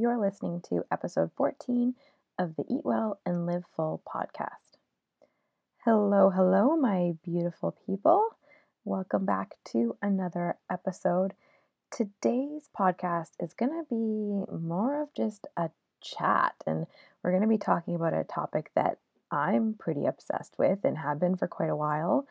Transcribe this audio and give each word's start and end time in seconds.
You're 0.00 0.16
listening 0.16 0.62
to 0.70 0.86
episode 0.90 1.30
14 1.36 1.94
of 2.38 2.56
the 2.56 2.64
Eat 2.70 2.86
Well 2.86 3.20
and 3.26 3.44
Live 3.44 3.64
Full 3.76 4.00
podcast. 4.08 4.78
Hello, 5.84 6.30
hello, 6.30 6.74
my 6.74 7.16
beautiful 7.22 7.76
people. 7.84 8.28
Welcome 8.86 9.26
back 9.26 9.56
to 9.72 9.98
another 10.00 10.56
episode. 10.70 11.34
Today's 11.90 12.70
podcast 12.74 13.32
is 13.40 13.52
going 13.52 13.72
to 13.72 13.84
be 13.90 14.50
more 14.58 15.02
of 15.02 15.12
just 15.12 15.46
a 15.58 15.68
chat, 16.00 16.54
and 16.66 16.86
we're 17.22 17.32
going 17.32 17.42
to 17.42 17.46
be 17.46 17.58
talking 17.58 17.94
about 17.94 18.14
a 18.14 18.24
topic 18.24 18.70
that 18.74 18.96
I'm 19.30 19.74
pretty 19.74 20.06
obsessed 20.06 20.54
with 20.58 20.78
and 20.82 20.96
have 20.96 21.20
been 21.20 21.36
for 21.36 21.46
quite 21.46 21.68
a 21.68 21.76
while. 21.76 22.26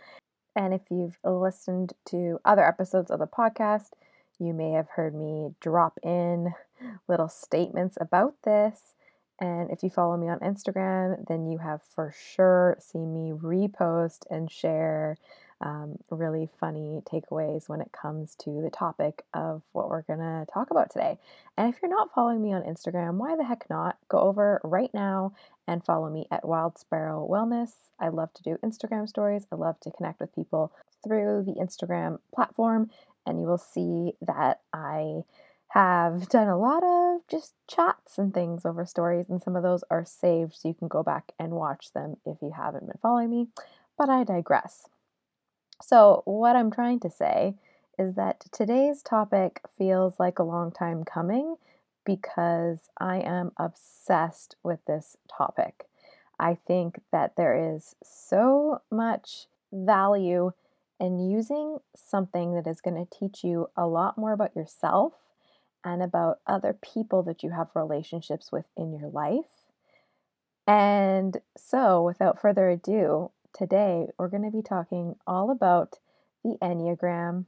And 0.55 0.73
if 0.73 0.81
you've 0.89 1.20
listened 1.23 1.93
to 2.07 2.39
other 2.43 2.65
episodes 2.65 3.11
of 3.11 3.20
the 3.20 3.27
podcast, 3.27 3.89
you 4.40 4.54
may 4.54 4.71
have 4.71 4.90
heard 4.90 5.14
me 5.14 5.54
drop 5.60 6.00
in 6.04 6.54
little 7.08 7.30
statements 7.30 7.98
about 8.00 8.36
this. 8.44 8.94
And 9.39 9.71
if 9.71 9.84
you 9.84 9.89
follow 9.89 10.18
me 10.18 10.28
on 10.30 10.39
Instagram, 10.39 11.25
then 11.28 11.47
you 11.47 11.60
have 11.60 11.82
for 11.82 12.14
sure 12.34 12.78
seen 12.80 13.14
me 13.14 13.32
repost 13.32 14.20
and 14.30 14.52
share 14.52 15.18
um, 15.61 15.97
really 16.10 16.50
funny 16.60 17.02
takeaways 17.06 17.68
when 17.68 17.82
it 17.82 17.92
comes 17.92 18.36
to 18.36 18.61
the 18.61 18.70
topic 18.70 19.24
of 19.33 19.61
what 19.74 19.89
we're 19.89 20.04
going 20.04 20.20
to 20.20 20.46
talk 20.54 20.71
about 20.71 20.89
today. 20.89 21.18
And 21.58 21.74
if 21.74 21.82
you're 21.82 21.92
not 21.92 22.14
following 22.14 22.42
me 22.42 22.54
on 22.54 22.64
Instagram, 22.64 23.16
why 23.16 23.36
the 23.36 23.44
heck 23.44 23.69
not? 23.69 23.97
Go 24.08 24.19
over 24.19 24.61
right 24.64 24.94
now 24.94 25.33
and 25.68 25.83
follow 25.83 26.10
me 26.10 26.28
at 26.32 26.47
Wild 26.47 26.78
Sparrow 26.78 27.28
Wellness. 27.30 27.71
I 28.00 28.10
love 28.10 28.33
to 28.36 28.44
do 28.44 28.58
Instagram 28.64 29.08
stories, 29.08 29.46
I 29.52 29.56
love 29.56 29.80
to 29.82 29.92
connect 29.92 30.21
with 30.21 30.33
people 30.33 30.71
through 31.04 31.44
the 31.46 31.61
Instagram 31.61 32.19
platform 32.33 32.89
and 33.25 33.39
you 33.39 33.47
will 33.47 33.58
see 33.58 34.14
that 34.22 34.61
I 34.73 35.23
have 35.69 36.30
done 36.30 36.47
a 36.47 36.58
lot 36.58 36.83
of 36.83 37.22
just 37.27 37.53
chats 37.67 38.17
and 38.17 38.33
things 38.33 38.66
over 38.66 38.86
stories, 38.86 39.30
and 39.30 39.41
some 39.41 39.55
of 39.55 39.64
those 39.64 39.83
are 39.91 40.05
saved 40.05 40.55
so 40.55 40.67
you 40.67 40.73
can 40.73 40.88
go 40.88 41.03
back 41.03 41.31
and 41.39 41.52
watch 41.52 41.94
them 41.94 42.16
if 42.25 42.38
you 42.41 42.52
haven't 42.55 42.88
been 42.88 42.99
following 43.02 43.29
me. 43.29 43.47
But 43.97 44.09
I 44.09 44.23
digress. 44.23 44.88
So, 45.81 46.23
what 46.25 46.55
I'm 46.55 46.71
trying 46.71 46.99
to 47.02 47.09
say 47.09 47.55
is 47.97 48.16
that 48.16 48.45
today's 48.52 49.03
topic 49.03 49.61
feels 49.77 50.19
like 50.19 50.39
a 50.39 50.44
long 50.44 50.72
time 50.72 51.03
coming 51.03 51.55
because 52.05 52.89
I 52.97 53.19
am 53.19 53.51
obsessed 53.57 54.55
with 54.63 54.79
this 54.85 55.17
topic. 55.27 55.85
I 56.39 56.55
think 56.55 57.01
that 57.11 57.35
there 57.35 57.75
is 57.75 57.95
so 58.03 58.81
much 58.89 59.47
value 59.72 60.51
and 61.00 61.31
using 61.31 61.80
something 61.95 62.53
that 62.55 62.67
is 62.67 62.81
going 62.81 62.95
to 62.95 63.19
teach 63.19 63.44
you 63.44 63.67
a 63.75 63.88
lot 63.88 64.17
more 64.17 64.33
about 64.33 64.55
yourself 64.55 65.14
and 65.83 66.02
about 66.02 66.39
other 66.45 66.73
people 66.73 67.23
that 67.23 67.41
you 67.41 67.52
have 67.52 67.69
relationships 67.73 68.52
with 68.52 68.66
in 68.75 68.91
your 68.91 69.09
life. 69.09 69.45
And 70.67 71.38
so, 71.58 72.03
without 72.03 72.41
further 72.41 72.69
ado, 72.69 73.31
today 73.58 74.08
we're 74.17 74.28
going 74.28 74.44
to 74.44 74.56
be 74.56 74.61
talking 74.61 75.16
all 75.25 75.50
about 75.50 76.00
the 76.44 76.58
Enneagram, 76.61 77.45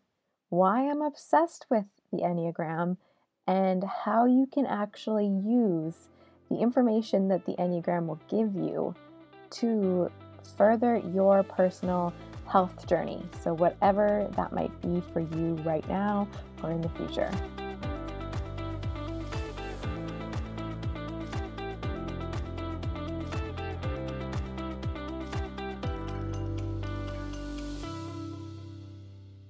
why 0.49 0.89
I'm 0.89 1.01
obsessed 1.01 1.65
with 1.69 1.85
the 2.11 2.19
Enneagram, 2.19 2.97
and 3.47 3.83
how 3.83 4.25
you 4.25 4.47
can 4.51 4.65
actually 4.65 5.27
use 5.27 6.09
the 6.49 6.59
information 6.59 7.27
that 7.29 7.45
the 7.45 7.53
Enneagram 7.53 8.07
will 8.07 8.19
give 8.29 8.55
you 8.55 8.95
to 9.51 10.11
further 10.57 10.97
your 11.13 11.43
personal 11.43 12.13
health 12.51 12.85
journey. 12.85 13.23
So, 13.43 13.53
whatever 13.53 14.27
that 14.35 14.51
might 14.51 14.73
be 14.81 15.01
for 15.13 15.21
you 15.21 15.55
right 15.63 15.87
now 15.87 16.27
or 16.61 16.71
in 16.71 16.81
the 16.81 16.89
future. 16.89 17.31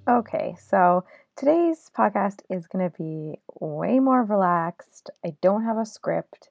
Okay, 0.07 0.55
so 0.59 1.05
today's 1.35 1.89
podcast 1.97 2.41
is 2.49 2.67
going 2.67 2.87
to 2.87 2.97
be 2.97 3.39
way 3.59 3.99
more 3.99 4.23
relaxed. 4.23 5.09
I 5.25 5.35
don't 5.41 5.63
have 5.63 5.77
a 5.77 5.85
script, 5.85 6.49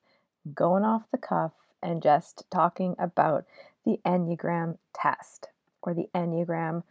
going 0.55 0.83
off 0.83 1.03
the 1.13 1.19
cuff, 1.19 1.53
and 1.83 2.03
just 2.03 2.45
talking 2.51 2.97
about 2.99 3.45
the 3.85 4.01
Enneagram 4.05 4.79
test 4.93 5.49
or 5.83 5.95
the 5.95 6.09
Enneagram 6.15 6.83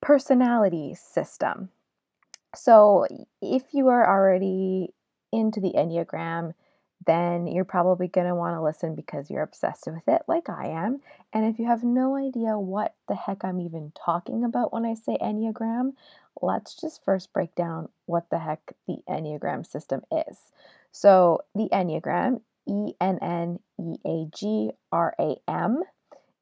personality 0.00 0.94
system. 0.94 1.70
So, 2.54 3.06
if 3.40 3.62
you 3.72 3.88
are 3.88 4.08
already 4.08 4.92
into 5.32 5.60
the 5.60 5.72
Enneagram, 5.76 6.54
then 7.06 7.46
you're 7.46 7.64
probably 7.64 8.08
going 8.08 8.26
to 8.26 8.34
want 8.34 8.56
to 8.56 8.62
listen 8.62 8.94
because 8.94 9.30
you're 9.30 9.42
obsessed 9.42 9.86
with 9.86 10.06
it, 10.06 10.22
like 10.28 10.48
I 10.48 10.66
am. 10.68 11.00
And 11.32 11.46
if 11.46 11.58
you 11.58 11.66
have 11.66 11.82
no 11.82 12.16
idea 12.16 12.58
what 12.58 12.94
the 13.08 13.14
heck 13.14 13.44
I'm 13.44 13.60
even 13.60 13.92
talking 14.04 14.44
about 14.44 14.72
when 14.72 14.84
I 14.84 14.94
say 14.94 15.16
Enneagram, 15.20 15.92
let's 16.42 16.74
just 16.74 17.04
first 17.04 17.32
break 17.32 17.54
down 17.54 17.88
what 18.06 18.28
the 18.30 18.38
heck 18.38 18.74
the 18.86 18.98
Enneagram 19.08 19.66
system 19.66 20.02
is. 20.10 20.52
So, 20.92 21.42
the 21.54 21.68
Enneagram, 21.72 22.40
E 22.68 22.92
N 23.00 23.18
N 23.22 23.60
E 23.78 23.96
A 24.04 24.26
G 24.34 24.72
R 24.92 25.14
A 25.18 25.36
M, 25.48 25.82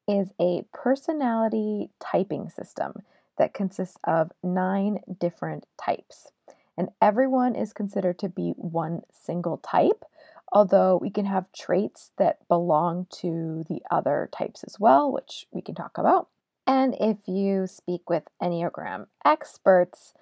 is 0.09 0.31
a 0.41 0.63
personality 0.73 1.91
typing 1.99 2.49
system 2.49 3.03
that 3.37 3.53
consists 3.53 3.97
of 4.03 4.31
nine 4.43 4.99
different 5.19 5.65
types. 5.79 6.31
And 6.75 6.89
everyone 7.01 7.55
is 7.55 7.73
considered 7.73 8.17
to 8.19 8.29
be 8.29 8.53
one 8.57 9.03
single 9.11 9.57
type, 9.57 10.03
although 10.51 10.97
we 10.97 11.11
can 11.11 11.25
have 11.25 11.51
traits 11.51 12.11
that 12.17 12.47
belong 12.47 13.05
to 13.21 13.63
the 13.69 13.81
other 13.91 14.29
types 14.35 14.63
as 14.63 14.79
well, 14.79 15.11
which 15.11 15.45
we 15.51 15.61
can 15.61 15.75
talk 15.75 15.97
about. 15.97 16.27
And 16.65 16.95
if 16.99 17.17
you 17.27 17.67
speak 17.67 18.09
with 18.09 18.23
Enneagram 18.41 19.07
experts, 19.23 20.13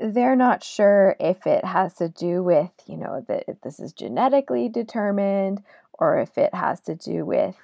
they're 0.00 0.36
not 0.36 0.64
sure 0.64 1.16
if 1.20 1.46
it 1.46 1.64
has 1.64 1.94
to 1.94 2.08
do 2.08 2.42
with, 2.42 2.70
you 2.86 2.96
know, 2.96 3.24
that 3.28 3.62
this 3.62 3.78
is 3.78 3.92
genetically 3.92 4.68
determined 4.68 5.62
or 5.92 6.18
if 6.18 6.38
it 6.38 6.54
has 6.54 6.80
to 6.80 6.94
do 6.94 7.24
with 7.24 7.56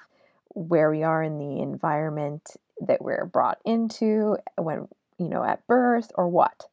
where 0.57 0.89
we 0.89 1.03
are 1.03 1.21
in 1.21 1.37
the 1.37 1.61
environment 1.61 2.55
that 2.81 3.01
we're 3.01 3.25
brought 3.25 3.59
into 3.63 4.37
uh, 4.57 4.63
when, 4.63 4.87
you 5.19 5.29
know, 5.29 5.43
at 5.43 5.65
birth 5.67 6.11
or 6.15 6.27
what. 6.27 6.65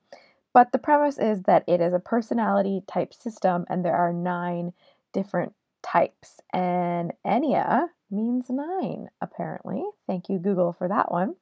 But 0.54 0.72
the 0.72 0.78
premise 0.78 1.18
is 1.18 1.42
that 1.42 1.64
it 1.66 1.80
is 1.80 1.92
a 1.92 1.98
personality 1.98 2.82
type 2.90 3.12
system 3.12 3.66
and 3.68 3.84
there 3.84 3.96
are 3.96 4.12
nine 4.12 4.72
different 5.12 5.54
types. 5.82 6.40
And 6.52 7.12
Ennea 7.26 7.88
means 8.10 8.46
nine, 8.48 9.08
apparently. 9.20 9.84
Thank 10.06 10.28
you, 10.28 10.38
Google, 10.38 10.72
for 10.72 10.88
that 10.88 11.12
one. 11.12 11.34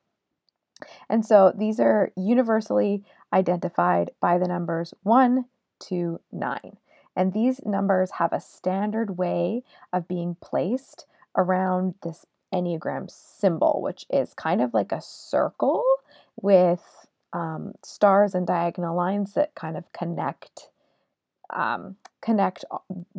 And 1.08 1.24
so 1.24 1.52
these 1.56 1.78
are 1.78 2.10
universally 2.16 3.04
identified 3.32 4.10
by 4.20 4.38
the 4.38 4.48
numbers 4.48 4.94
1 5.04 5.44
to 5.80 6.20
9. 6.32 6.76
And 7.14 7.32
these 7.32 7.60
numbers 7.64 8.12
have 8.12 8.32
a 8.32 8.40
standard 8.40 9.16
way 9.18 9.62
of 9.92 10.08
being 10.08 10.36
placed 10.40 11.06
around 11.36 11.94
this 12.02 12.26
Enneagram 12.52 13.10
symbol, 13.10 13.80
which 13.82 14.06
is 14.10 14.34
kind 14.34 14.60
of 14.60 14.74
like 14.74 14.92
a 14.92 15.00
circle 15.00 15.82
with 16.40 17.06
um, 17.32 17.72
stars 17.82 18.34
and 18.34 18.46
diagonal 18.46 18.96
lines 18.96 19.34
that 19.34 19.54
kind 19.54 19.76
of 19.76 19.90
connect 19.92 20.68
um, 21.50 21.96
connect 22.22 22.64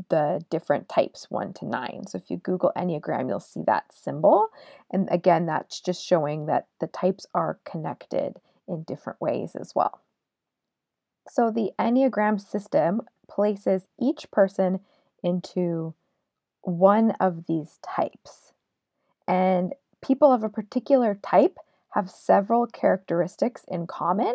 the 0.09 0.43
different 0.49 0.89
types 0.89 1.29
one 1.29 1.53
to 1.53 1.65
nine. 1.65 2.07
So 2.07 2.17
if 2.17 2.31
you 2.31 2.37
Google 2.37 2.71
Enneagram, 2.75 3.27
you'll 3.27 3.39
see 3.39 3.61
that 3.67 3.93
symbol. 3.93 4.47
And 4.91 5.07
again, 5.11 5.45
that's 5.45 5.79
just 5.79 6.03
showing 6.03 6.47
that 6.47 6.67
the 6.79 6.87
types 6.87 7.27
are 7.35 7.59
connected 7.63 8.39
in 8.67 8.83
different 8.83 9.21
ways 9.21 9.55
as 9.55 9.73
well. 9.75 10.01
So 11.29 11.51
the 11.51 11.71
Enneagram 11.79 12.41
system 12.41 13.01
places 13.29 13.87
each 13.99 14.29
person 14.31 14.79
into 15.23 15.93
one 16.61 17.11
of 17.19 17.45
these 17.47 17.79
types. 17.81 18.42
And 19.27 19.73
people 20.01 20.31
of 20.31 20.43
a 20.43 20.49
particular 20.49 21.17
type 21.21 21.57
have 21.91 22.09
several 22.09 22.67
characteristics 22.67 23.63
in 23.67 23.87
common, 23.87 24.33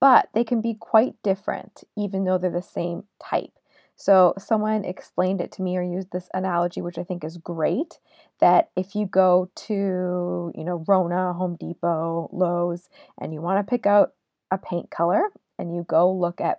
but 0.00 0.28
they 0.34 0.44
can 0.44 0.60
be 0.60 0.74
quite 0.74 1.14
different 1.22 1.84
even 1.96 2.24
though 2.24 2.38
they're 2.38 2.50
the 2.50 2.62
same 2.62 3.04
type. 3.22 3.52
So, 3.96 4.34
someone 4.36 4.84
explained 4.84 5.40
it 5.40 5.52
to 5.52 5.62
me 5.62 5.76
or 5.76 5.82
used 5.82 6.10
this 6.10 6.28
analogy, 6.34 6.80
which 6.80 6.98
I 6.98 7.04
think 7.04 7.22
is 7.22 7.36
great 7.36 7.98
that 8.40 8.70
if 8.74 8.96
you 8.96 9.06
go 9.06 9.50
to, 9.54 10.52
you 10.54 10.64
know, 10.64 10.84
Rona, 10.88 11.32
Home 11.34 11.54
Depot, 11.54 12.28
Lowe's, 12.32 12.88
and 13.20 13.32
you 13.32 13.40
want 13.40 13.64
to 13.64 13.70
pick 13.70 13.86
out 13.86 14.14
a 14.50 14.58
paint 14.58 14.90
color 14.90 15.28
and 15.58 15.74
you 15.74 15.84
go 15.84 16.12
look 16.12 16.40
at 16.40 16.58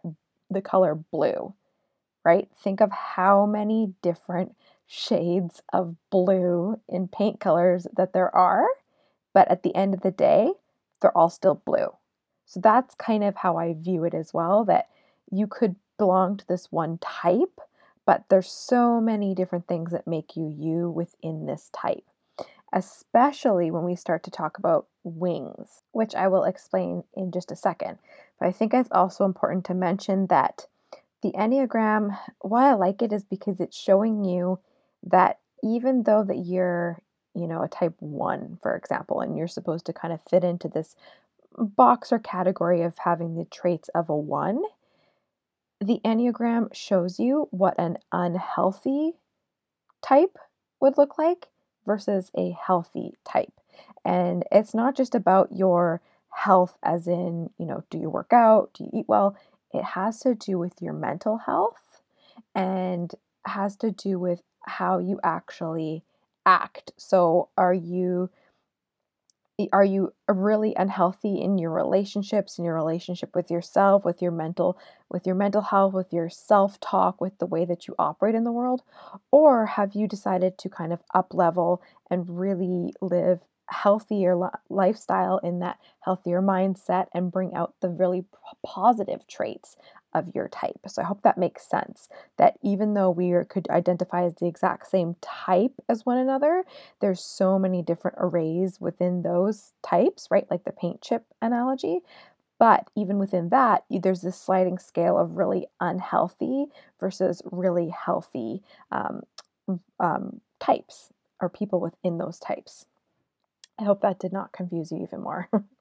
the 0.49 0.61
color 0.61 0.95
blue, 0.95 1.53
right? 2.23 2.47
Think 2.63 2.79
of 2.79 2.91
how 2.91 3.45
many 3.45 3.93
different 4.01 4.55
shades 4.87 5.61
of 5.71 5.95
blue 6.09 6.79
in 6.87 7.07
paint 7.07 7.39
colors 7.39 7.87
that 7.95 8.13
there 8.13 8.33
are, 8.35 8.67
but 9.33 9.47
at 9.49 9.63
the 9.63 9.75
end 9.75 9.93
of 9.93 10.01
the 10.01 10.11
day, 10.11 10.51
they're 11.01 11.17
all 11.17 11.29
still 11.29 11.55
blue. 11.55 11.87
So 12.45 12.59
that's 12.59 12.95
kind 12.95 13.23
of 13.23 13.35
how 13.35 13.57
I 13.57 13.73
view 13.73 14.03
it 14.03 14.13
as 14.13 14.33
well 14.33 14.65
that 14.65 14.89
you 15.31 15.47
could 15.47 15.75
belong 15.97 16.37
to 16.37 16.47
this 16.47 16.71
one 16.71 16.97
type, 16.99 17.59
but 18.05 18.25
there's 18.29 18.51
so 18.51 18.99
many 18.99 19.33
different 19.33 19.67
things 19.67 19.91
that 19.91 20.07
make 20.07 20.35
you 20.35 20.47
you 20.47 20.89
within 20.89 21.45
this 21.45 21.69
type, 21.73 22.03
especially 22.71 23.71
when 23.71 23.83
we 23.83 23.95
start 23.95 24.23
to 24.23 24.31
talk 24.31 24.57
about 24.57 24.87
wings, 25.03 25.81
which 25.91 26.13
I 26.15 26.27
will 26.27 26.43
explain 26.43 27.03
in 27.15 27.31
just 27.31 27.51
a 27.51 27.55
second. 27.55 27.97
But 28.39 28.47
I 28.47 28.51
think 28.51 28.73
it's 28.73 28.91
also 28.91 29.25
important 29.25 29.65
to 29.65 29.73
mention 29.73 30.27
that 30.27 30.67
the 31.21 31.31
Enneagram, 31.31 32.17
why 32.39 32.69
I 32.69 32.73
like 32.73 33.01
it 33.01 33.13
is 33.13 33.23
because 33.23 33.59
it's 33.59 33.77
showing 33.77 34.25
you 34.25 34.59
that 35.03 35.39
even 35.63 36.03
though 36.03 36.23
that 36.23 36.45
you're, 36.45 36.99
you 37.33 37.47
know, 37.47 37.61
a 37.63 37.67
type 37.67 37.95
1, 37.99 38.59
for 38.61 38.75
example, 38.75 39.21
and 39.21 39.37
you're 39.37 39.47
supposed 39.47 39.85
to 39.85 39.93
kind 39.93 40.13
of 40.13 40.21
fit 40.29 40.43
into 40.43 40.67
this 40.67 40.95
box 41.57 42.11
or 42.11 42.19
category 42.19 42.81
of 42.81 42.97
having 42.99 43.35
the 43.35 43.45
traits 43.45 43.89
of 43.89 44.09
a 44.09 44.15
1, 44.15 44.61
the 45.79 45.99
Enneagram 46.05 46.73
shows 46.73 47.19
you 47.19 47.47
what 47.51 47.75
an 47.77 47.97
unhealthy 48.11 49.13
type 50.01 50.37
would 50.79 50.97
look 50.97 51.17
like 51.17 51.47
versus 51.85 52.31
a 52.37 52.51
healthy 52.51 53.13
type. 53.25 53.53
And 54.05 54.43
it's 54.51 54.73
not 54.73 54.95
just 54.95 55.15
about 55.15 55.51
your 55.51 56.01
health, 56.29 56.77
as 56.83 57.07
in, 57.07 57.49
you 57.57 57.65
know, 57.65 57.83
do 57.89 57.97
you 57.97 58.09
work 58.09 58.33
out? 58.33 58.71
Do 58.73 58.85
you 58.85 58.89
eat 58.93 59.05
well? 59.07 59.35
It 59.73 59.83
has 59.83 60.19
to 60.21 60.35
do 60.35 60.57
with 60.57 60.81
your 60.81 60.93
mental 60.93 61.37
health 61.39 62.01
and 62.55 63.11
has 63.45 63.75
to 63.77 63.91
do 63.91 64.19
with 64.19 64.41
how 64.65 64.97
you 64.99 65.19
actually 65.23 66.03
act. 66.45 66.91
So, 66.97 67.49
are 67.57 67.73
you 67.73 68.29
are 69.71 69.83
you 69.85 70.11
really 70.27 70.73
unhealthy 70.75 71.39
in 71.39 71.59
your 71.59 71.69
relationships 71.69 72.57
in 72.57 72.65
your 72.65 72.73
relationship 72.73 73.35
with 73.35 73.51
yourself 73.51 74.03
with 74.03 74.19
your 74.19 74.31
mental 74.31 74.77
with 75.11 75.27
your 75.27 75.35
mental 75.35 75.61
health 75.61 75.93
with 75.93 76.11
your 76.11 76.27
self-talk 76.27 77.21
with 77.21 77.37
the 77.37 77.45
way 77.45 77.63
that 77.63 77.87
you 77.87 77.93
operate 77.99 78.33
in 78.33 78.43
the 78.43 78.51
world 78.51 78.81
or 79.31 79.67
have 79.67 79.93
you 79.93 80.07
decided 80.07 80.57
to 80.57 80.69
kind 80.69 80.91
of 80.91 81.03
up 81.13 81.33
level 81.35 81.83
and 82.09 82.39
really 82.39 82.93
live 82.99 83.41
healthier 83.69 84.35
li- 84.35 84.49
lifestyle 84.69 85.37
in 85.37 85.59
that 85.59 85.77
healthier 85.99 86.41
mindset 86.41 87.05
and 87.13 87.31
bring 87.31 87.53
out 87.53 87.75
the 87.79 87.89
really 87.89 88.25
positive 88.65 89.25
traits 89.27 89.77
of 90.13 90.33
your 90.33 90.47
type. 90.47 90.79
So 90.87 91.01
I 91.01 91.05
hope 91.05 91.21
that 91.23 91.37
makes 91.37 91.67
sense 91.67 92.09
that 92.37 92.57
even 92.61 92.93
though 92.93 93.09
we 93.09 93.31
are, 93.31 93.43
could 93.43 93.69
identify 93.69 94.23
as 94.23 94.35
the 94.35 94.47
exact 94.47 94.87
same 94.87 95.15
type 95.21 95.73
as 95.89 96.05
one 96.05 96.17
another, 96.17 96.63
there's 96.99 97.23
so 97.23 97.57
many 97.59 97.81
different 97.81 98.17
arrays 98.19 98.79
within 98.79 99.21
those 99.23 99.73
types, 99.83 100.27
right? 100.29 100.47
Like 100.49 100.63
the 100.63 100.71
paint 100.71 101.01
chip 101.01 101.25
analogy. 101.41 101.99
But 102.59 102.89
even 102.95 103.19
within 103.19 103.49
that, 103.49 103.83
there's 103.89 104.21
this 104.21 104.39
sliding 104.39 104.77
scale 104.77 105.17
of 105.17 105.37
really 105.37 105.67
unhealthy 105.79 106.67
versus 106.99 107.41
really 107.51 107.89
healthy 107.89 108.61
um, 108.91 109.23
um, 109.99 110.39
types 110.59 111.09
or 111.41 111.49
people 111.49 111.81
within 111.81 112.17
those 112.17 112.39
types. 112.39 112.85
I 113.79 113.83
hope 113.83 114.01
that 114.01 114.19
did 114.19 114.31
not 114.31 114.53
confuse 114.53 114.91
you 114.91 115.01
even 115.03 115.21
more. 115.21 115.49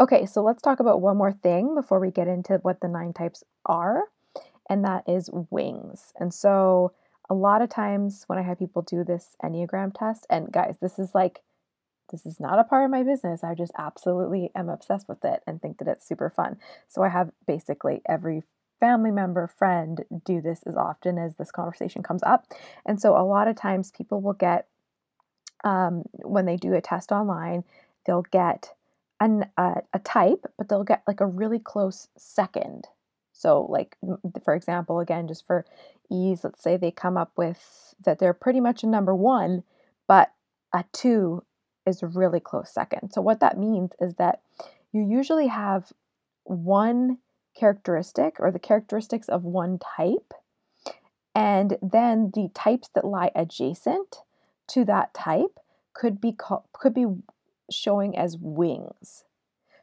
okay, 0.00 0.26
so 0.26 0.42
let's 0.42 0.62
talk 0.62 0.80
about 0.80 1.00
one 1.00 1.16
more 1.16 1.32
thing 1.32 1.74
before 1.74 2.00
we 2.00 2.10
get 2.10 2.28
into 2.28 2.58
what 2.62 2.80
the 2.80 2.88
nine 2.88 3.12
types 3.12 3.42
are, 3.66 4.04
and 4.68 4.84
that 4.84 5.04
is 5.08 5.30
wings. 5.50 6.12
And 6.18 6.32
so, 6.32 6.92
a 7.30 7.34
lot 7.34 7.60
of 7.60 7.68
times 7.68 8.24
when 8.26 8.38
I 8.38 8.42
have 8.42 8.58
people 8.58 8.82
do 8.82 9.04
this 9.04 9.36
Enneagram 9.42 9.92
test, 9.94 10.26
and 10.30 10.50
guys, 10.50 10.76
this 10.80 10.98
is 10.98 11.14
like, 11.14 11.40
this 12.10 12.24
is 12.24 12.40
not 12.40 12.58
a 12.58 12.64
part 12.64 12.84
of 12.84 12.90
my 12.90 13.02
business. 13.02 13.44
I 13.44 13.54
just 13.54 13.72
absolutely 13.76 14.50
am 14.54 14.70
obsessed 14.70 15.08
with 15.08 15.24
it 15.24 15.42
and 15.46 15.60
think 15.60 15.78
that 15.78 15.88
it's 15.88 16.06
super 16.06 16.30
fun. 16.30 16.58
So, 16.86 17.02
I 17.02 17.08
have 17.08 17.30
basically 17.46 18.00
every 18.08 18.42
family 18.80 19.10
member, 19.10 19.46
friend 19.48 20.04
do 20.24 20.40
this 20.40 20.62
as 20.64 20.76
often 20.76 21.18
as 21.18 21.34
this 21.36 21.50
conversation 21.50 22.02
comes 22.02 22.22
up. 22.22 22.46
And 22.86 23.00
so, 23.00 23.16
a 23.16 23.26
lot 23.26 23.48
of 23.48 23.56
times 23.56 23.90
people 23.90 24.20
will 24.20 24.34
get 24.34 24.68
um, 25.64 26.04
when 26.12 26.46
they 26.46 26.56
do 26.56 26.74
a 26.74 26.80
test 26.80 27.12
online, 27.12 27.64
they'll 28.06 28.22
get 28.22 28.72
an, 29.20 29.46
uh, 29.56 29.80
a 29.92 29.98
type, 29.98 30.46
but 30.56 30.68
they'll 30.68 30.84
get 30.84 31.02
like 31.06 31.20
a 31.20 31.26
really 31.26 31.58
close 31.58 32.08
second. 32.16 32.86
So, 33.32 33.66
like, 33.70 33.96
for 34.44 34.54
example, 34.54 34.98
again, 34.98 35.28
just 35.28 35.46
for 35.46 35.64
ease, 36.10 36.42
let's 36.42 36.62
say 36.62 36.76
they 36.76 36.90
come 36.90 37.16
up 37.16 37.32
with 37.36 37.94
that 38.04 38.18
they're 38.18 38.34
pretty 38.34 38.60
much 38.60 38.82
a 38.82 38.88
number 38.88 39.14
one, 39.14 39.62
but 40.08 40.32
a 40.74 40.84
two 40.92 41.44
is 41.86 42.02
a 42.02 42.06
really 42.06 42.40
close 42.40 42.72
second. 42.72 43.12
So, 43.12 43.20
what 43.20 43.40
that 43.40 43.56
means 43.56 43.92
is 44.00 44.14
that 44.14 44.40
you 44.92 45.02
usually 45.02 45.46
have 45.48 45.92
one 46.44 47.18
characteristic 47.56 48.36
or 48.38 48.50
the 48.50 48.58
characteristics 48.58 49.28
of 49.28 49.44
one 49.44 49.78
type, 49.78 50.34
and 51.34 51.76
then 51.80 52.32
the 52.34 52.50
types 52.54 52.88
that 52.94 53.04
lie 53.04 53.30
adjacent 53.36 54.22
to 54.68 54.84
that 54.84 55.14
type 55.14 55.60
could 55.94 56.20
be 56.20 56.32
called, 56.32 56.64
could 56.72 56.94
be 56.94 57.06
showing 57.70 58.16
as 58.16 58.36
wings. 58.38 59.24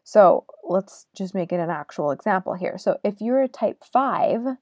So 0.04 0.46
let's 0.64 1.08
just 1.16 1.34
make 1.34 1.52
it 1.52 1.60
an 1.60 1.70
actual 1.70 2.12
example 2.12 2.54
here. 2.54 2.78
So 2.78 3.00
if 3.04 3.22
you're 3.22 3.42
a 3.42 3.48
type 3.48 3.84
5, 3.92 4.58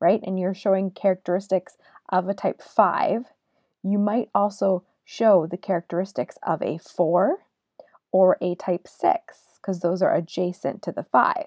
right, 0.00 0.20
and 0.22 0.38
you're 0.38 0.54
showing 0.54 0.90
characteristics 0.90 1.76
of 2.10 2.28
a 2.28 2.34
type 2.34 2.60
5, 2.60 3.24
you 3.82 3.98
might 3.98 4.28
also 4.34 4.84
show 5.04 5.46
the 5.46 5.56
characteristics 5.56 6.36
of 6.42 6.60
a 6.60 6.78
4 6.78 7.38
or 8.12 8.36
a 8.42 8.54
type 8.56 8.86
6 8.86 9.58
because 9.60 9.80
those 9.80 10.02
are 10.02 10.14
adjacent 10.14 10.82
to 10.82 10.92
the 10.92 11.04
5. 11.04 11.44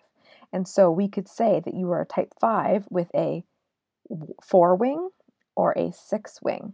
And 0.51 0.67
so 0.67 0.91
we 0.91 1.07
could 1.07 1.27
say 1.27 1.61
that 1.63 1.75
you 1.75 1.91
are 1.91 2.01
a 2.01 2.05
type 2.05 2.33
5 2.39 2.85
with 2.89 3.09
a 3.13 3.43
4 4.41 4.75
wing 4.75 5.09
or 5.55 5.73
a 5.77 5.91
6 5.91 6.41
wing. 6.41 6.73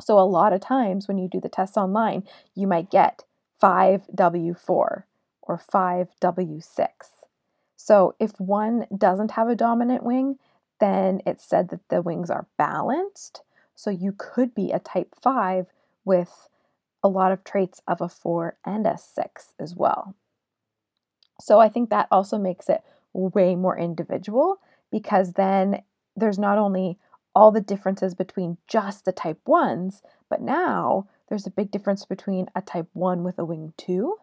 So, 0.00 0.18
a 0.18 0.22
lot 0.22 0.52
of 0.52 0.60
times 0.60 1.06
when 1.06 1.18
you 1.18 1.28
do 1.28 1.40
the 1.40 1.48
tests 1.48 1.76
online, 1.76 2.24
you 2.54 2.66
might 2.66 2.90
get 2.90 3.24
5W4 3.62 4.56
or 4.68 5.04
5W6. 5.58 6.88
So, 7.76 8.14
if 8.18 8.32
one 8.40 8.86
doesn't 8.96 9.32
have 9.32 9.48
a 9.48 9.54
dominant 9.54 10.02
wing, 10.02 10.38
then 10.80 11.20
it's 11.24 11.44
said 11.44 11.68
that 11.68 11.88
the 11.88 12.02
wings 12.02 12.30
are 12.30 12.46
balanced. 12.58 13.42
So, 13.76 13.90
you 13.90 14.12
could 14.16 14.54
be 14.54 14.72
a 14.72 14.80
type 14.80 15.14
5 15.22 15.66
with 16.04 16.48
a 17.02 17.08
lot 17.08 17.32
of 17.32 17.44
traits 17.44 17.80
of 17.86 18.00
a 18.00 18.08
4 18.08 18.56
and 18.64 18.86
a 18.86 18.98
6 18.98 19.54
as 19.60 19.76
well. 19.76 20.14
So, 21.40 21.60
I 21.60 21.68
think 21.68 21.90
that 21.90 22.08
also 22.10 22.36
makes 22.36 22.68
it 22.68 22.82
way 23.12 23.54
more 23.54 23.78
individual 23.78 24.58
because 24.90 25.34
then 25.34 25.82
there's 26.16 26.38
not 26.38 26.58
only 26.58 26.98
all 27.34 27.50
the 27.50 27.60
differences 27.60 28.14
between 28.14 28.58
just 28.66 29.04
the 29.04 29.12
type 29.12 29.40
1s, 29.46 30.02
but 30.28 30.40
now 30.40 31.06
there's 31.28 31.46
a 31.46 31.50
big 31.50 31.70
difference 31.70 32.04
between 32.04 32.48
a 32.54 32.62
type 32.62 32.88
1 32.92 33.24
with 33.24 33.38
a 33.38 33.44
wing 33.44 33.72
2 33.76 34.16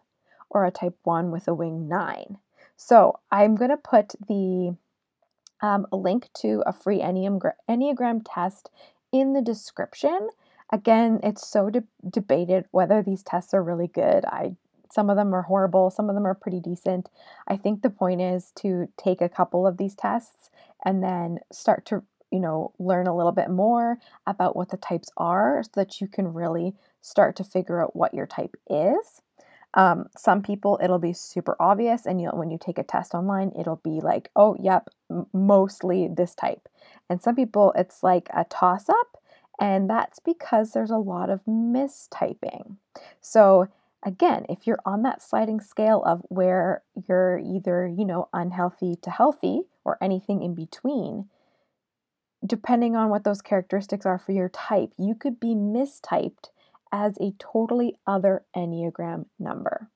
or 0.50 0.64
a 0.64 0.70
type 0.70 0.96
1 1.04 1.30
with 1.30 1.48
a 1.48 1.54
wing 1.54 1.88
9. 1.88 2.38
So 2.76 3.20
I'm 3.30 3.54
going 3.54 3.70
to 3.70 3.76
put 3.76 4.14
the 4.28 4.76
um, 5.60 5.86
link 5.92 6.28
to 6.38 6.62
a 6.66 6.72
free 6.72 6.98
Enneagram, 6.98 7.52
Enneagram 7.68 8.22
test 8.24 8.70
in 9.12 9.32
the 9.32 9.42
description. 9.42 10.28
Again, 10.72 11.20
it's 11.22 11.46
so 11.46 11.70
de- 11.70 11.84
debated 12.08 12.66
whether 12.70 13.02
these 13.02 13.22
tests 13.22 13.54
are 13.54 13.62
really 13.62 13.88
good. 13.88 14.24
I 14.24 14.56
some 14.90 15.08
of 15.08 15.16
them 15.16 15.34
are 15.34 15.42
horrible, 15.42 15.88
some 15.88 16.10
of 16.10 16.14
them 16.14 16.26
are 16.26 16.34
pretty 16.34 16.60
decent. 16.60 17.08
I 17.48 17.56
think 17.56 17.80
the 17.80 17.88
point 17.88 18.20
is 18.20 18.52
to 18.56 18.88
take 18.98 19.22
a 19.22 19.28
couple 19.28 19.66
of 19.66 19.78
these 19.78 19.94
tests 19.94 20.50
and 20.84 21.02
then 21.02 21.38
start 21.50 21.86
to 21.86 22.02
you 22.32 22.40
know, 22.40 22.72
learn 22.78 23.06
a 23.06 23.16
little 23.16 23.32
bit 23.32 23.50
more 23.50 23.98
about 24.26 24.56
what 24.56 24.70
the 24.70 24.76
types 24.76 25.10
are 25.16 25.62
so 25.62 25.70
that 25.76 26.00
you 26.00 26.08
can 26.08 26.32
really 26.32 26.74
start 27.00 27.36
to 27.36 27.44
figure 27.44 27.82
out 27.82 27.94
what 27.94 28.14
your 28.14 28.26
type 28.26 28.56
is. 28.68 29.22
Um, 29.74 30.06
some 30.16 30.42
people 30.42 30.78
it'll 30.82 30.98
be 30.98 31.14
super 31.14 31.56
obvious, 31.58 32.04
and 32.04 32.20
you 32.20 32.28
when 32.30 32.50
you 32.50 32.58
take 32.58 32.78
a 32.78 32.82
test 32.82 33.14
online, 33.14 33.52
it'll 33.58 33.80
be 33.82 34.00
like, 34.00 34.30
oh, 34.36 34.56
yep, 34.60 34.88
m- 35.10 35.26
mostly 35.32 36.08
this 36.08 36.34
type. 36.34 36.68
And 37.08 37.22
some 37.22 37.34
people 37.34 37.72
it's 37.76 38.02
like 38.02 38.28
a 38.34 38.44
toss 38.44 38.88
up, 38.88 39.22
and 39.60 39.88
that's 39.88 40.18
because 40.18 40.72
there's 40.72 40.90
a 40.90 40.98
lot 40.98 41.30
of 41.30 41.40
mistyping. 41.46 42.76
So, 43.20 43.68
again, 44.02 44.44
if 44.48 44.66
you're 44.66 44.80
on 44.84 45.02
that 45.02 45.22
sliding 45.22 45.60
scale 45.60 46.02
of 46.04 46.22
where 46.28 46.82
you're 47.08 47.38
either, 47.38 47.86
you 47.86 48.04
know, 48.04 48.28
unhealthy 48.32 48.96
to 49.02 49.10
healthy 49.10 49.62
or 49.84 49.96
anything 50.02 50.42
in 50.42 50.54
between, 50.54 51.28
depending 52.44 52.96
on 52.96 53.08
what 53.08 53.24
those 53.24 53.42
characteristics 53.42 54.06
are 54.06 54.18
for 54.18 54.32
your 54.32 54.48
type, 54.48 54.92
you 54.98 55.14
could 55.14 55.38
be 55.38 55.54
mistyped 55.54 56.50
as 56.90 57.16
a 57.18 57.32
totally 57.38 57.96
other 58.06 58.44
Enneagram 58.54 59.26
number. 59.38 59.90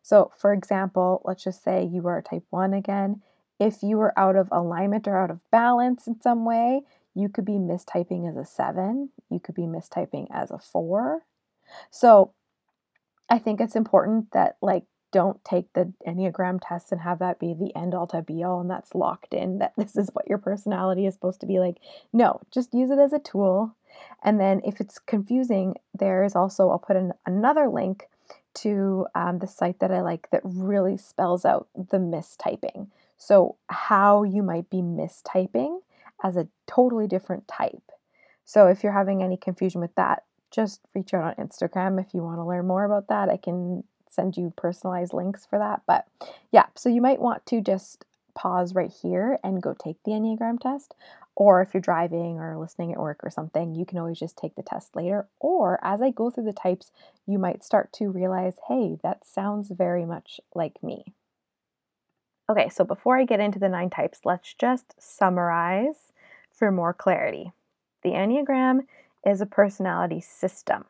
So, 0.00 0.30
for 0.36 0.52
example, 0.52 1.22
let's 1.24 1.44
just 1.44 1.62
say 1.62 1.84
you 1.84 2.06
are 2.06 2.18
a 2.18 2.22
type 2.22 2.44
1 2.50 2.72
again. 2.72 3.22
If 3.58 3.82
you 3.82 3.98
were 3.98 4.18
out 4.18 4.36
of 4.36 4.48
alignment 4.50 5.06
or 5.06 5.16
out 5.16 5.30
of 5.30 5.40
balance 5.50 6.06
in 6.06 6.20
some 6.20 6.44
way, 6.44 6.82
you 7.14 7.28
could 7.28 7.44
be 7.44 7.52
mistyping 7.52 8.28
as 8.28 8.36
a 8.36 8.44
7, 8.44 9.10
you 9.28 9.40
could 9.40 9.54
be 9.54 9.62
mistyping 9.62 10.26
as 10.32 10.50
a 10.50 10.58
4. 10.58 11.22
So, 11.90 12.32
I 13.28 13.38
think 13.38 13.60
it's 13.60 13.76
important 13.76 14.32
that, 14.32 14.56
like, 14.62 14.84
don't 15.12 15.44
take 15.44 15.72
the 15.74 15.92
Enneagram 16.06 16.58
test 16.60 16.90
and 16.90 17.02
have 17.02 17.20
that 17.20 17.38
be 17.38 17.54
the 17.54 17.74
end 17.76 17.94
all 17.94 18.06
to 18.08 18.22
be 18.22 18.42
all 18.42 18.60
and 18.60 18.70
that's 18.70 18.94
locked 18.94 19.34
in 19.34 19.58
that 19.58 19.74
this 19.76 19.96
is 19.96 20.10
what 20.12 20.28
your 20.28 20.38
personality 20.38 21.06
is 21.06 21.14
supposed 21.14 21.40
to 21.40 21.46
be 21.46 21.60
like. 21.60 21.76
No, 22.12 22.40
just 22.50 22.74
use 22.74 22.90
it 22.90 22.98
as 22.98 23.12
a 23.12 23.18
tool. 23.18 23.76
And 24.24 24.40
then 24.40 24.62
if 24.64 24.80
it's 24.80 24.98
confusing, 24.98 25.76
there 25.94 26.24
is 26.24 26.34
also, 26.34 26.70
I'll 26.70 26.78
put 26.78 26.96
in 26.96 27.12
another 27.26 27.68
link 27.68 28.08
to 28.54 29.06
um, 29.14 29.38
the 29.38 29.46
site 29.46 29.80
that 29.80 29.92
I 29.92 30.00
like 30.00 30.30
that 30.30 30.42
really 30.44 30.96
spells 30.96 31.44
out 31.44 31.68
the 31.74 31.98
mistyping. 31.98 32.88
So, 33.16 33.56
how 33.68 34.24
you 34.24 34.42
might 34.42 34.68
be 34.68 34.78
mistyping 34.78 35.80
as 36.22 36.36
a 36.36 36.48
totally 36.66 37.06
different 37.06 37.46
type. 37.48 37.92
So, 38.44 38.66
if 38.66 38.82
you're 38.82 38.92
having 38.92 39.22
any 39.22 39.36
confusion 39.36 39.80
with 39.80 39.94
that, 39.94 40.24
just 40.50 40.80
reach 40.94 41.14
out 41.14 41.38
on 41.38 41.46
Instagram 41.46 42.00
if 42.00 42.12
you 42.12 42.22
want 42.22 42.38
to 42.38 42.44
learn 42.44 42.66
more 42.66 42.84
about 42.84 43.08
that. 43.08 43.28
I 43.28 43.36
can 43.36 43.84
send 44.12 44.36
you 44.36 44.52
personalized 44.56 45.12
links 45.12 45.46
for 45.46 45.58
that. 45.58 45.82
But 45.86 46.06
yeah, 46.50 46.66
so 46.74 46.88
you 46.88 47.00
might 47.00 47.20
want 47.20 47.46
to 47.46 47.60
just 47.60 48.04
pause 48.34 48.74
right 48.74 48.92
here 49.02 49.38
and 49.42 49.62
go 49.62 49.74
take 49.74 49.96
the 50.04 50.12
Enneagram 50.12 50.60
test. 50.60 50.94
Or 51.34 51.62
if 51.62 51.72
you're 51.72 51.80
driving 51.80 52.38
or 52.38 52.58
listening 52.58 52.92
at 52.92 53.00
work 53.00 53.20
or 53.22 53.30
something, 53.30 53.74
you 53.74 53.86
can 53.86 53.98
always 53.98 54.18
just 54.18 54.36
take 54.36 54.54
the 54.54 54.62
test 54.62 54.94
later. 54.94 55.26
Or 55.40 55.78
as 55.82 56.02
I 56.02 56.10
go 56.10 56.30
through 56.30 56.44
the 56.44 56.52
types, 56.52 56.92
you 57.26 57.38
might 57.38 57.64
start 57.64 57.92
to 57.94 58.10
realize, 58.10 58.56
hey, 58.68 58.98
that 59.02 59.26
sounds 59.26 59.70
very 59.70 60.04
much 60.04 60.40
like 60.54 60.82
me. 60.82 61.14
Okay, 62.50 62.68
so 62.68 62.84
before 62.84 63.16
I 63.16 63.24
get 63.24 63.40
into 63.40 63.58
the 63.58 63.68
nine 63.68 63.88
types, 63.88 64.20
let's 64.24 64.52
just 64.52 64.94
summarize 64.98 66.12
for 66.50 66.70
more 66.70 66.92
clarity. 66.92 67.52
The 68.02 68.10
Enneagram 68.10 68.86
is 69.24 69.40
a 69.40 69.46
personality 69.46 70.20
system. 70.20 70.84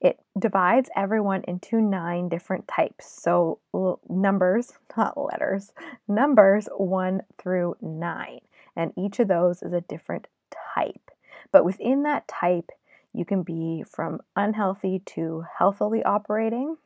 It 0.00 0.20
divides 0.38 0.90
everyone 0.94 1.42
into 1.48 1.80
nine 1.80 2.28
different 2.28 2.68
types. 2.68 3.10
So, 3.10 3.60
numbers, 4.08 4.74
not 4.96 5.18
letters, 5.18 5.72
numbers 6.06 6.68
one 6.76 7.22
through 7.38 7.76
nine. 7.80 8.40
And 8.76 8.92
each 8.96 9.18
of 9.20 9.28
those 9.28 9.62
is 9.62 9.72
a 9.72 9.80
different 9.80 10.26
type. 10.74 11.10
But 11.50 11.64
within 11.64 12.02
that 12.02 12.28
type, 12.28 12.70
you 13.14 13.24
can 13.24 13.42
be 13.42 13.84
from 13.88 14.20
unhealthy 14.34 15.00
to 15.06 15.44
healthily 15.58 16.02
operating, 16.02 16.76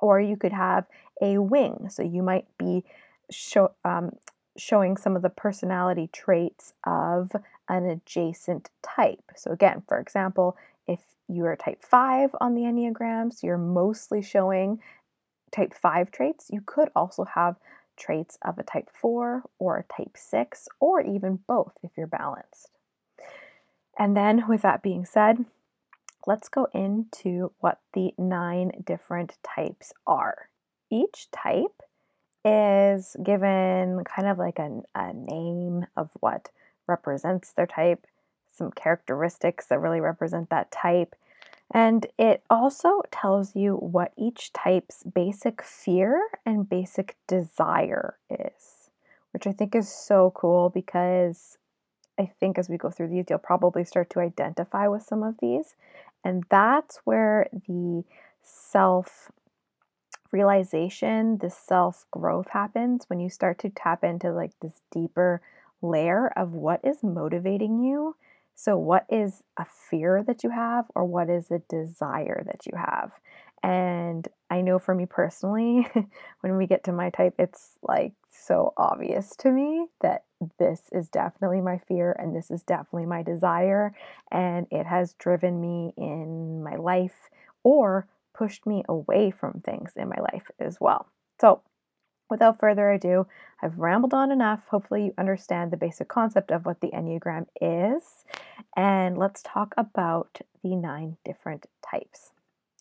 or 0.00 0.20
you 0.20 0.36
could 0.36 0.52
have 0.52 0.86
a 1.22 1.38
wing. 1.38 1.88
So, 1.88 2.02
you 2.02 2.22
might 2.22 2.46
be 2.58 2.84
show, 3.30 3.72
um, 3.84 4.16
showing 4.56 4.96
some 4.96 5.14
of 5.14 5.22
the 5.22 5.30
personality 5.30 6.08
traits 6.12 6.74
of 6.84 7.30
an 7.68 7.86
adjacent 7.86 8.70
type. 8.82 9.32
So, 9.36 9.52
again, 9.52 9.84
for 9.86 10.00
example, 10.00 10.56
if 10.88 11.13
you 11.28 11.44
are 11.46 11.56
type 11.56 11.82
5 11.82 12.30
on 12.40 12.54
the 12.54 12.62
Enneagram, 12.62 13.32
so 13.32 13.46
you're 13.46 13.58
mostly 13.58 14.22
showing 14.22 14.80
type 15.50 15.74
5 15.74 16.10
traits, 16.10 16.48
you 16.50 16.60
could 16.64 16.90
also 16.94 17.24
have 17.24 17.56
traits 17.96 18.38
of 18.42 18.58
a 18.58 18.62
type 18.62 18.90
4 18.92 19.42
or 19.58 19.78
a 19.78 19.92
type 19.92 20.16
6, 20.16 20.68
or 20.80 21.00
even 21.00 21.40
both 21.46 21.72
if 21.82 21.92
you're 21.96 22.06
balanced. 22.06 22.70
And 23.98 24.16
then, 24.16 24.48
with 24.48 24.62
that 24.62 24.82
being 24.82 25.04
said, 25.04 25.44
let's 26.26 26.48
go 26.48 26.66
into 26.74 27.52
what 27.60 27.80
the 27.92 28.12
nine 28.18 28.72
different 28.84 29.38
types 29.42 29.92
are. 30.06 30.48
Each 30.90 31.28
type 31.30 31.82
is 32.44 33.16
given 33.22 34.02
kind 34.04 34.28
of 34.28 34.38
like 34.38 34.58
a, 34.58 34.82
a 34.94 35.12
name 35.12 35.86
of 35.96 36.10
what 36.20 36.50
represents 36.86 37.52
their 37.52 37.66
type, 37.66 38.06
some 38.56 38.70
characteristics 38.72 39.66
that 39.66 39.80
really 39.80 40.00
represent 40.00 40.50
that 40.50 40.70
type. 40.70 41.14
And 41.72 42.06
it 42.18 42.42
also 42.50 43.02
tells 43.10 43.56
you 43.56 43.74
what 43.76 44.12
each 44.16 44.52
type's 44.52 45.02
basic 45.02 45.62
fear 45.62 46.28
and 46.44 46.68
basic 46.68 47.16
desire 47.26 48.18
is, 48.30 48.90
which 49.32 49.46
I 49.46 49.52
think 49.52 49.74
is 49.74 49.88
so 49.88 50.32
cool 50.34 50.70
because 50.70 51.58
I 52.18 52.26
think 52.38 52.58
as 52.58 52.68
we 52.68 52.76
go 52.76 52.90
through 52.90 53.08
these, 53.08 53.26
you'll 53.28 53.38
probably 53.38 53.84
start 53.84 54.10
to 54.10 54.20
identify 54.20 54.86
with 54.86 55.02
some 55.02 55.22
of 55.22 55.36
these. 55.40 55.74
And 56.24 56.44
that's 56.48 57.00
where 57.04 57.48
the 57.66 58.04
self 58.42 59.32
realization, 60.30 61.38
the 61.38 61.50
self 61.50 62.06
growth 62.10 62.48
happens 62.50 63.04
when 63.08 63.20
you 63.20 63.28
start 63.28 63.58
to 63.60 63.70
tap 63.70 64.04
into 64.04 64.32
like 64.32 64.52
this 64.60 64.80
deeper 64.90 65.40
layer 65.82 66.28
of 66.36 66.52
what 66.52 66.80
is 66.84 67.02
motivating 67.02 67.82
you. 67.82 68.16
So, 68.54 68.76
what 68.76 69.04
is 69.10 69.42
a 69.58 69.64
fear 69.64 70.22
that 70.26 70.44
you 70.44 70.50
have, 70.50 70.86
or 70.94 71.04
what 71.04 71.28
is 71.28 71.50
a 71.50 71.58
desire 71.68 72.42
that 72.46 72.66
you 72.66 72.76
have? 72.76 73.12
And 73.62 74.28
I 74.50 74.60
know 74.60 74.78
for 74.78 74.94
me 74.94 75.06
personally, 75.06 75.86
when 76.40 76.56
we 76.56 76.66
get 76.66 76.84
to 76.84 76.92
my 76.92 77.10
type, 77.10 77.34
it's 77.38 77.78
like 77.82 78.12
so 78.30 78.74
obvious 78.76 79.34
to 79.36 79.50
me 79.50 79.86
that 80.02 80.24
this 80.58 80.82
is 80.92 81.08
definitely 81.08 81.60
my 81.62 81.78
fear 81.78 82.14
and 82.18 82.36
this 82.36 82.50
is 82.50 82.62
definitely 82.62 83.06
my 83.06 83.22
desire. 83.22 83.94
And 84.30 84.66
it 84.70 84.86
has 84.86 85.14
driven 85.14 85.60
me 85.60 85.94
in 85.96 86.62
my 86.62 86.76
life 86.76 87.30
or 87.62 88.06
pushed 88.34 88.66
me 88.66 88.84
away 88.88 89.30
from 89.30 89.60
things 89.64 89.92
in 89.96 90.08
my 90.08 90.20
life 90.32 90.50
as 90.58 90.78
well. 90.80 91.06
So, 91.40 91.62
without 92.30 92.58
further 92.58 92.90
ado, 92.90 93.26
I've 93.62 93.78
rambled 93.78 94.14
on 94.14 94.30
enough. 94.30 94.66
Hopefully, 94.68 95.06
you 95.06 95.14
understand 95.18 95.70
the 95.70 95.76
basic 95.76 96.08
concept 96.08 96.50
of 96.50 96.66
what 96.66 96.80
the 96.80 96.88
Enneagram 96.88 97.46
is. 97.60 98.24
And 98.76 99.16
let's 99.16 99.42
talk 99.42 99.74
about 99.76 100.40
the 100.62 100.74
nine 100.74 101.16
different 101.24 101.66
types. 101.88 102.32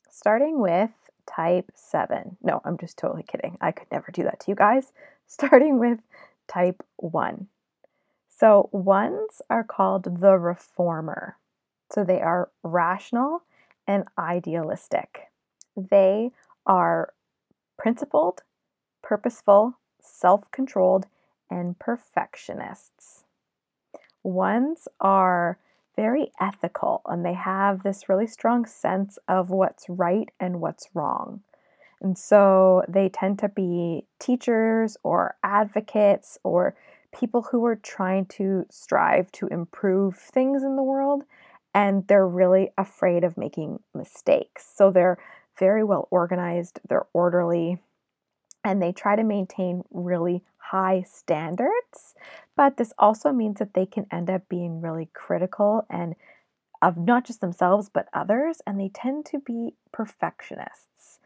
Starting 0.10 0.60
with 0.60 0.92
type 1.26 1.72
7. 1.74 2.38
No, 2.42 2.62
I'm 2.66 2.78
just 2.78 2.98
totally 2.98 3.24
kidding. 3.24 3.58
I 3.62 3.72
could 3.72 3.88
never 3.92 4.12
do 4.12 4.24
that 4.24 4.40
to 4.42 4.52
you 4.52 4.56
guys. 4.56 4.92
Starting 5.28 5.80
with 5.80 6.00
type 6.48 6.84
1. 6.98 7.48
So, 8.30 8.70
ones 8.72 9.42
are 9.50 9.64
called 9.64 10.20
the 10.20 10.38
reformer. 10.38 11.38
So, 11.92 12.04
they 12.04 12.22
are 12.22 12.50
rational 12.64 13.44
and 13.88 14.06
idealistic. 14.18 15.32
They 15.78 16.32
are 16.66 17.14
principled, 17.78 18.42
purposeful, 19.04 19.78
self 20.02 20.50
controlled, 20.50 21.06
and 21.52 21.78
perfectionists. 21.78 23.26
Ones 24.24 24.88
are 25.00 25.60
very 25.96 26.32
ethical 26.40 27.02
and 27.06 27.24
they 27.24 27.34
have 27.34 27.84
this 27.84 28.10
really 28.10 28.26
strong 28.26 28.66
sense 28.66 29.20
of 29.28 29.52
what's 29.52 29.88
right 29.88 30.30
and 30.40 30.60
what's 30.60 30.90
wrong. 30.96 31.42
And 32.02 32.18
so 32.18 32.84
they 32.88 33.10
tend 33.10 33.40
to 33.40 33.50
be 33.50 34.06
teachers 34.20 34.98
or 35.04 35.36
advocates 35.44 36.40
or 36.44 36.76
people 37.18 37.44
who 37.44 37.64
are 37.66 37.76
trying 37.76 38.26
to 38.26 38.66
strive 38.72 39.32
to 39.34 39.48
improve 39.48 40.18
things 40.18 40.64
in 40.64 40.76
the 40.76 40.84
world 40.84 41.24
and 41.74 42.08
they're 42.08 42.28
really 42.28 42.72
afraid 42.78 43.24
of 43.24 43.38
making 43.38 43.80
mistakes. 43.94 44.68
So 44.76 44.92
they're 44.92 45.18
very 45.58 45.84
well 45.84 46.08
organized, 46.12 46.80
they're 46.88 47.06
orderly, 47.14 47.80
and 48.64 48.82
they 48.82 48.92
try 48.92 49.16
to 49.16 49.24
maintain 49.24 49.84
really 49.92 50.44
high 50.58 51.04
standards. 51.04 52.16
But 52.56 52.78
this 52.78 52.94
also 52.98 53.32
means 53.32 53.60
that 53.60 53.74
they 53.74 53.86
can 53.86 54.08
end 54.12 54.30
up 54.30 54.48
being 54.50 54.82
really 54.82 55.10
critical 55.14 55.86
and 55.90 56.16
of 56.82 56.98
not 56.98 57.26
just 57.26 57.42
themselves 57.42 57.90
but 57.90 58.10
others, 58.14 58.62
and 58.68 58.80
they 58.80 58.90
tend 58.90 59.26
to 59.26 59.40
be 59.40 59.76
perfectionists. 59.92 61.20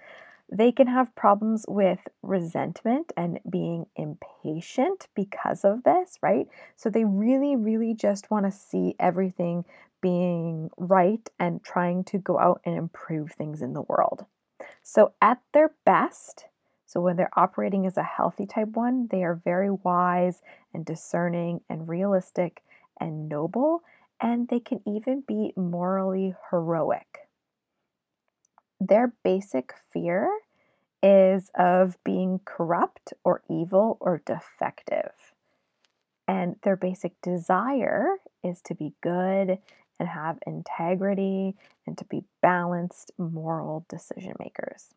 They 0.50 0.72
can 0.72 0.88
have 0.88 1.15
problems 1.15 1.65
with 1.67 2.00
resentment 2.22 3.12
and 3.17 3.39
being 3.50 3.88
impatient 3.96 5.08
because 5.13 5.65
of 5.65 5.84
this, 5.84 6.17
right? 6.22 6.48
So 6.77 6.89
they 6.89 7.03
really, 7.03 7.56
really 7.56 7.94
just 7.94 8.32
want 8.32 8.46
to 8.46 8.51
see 8.51 8.96
everything 9.00 9.65
being 10.00 10.70
right 10.77 11.27
and 11.39 11.63
trying 11.63 12.03
to 12.06 12.17
go 12.17 12.39
out 12.39 12.62
and 12.63 12.77
improve 12.77 13.32
things 13.32 13.62
in 13.62 13.74
the 13.74 13.82
world. 13.82 14.25
So, 14.84 15.13
at 15.22 15.41
their 15.53 15.74
best, 15.86 16.46
so 16.88 17.01
when 17.01 17.17
they're 17.17 17.38
operating 17.38 17.86
as 17.86 17.98
a 17.98 18.03
healthy 18.03 18.46
type 18.46 18.70
1, 18.70 19.10
they 19.12 19.24
are 19.24 19.36
very 19.36 19.70
wise 19.70 20.41
and 20.74 20.86
discerning 20.86 21.60
and 21.70 21.89
realistic 21.89 22.63
and 23.00 23.27
noble, 23.27 23.84
and 24.22 24.48
they 24.48 24.62
can 24.62 24.79
even 24.88 25.22
be 25.27 25.51
morally 25.58 26.34
heroic. 26.50 27.27
Their 28.79 29.13
basic 29.22 29.74
fear 29.91 30.39
is 31.03 31.51
of 31.56 32.01
being 32.06 32.39
corrupt 32.46 33.13
or 33.25 33.41
evil 33.50 33.98
or 34.00 34.22
defective. 34.25 35.34
And 36.25 36.56
their 36.63 36.77
basic 36.77 37.20
desire 37.22 38.15
is 38.44 38.62
to 38.62 38.74
be 38.74 38.94
good 39.01 39.60
and 40.00 40.10
have 40.10 40.39
integrity 40.48 41.56
and 41.86 41.98
to 41.98 42.06
be 42.06 42.24
balanced, 42.41 43.12
moral 43.17 43.86
decision 43.89 44.34
makers. 44.39 44.94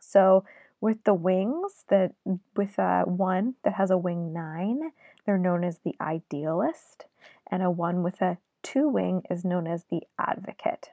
So, 0.00 0.44
with 0.80 1.02
the 1.04 1.14
wings, 1.14 1.84
that 1.88 2.12
with 2.56 2.78
a 2.78 3.02
one 3.02 3.54
that 3.64 3.74
has 3.74 3.90
a 3.90 3.98
wing 3.98 4.32
nine, 4.32 4.92
they're 5.26 5.38
known 5.38 5.64
as 5.64 5.78
the 5.78 5.96
idealist, 6.00 7.06
and 7.50 7.62
a 7.62 7.70
one 7.70 8.02
with 8.02 8.22
a 8.22 8.38
two 8.62 8.88
wing 8.88 9.22
is 9.28 9.44
known 9.44 9.66
as 9.66 9.84
the 9.90 10.02
advocate. 10.18 10.90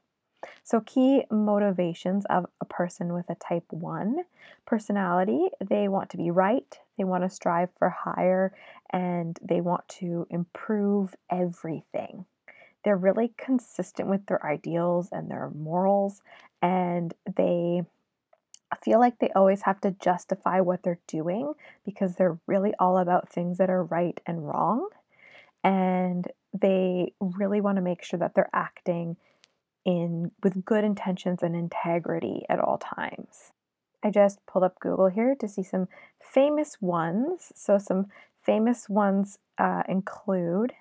So, 0.64 0.82
key 0.82 1.26
motivations 1.30 2.26
of 2.26 2.48
a 2.60 2.66
person 2.66 3.14
with 3.14 3.30
a 3.30 3.36
type 3.36 3.66
1 3.70 4.24
personality 4.66 5.50
they 5.64 5.88
want 5.88 6.10
to 6.12 6.18
be 6.18 6.32
right, 6.32 6.80
they 6.98 7.04
want 7.04 7.24
to 7.24 7.30
strive 7.30 7.70
for 7.78 7.90
higher, 7.90 8.52
and 8.90 9.38
they 9.42 9.62
want 9.62 9.88
to 9.90 10.26
improve 10.30 11.16
everything. 11.30 12.26
They're 12.84 12.98
really 12.98 13.34
consistent 13.38 14.10
with 14.10 14.26
their 14.28 14.44
ideals 14.46 15.10
and 15.12 15.30
their 15.30 15.50
morals, 15.50 16.22
and 16.62 17.14
they 17.36 17.84
feel 18.84 19.00
like 19.00 19.20
they 19.20 19.30
always 19.36 19.64
have 19.64 19.82
to 19.82 19.92
justify 19.92 20.60
what 20.60 20.84
they're 20.84 21.00
doing 21.08 21.54
because 21.86 22.16
they're 22.16 22.38
really 22.48 22.74
all 22.80 22.98
about 22.98 23.30
things 23.30 23.58
that 23.58 23.70
are 23.70 23.84
right 23.84 24.20
and 24.26 24.48
wrong. 24.48 24.90
And 25.64 26.28
they 26.54 27.14
really 27.20 27.62
want 27.62 27.78
to 27.78 27.82
make 27.82 28.04
sure 28.04 28.20
that 28.20 28.36
they're 28.36 28.50
acting 28.54 29.18
in 29.84 30.32
with 30.44 30.66
good 30.66 30.84
intentions 30.84 31.44
and 31.44 31.56
integrity 31.56 32.44
at 32.50 32.60
all 32.60 32.78
times. 32.78 33.52
I 34.04 34.12
just 34.12 34.46
pulled 34.46 34.64
up 34.64 34.80
Google 34.80 35.08
here 35.08 35.36
to 35.36 35.48
see 35.48 35.64
some 35.64 35.88
famous 36.22 36.78
ones. 36.82 37.52
So 37.56 37.78
some 37.78 38.08
famous 38.42 38.88
ones 38.88 39.40
uh, 39.58 39.84
include 39.88 40.74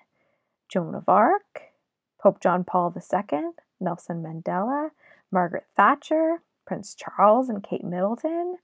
Joan 0.69 0.95
of 0.95 1.09
Arc, 1.09 1.73
Pope 2.21 2.39
John 2.39 2.63
Paul 2.63 2.93
II, 2.95 3.39
Nelson 3.79 4.23
Mandela, 4.23 4.91
Margaret 5.31 5.65
Thatcher, 5.75 6.41
Prince 6.65 6.95
Charles 6.95 7.49
and 7.49 7.63
Kate 7.63 7.83
Middleton, 7.83 8.57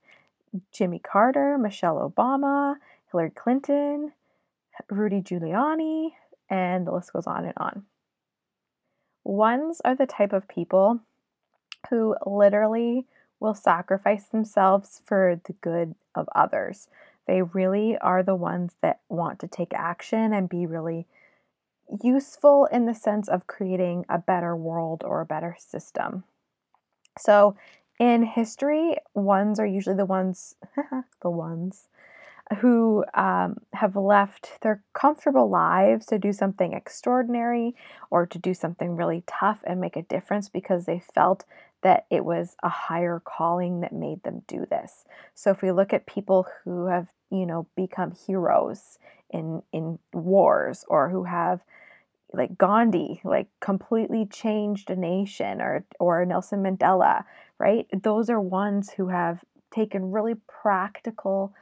Jimmy 0.72 0.98
Carter, 0.98 1.56
Michelle 1.58 2.12
Obama, 2.12 2.76
Hillary 3.10 3.30
Clinton, 3.30 4.12
Rudy 4.90 5.20
Giuliani, 5.20 6.10
and 6.48 6.86
the 6.86 6.92
list 6.92 7.12
goes 7.12 7.26
on 7.26 7.44
and 7.44 7.54
on. 7.56 7.84
Ones 9.24 9.80
are 9.84 9.94
the 9.94 10.06
type 10.06 10.32
of 10.32 10.48
people 10.48 11.00
who 11.90 12.16
literally 12.26 13.06
will 13.40 13.54
sacrifice 13.54 14.24
themselves 14.24 15.00
for 15.04 15.40
the 15.44 15.52
good 15.54 15.94
of 16.14 16.28
others. 16.34 16.88
They 17.26 17.42
really 17.42 17.96
are 17.98 18.22
the 18.22 18.34
ones 18.34 18.74
that 18.82 19.00
want 19.08 19.38
to 19.40 19.48
take 19.48 19.72
action 19.74 20.32
and 20.32 20.48
be 20.48 20.66
really 20.66 21.06
useful 22.02 22.66
in 22.66 22.86
the 22.86 22.94
sense 22.94 23.28
of 23.28 23.46
creating 23.46 24.04
a 24.08 24.18
better 24.18 24.56
world 24.56 25.02
or 25.04 25.20
a 25.20 25.26
better 25.26 25.56
system. 25.58 26.24
So, 27.18 27.56
in 28.02 28.24
history, 28.24 28.96
ones 29.14 29.60
are 29.60 29.66
usually 29.66 29.94
the 29.94 30.04
ones, 30.04 30.56
the 31.22 31.30
ones 31.30 31.86
who 32.58 33.04
um, 33.14 33.58
have 33.74 33.94
left 33.94 34.60
their 34.60 34.82
comfortable 34.92 35.48
lives 35.48 36.04
to 36.06 36.18
do 36.18 36.32
something 36.32 36.72
extraordinary 36.72 37.76
or 38.10 38.26
to 38.26 38.40
do 38.40 38.54
something 38.54 38.96
really 38.96 39.22
tough 39.28 39.60
and 39.64 39.80
make 39.80 39.94
a 39.94 40.02
difference 40.02 40.48
because 40.48 40.84
they 40.84 41.00
felt 41.14 41.44
that 41.82 42.06
it 42.10 42.24
was 42.24 42.56
a 42.64 42.68
higher 42.68 43.22
calling 43.24 43.82
that 43.82 43.92
made 43.92 44.20
them 44.24 44.42
do 44.48 44.66
this. 44.68 45.04
So 45.36 45.52
if 45.52 45.62
we 45.62 45.70
look 45.70 45.92
at 45.92 46.04
people 46.04 46.48
who 46.64 46.86
have, 46.86 47.06
you 47.30 47.46
know, 47.46 47.68
become 47.76 48.10
heroes 48.10 48.98
in 49.30 49.62
in 49.72 50.00
wars 50.12 50.84
or 50.88 51.08
who 51.08 51.22
have 51.22 51.60
like 52.32 52.56
Gandhi, 52.58 53.20
like 53.24 53.48
completely 53.60 54.26
changed 54.26 54.90
a 54.90 54.96
nation 54.96 55.60
or 55.60 55.84
or 56.00 56.24
Nelson 56.24 56.62
Mandela, 56.62 57.24
right? 57.58 57.86
Those 57.92 58.30
are 58.30 58.40
ones 58.40 58.90
who 58.90 59.08
have 59.08 59.42
taken 59.72 60.12
really 60.12 60.34
practical 60.62 61.54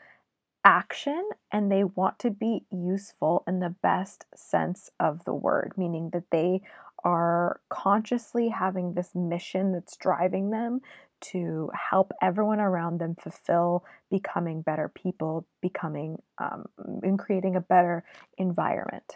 action 0.64 1.28
and 1.52 1.70
they 1.70 1.84
want 1.84 2.18
to 2.18 2.30
be 2.30 2.64
useful 2.70 3.42
in 3.46 3.60
the 3.60 3.74
best 3.82 4.26
sense 4.34 4.90
of 5.00 5.24
the 5.24 5.34
word, 5.34 5.72
meaning 5.76 6.10
that 6.12 6.30
they 6.30 6.60
are 7.02 7.60
consciously 7.70 8.48
having 8.48 8.92
this 8.92 9.14
mission 9.14 9.72
that's 9.72 9.96
driving 9.96 10.50
them 10.50 10.80
to 11.20 11.70
help 11.90 12.12
everyone 12.22 12.60
around 12.60 12.98
them 12.98 13.14
fulfill 13.14 13.84
becoming 14.10 14.62
better 14.62 14.88
people, 14.88 15.46
becoming 15.60 16.20
um, 16.38 16.66
and 17.02 17.18
creating 17.18 17.56
a 17.56 17.60
better 17.60 18.04
environment. 18.38 19.14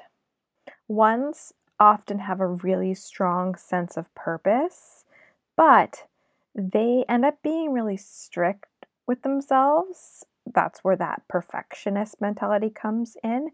Ones 0.88 1.52
often 1.80 2.20
have 2.20 2.40
a 2.40 2.46
really 2.46 2.94
strong 2.94 3.54
sense 3.54 3.96
of 3.96 4.14
purpose, 4.14 5.04
but 5.56 6.06
they 6.54 7.04
end 7.08 7.24
up 7.24 7.42
being 7.42 7.72
really 7.72 7.96
strict 7.96 8.86
with 9.06 9.22
themselves 9.22 10.24
that's 10.52 10.84
where 10.84 10.96
that 10.96 11.22
perfectionist 11.28 12.20
mentality 12.20 12.70
comes 12.70 13.16
in. 13.22 13.50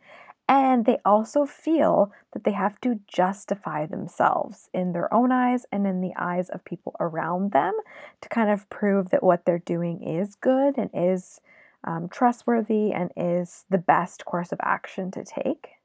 And 0.49 0.85
they 0.85 0.99
also 1.05 1.47
feel 1.47 2.13
that 2.33 2.43
they 2.43 2.51
have 2.51 2.81
to 2.81 2.99
justify 3.07 3.87
themselves 3.87 4.69
in 4.75 4.93
their 4.93 5.13
own 5.15 5.31
eyes 5.31 5.65
and 5.71 5.87
in 5.87 6.01
the 6.01 6.13
eyes 6.17 6.49
of 6.49 6.65
people 6.65 6.97
around 6.99 7.53
them 7.53 7.75
to 8.21 8.29
kind 8.29 8.51
of 8.51 8.69
prove 8.69 9.11
that 9.11 9.23
what 9.23 9.45
they're 9.45 9.61
doing 9.61 10.03
is 10.03 10.35
good 10.35 10.77
and 10.77 10.91
is 10.93 11.41
um, 11.85 12.09
trustworthy 12.09 12.93
and 12.93 13.13
is 13.17 13.65
the 13.71 13.79
best 13.79 14.25
course 14.25 14.51
of 14.51 14.59
action 14.61 15.13
to 15.13 15.25
take. 15.25 15.80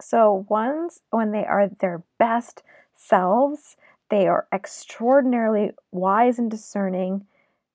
So, 0.00 0.46
ones, 0.48 1.00
when 1.10 1.32
they 1.32 1.44
are 1.44 1.68
their 1.68 2.02
best 2.18 2.62
selves, 2.94 3.76
they 4.08 4.26
are 4.26 4.46
extraordinarily 4.52 5.72
wise 5.92 6.38
and 6.38 6.50
discerning. 6.50 7.26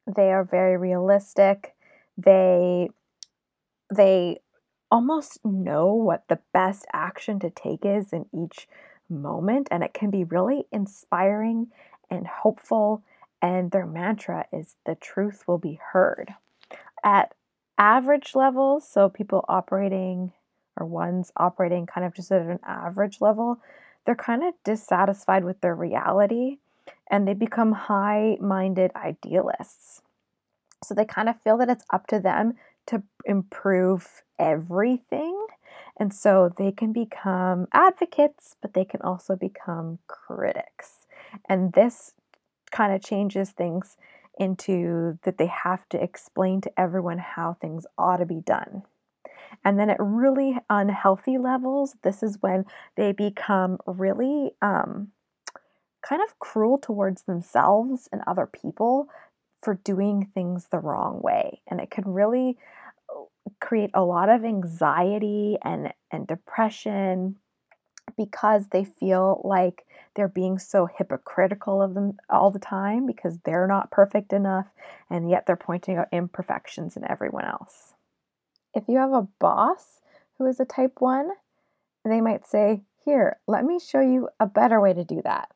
They 0.08 0.32
are 0.32 0.44
very 0.44 0.78
realistic 0.78 1.76
they 2.18 2.90
they 3.94 4.38
almost 4.90 5.44
know 5.44 5.94
what 5.94 6.28
the 6.28 6.40
best 6.54 6.86
action 6.94 7.40
to 7.40 7.50
take 7.50 7.86
is 7.86 8.14
in 8.14 8.26
each 8.34 8.68
moment 9.10 9.68
and 9.70 9.84
it 9.84 9.94
can 9.94 10.10
be 10.10 10.24
really 10.24 10.66
inspiring 10.72 11.68
and 12.10 12.26
hopeful 12.26 13.04
and 13.42 13.72
their 13.72 13.86
mantra 13.86 14.46
is 14.52 14.76
the 14.86 14.96
truth 14.96 15.44
will 15.48 15.58
be 15.58 15.80
heard 15.92 16.34
at 17.04 17.34
average 17.78 18.36
levels 18.36 18.88
so 18.88 19.10
people 19.10 19.44
operating 19.48 20.32
or 20.78 20.86
ones 20.86 21.32
operating 21.38 21.86
kind 21.86 22.06
of 22.06 22.14
just 22.14 22.32
at 22.32 22.42
an 22.42 22.60
average 22.64 23.22
level 23.22 23.60
they're 24.06 24.16
kind 24.16 24.44
of 24.44 24.54
dissatisfied 24.64 25.44
with 25.44 25.60
their 25.62 25.76
reality 25.76 26.58
and 27.10 27.28
they 27.28 27.34
become 27.34 27.72
high 27.72 28.38
minded 28.40 28.92
idealists 28.96 30.02
so 30.84 30.94
they 30.94 31.06
kind 31.06 31.30
of 31.30 31.42
feel 31.42 31.58
that 31.58 31.70
it's 31.70 31.86
up 31.92 32.08
to 32.08 32.20
them 32.20 32.54
to 32.88 33.04
improve 33.26 34.24
everything. 34.38 35.48
And 35.98 36.14
so 36.14 36.54
they 36.56 36.72
can 36.72 36.94
become 36.94 37.68
advocates, 37.74 38.56
but 38.62 38.74
they 38.74 38.86
can 38.86 39.02
also 39.02 39.36
become 39.36 40.00
critics. 40.08 41.08
And 41.48 41.74
this 41.74 42.14
kind 42.72 42.94
of 42.94 43.04
changes 43.04 43.52
things 43.52 43.98
into 44.38 45.18
that 45.24 45.38
they 45.38 45.48
have 45.48 45.88
to 45.90 46.02
explain 46.02 46.62
to 46.62 46.80
everyone 46.80 47.18
how 47.18 47.54
things 47.54 47.86
ought 47.98 48.18
to 48.18 48.26
be 48.26 48.42
done. 48.42 48.84
And 49.64 49.80
then 49.80 49.90
at 49.90 49.98
really 50.00 50.58
unhealthy 50.70 51.38
levels, 51.38 51.96
this 52.04 52.22
is 52.22 52.38
when 52.42 52.66
they 52.96 53.12
become 53.12 53.78
really 53.86 54.52
um, 54.62 55.12
kind 56.08 56.22
of 56.22 56.38
cruel 56.40 56.78
towards 56.78 57.24
themselves 57.24 58.08
and 58.12 58.22
other 58.28 58.46
people 58.46 59.10
for 59.62 59.76
doing 59.84 60.30
things 60.34 60.68
the 60.70 60.80
wrong 60.80 61.22
way. 61.22 61.62
And 61.68 61.82
it 61.82 61.90
can 61.90 62.06
really 62.06 62.58
uh, 63.10 63.24
create 63.60 63.90
a 63.94 64.04
lot 64.04 64.30
of 64.30 64.46
anxiety 64.46 65.58
and, 65.64 65.92
and 66.12 66.28
depression 66.28 67.38
because 68.16 68.68
they 68.68 68.84
feel 68.84 69.42
like 69.44 69.86
they're 70.16 70.28
being 70.28 70.60
so 70.60 70.88
hypocritical 70.98 71.82
of 71.82 71.96
them 71.96 72.18
all 72.30 72.52
the 72.52 72.60
time 72.60 73.06
because 73.06 73.40
they're 73.44 73.68
not 73.68 73.92
perfect 73.92 74.32
enough 74.32 74.68
and 75.10 75.30
yet 75.30 75.46
they're 75.46 75.56
pointing 75.56 75.98
out 75.98 76.08
imperfections 76.12 76.96
in 76.96 77.10
everyone 77.10 77.46
else. 77.46 77.95
If 78.76 78.84
you 78.90 78.98
have 78.98 79.14
a 79.14 79.28
boss 79.40 80.02
who 80.38 80.46
is 80.46 80.60
a 80.60 80.66
type 80.66 81.00
1, 81.00 81.30
they 82.04 82.20
might 82.20 82.46
say, 82.46 82.84
Here, 83.06 83.38
let 83.48 83.64
me 83.64 83.80
show 83.80 84.02
you 84.02 84.28
a 84.38 84.46
better 84.46 84.82
way 84.82 84.94
to 84.94 85.06
do 85.06 85.22
that. 85.24 85.50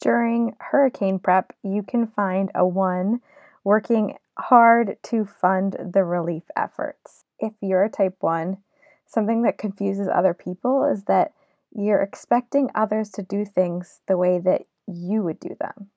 During 0.00 0.56
hurricane 0.58 1.18
prep, 1.18 1.52
you 1.62 1.82
can 1.82 2.06
find 2.06 2.50
a 2.54 2.66
one 2.66 3.20
working 3.62 4.16
hard 4.38 4.96
to 5.02 5.26
fund 5.26 5.76
the 5.92 6.02
relief 6.02 6.44
efforts. 6.56 7.24
If 7.38 7.52
you're 7.60 7.84
a 7.84 7.90
type 7.90 8.16
1, 8.20 8.56
something 9.06 9.42
that 9.42 9.58
confuses 9.58 10.08
other 10.08 10.32
people 10.32 10.84
is 10.84 11.04
that 11.04 11.34
you're 11.70 12.00
expecting 12.00 12.70
others 12.74 13.10
to 13.10 13.22
do 13.22 13.44
things 13.44 14.00
the 14.08 14.16
way 14.16 14.38
that 14.38 14.62
you 14.86 15.22
would 15.22 15.38
do 15.38 15.54
them. 15.60 15.90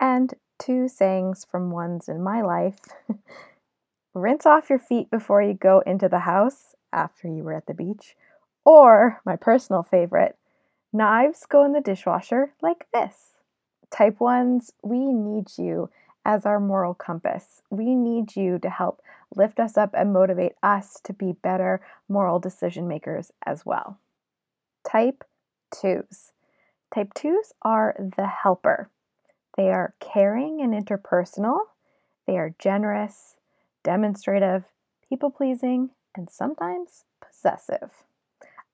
And 0.00 0.32
two 0.58 0.88
sayings 0.88 1.44
from 1.44 1.70
ones 1.70 2.08
in 2.08 2.22
my 2.22 2.40
life 2.40 2.78
rinse 4.16 4.46
off 4.46 4.70
your 4.70 4.78
feet 4.78 5.10
before 5.10 5.42
you 5.42 5.52
go 5.54 5.80
into 5.80 6.08
the 6.08 6.20
house 6.20 6.74
after 6.92 7.28
you 7.28 7.44
were 7.44 7.52
at 7.52 7.66
the 7.66 7.74
beach. 7.74 8.16
Or, 8.64 9.20
my 9.24 9.36
personal 9.36 9.82
favorite, 9.82 10.36
Knives 10.92 11.44
go 11.46 11.64
in 11.64 11.72
the 11.72 11.80
dishwasher 11.80 12.54
like 12.62 12.86
this. 12.92 13.34
Type 13.90 14.18
1s, 14.18 14.70
we 14.82 15.12
need 15.12 15.58
you 15.58 15.90
as 16.24 16.46
our 16.46 16.58
moral 16.58 16.94
compass. 16.94 17.62
We 17.70 17.94
need 17.94 18.34
you 18.34 18.58
to 18.60 18.70
help 18.70 19.02
lift 19.36 19.60
us 19.60 19.76
up 19.76 19.90
and 19.92 20.12
motivate 20.12 20.52
us 20.62 20.98
to 21.04 21.12
be 21.12 21.32
better 21.32 21.80
moral 22.08 22.38
decision 22.38 22.88
makers 22.88 23.30
as 23.44 23.66
well. 23.66 23.98
Type 24.88 25.24
2s. 25.74 26.32
Type 26.92 27.12
2s 27.14 27.52
are 27.62 27.94
the 28.16 28.26
helper. 28.26 28.90
They 29.56 29.70
are 29.70 29.94
caring 30.00 30.60
and 30.62 30.72
interpersonal. 30.72 31.58
They 32.26 32.38
are 32.38 32.54
generous, 32.58 33.35
demonstrative, 33.86 34.64
people 35.08 35.30
pleasing, 35.30 35.90
and 36.16 36.28
sometimes 36.28 37.04
possessive. 37.24 38.02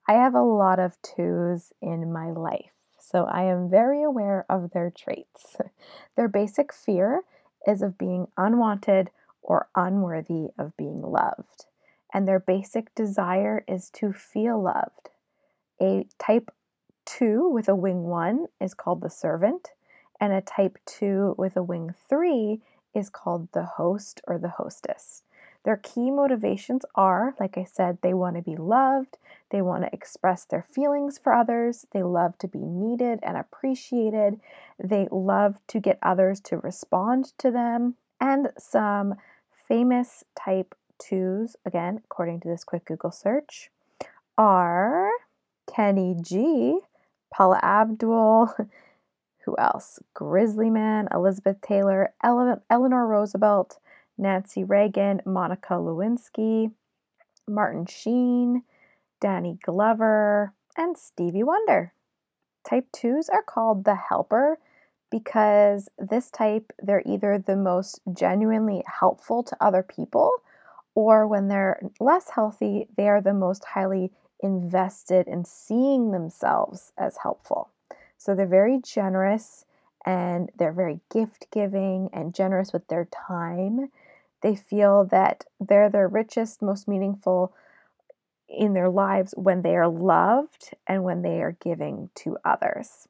I 0.08 0.14
have 0.14 0.34
a 0.34 0.40
lot 0.40 0.78
of 0.78 0.96
twos 1.02 1.74
in 1.82 2.10
my 2.10 2.30
life, 2.30 2.72
so 2.98 3.24
I 3.24 3.42
am 3.42 3.68
very 3.68 4.02
aware 4.02 4.46
of 4.48 4.70
their 4.70 4.90
traits. 4.90 5.56
their 6.16 6.28
basic 6.28 6.72
fear 6.72 7.24
is 7.66 7.82
of 7.82 7.98
being 7.98 8.28
unwanted 8.38 9.10
or 9.42 9.68
unworthy 9.76 10.48
of 10.58 10.74
being 10.78 11.02
loved, 11.02 11.66
and 12.14 12.26
their 12.26 12.40
basic 12.40 12.94
desire 12.94 13.64
is 13.68 13.90
to 13.90 14.14
feel 14.14 14.62
loved. 14.62 15.10
A 15.78 16.06
type 16.18 16.50
2 17.04 17.50
with 17.50 17.68
a 17.68 17.76
wing 17.76 18.04
1 18.04 18.46
is 18.62 18.72
called 18.72 19.02
the 19.02 19.10
servant, 19.10 19.72
and 20.18 20.32
a 20.32 20.40
type 20.40 20.78
2 20.86 21.34
with 21.36 21.54
a 21.54 21.62
wing 21.62 21.92
3 22.08 22.62
is 22.94 23.08
called 23.08 23.48
the 23.52 23.64
host 23.64 24.20
or 24.26 24.38
the 24.38 24.50
hostess. 24.50 25.22
Their 25.64 25.76
key 25.76 26.10
motivations 26.10 26.84
are, 26.94 27.34
like 27.38 27.56
I 27.56 27.64
said, 27.64 27.98
they 28.02 28.14
want 28.14 28.36
to 28.36 28.42
be 28.42 28.56
loved, 28.56 29.18
they 29.50 29.62
want 29.62 29.84
to 29.84 29.92
express 29.92 30.44
their 30.44 30.62
feelings 30.62 31.18
for 31.18 31.32
others, 31.32 31.86
they 31.92 32.02
love 32.02 32.36
to 32.38 32.48
be 32.48 32.58
needed 32.58 33.20
and 33.22 33.36
appreciated, 33.36 34.40
they 34.82 35.06
love 35.10 35.58
to 35.68 35.78
get 35.78 35.98
others 36.02 36.40
to 36.40 36.58
respond 36.58 37.32
to 37.38 37.50
them, 37.50 37.94
and 38.20 38.48
some 38.58 39.14
famous 39.68 40.24
type 40.34 40.74
2s, 41.00 41.54
again, 41.64 42.00
according 42.04 42.40
to 42.40 42.48
this 42.48 42.64
quick 42.64 42.84
Google 42.84 43.12
search, 43.12 43.70
are 44.36 45.10
Kenny 45.72 46.16
G, 46.20 46.80
Paula 47.32 47.60
Abdul, 47.62 48.52
who 49.44 49.56
else? 49.58 49.98
Grizzly 50.14 50.70
Man, 50.70 51.08
Elizabeth 51.12 51.60
Taylor, 51.60 52.14
Ele- 52.22 52.62
Eleanor 52.70 53.06
Roosevelt, 53.06 53.78
Nancy 54.18 54.64
Reagan, 54.64 55.20
Monica 55.24 55.74
Lewinsky, 55.74 56.72
Martin 57.48 57.86
Sheen, 57.86 58.62
Danny 59.20 59.58
Glover, 59.62 60.54
and 60.76 60.96
Stevie 60.96 61.42
Wonder. 61.42 61.92
Type 62.68 62.86
2s 62.92 63.28
are 63.32 63.42
called 63.42 63.84
the 63.84 63.94
helper 63.94 64.58
because 65.10 65.88
this 65.98 66.30
type, 66.30 66.72
they're 66.82 67.02
either 67.04 67.38
the 67.38 67.56
most 67.56 68.00
genuinely 68.12 68.82
helpful 68.86 69.42
to 69.42 69.56
other 69.60 69.82
people, 69.82 70.32
or 70.94 71.26
when 71.26 71.48
they're 71.48 71.80
less 72.00 72.30
healthy, 72.30 72.86
they 72.96 73.08
are 73.08 73.20
the 73.20 73.34
most 73.34 73.64
highly 73.64 74.10
invested 74.40 75.26
in 75.28 75.44
seeing 75.44 76.10
themselves 76.10 76.92
as 76.96 77.18
helpful. 77.18 77.71
So 78.22 78.36
they're 78.36 78.46
very 78.46 78.78
generous 78.78 79.64
and 80.06 80.48
they're 80.56 80.72
very 80.72 81.00
gift 81.12 81.48
giving 81.50 82.08
and 82.12 82.32
generous 82.32 82.72
with 82.72 82.86
their 82.86 83.06
time. 83.06 83.90
They 84.42 84.54
feel 84.54 85.04
that 85.06 85.44
they're 85.58 85.90
their 85.90 86.06
richest, 86.06 86.62
most 86.62 86.86
meaningful 86.86 87.52
in 88.48 88.74
their 88.74 88.88
lives 88.88 89.34
when 89.36 89.62
they 89.62 89.74
are 89.74 89.88
loved 89.88 90.70
and 90.86 91.02
when 91.02 91.22
they 91.22 91.42
are 91.42 91.56
giving 91.60 92.10
to 92.14 92.38
others. 92.44 93.08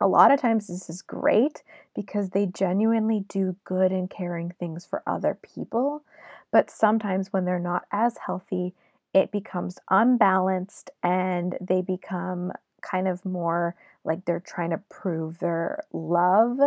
A 0.00 0.08
lot 0.08 0.32
of 0.32 0.40
times, 0.40 0.68
this 0.68 0.88
is 0.88 1.02
great 1.02 1.62
because 1.94 2.30
they 2.30 2.46
genuinely 2.46 3.26
do 3.28 3.56
good 3.64 3.92
and 3.92 4.08
caring 4.08 4.52
things 4.52 4.86
for 4.86 5.02
other 5.06 5.36
people. 5.42 6.02
But 6.50 6.70
sometimes, 6.70 7.30
when 7.30 7.44
they're 7.44 7.58
not 7.58 7.84
as 7.92 8.16
healthy, 8.24 8.72
it 9.12 9.30
becomes 9.30 9.78
unbalanced 9.90 10.88
and 11.02 11.58
they 11.60 11.82
become 11.82 12.52
kind 12.82 13.08
of 13.08 13.24
more 13.24 13.74
like 14.04 14.24
they're 14.24 14.40
trying 14.40 14.70
to 14.70 14.80
prove 14.88 15.38
their 15.38 15.82
love, 15.92 16.58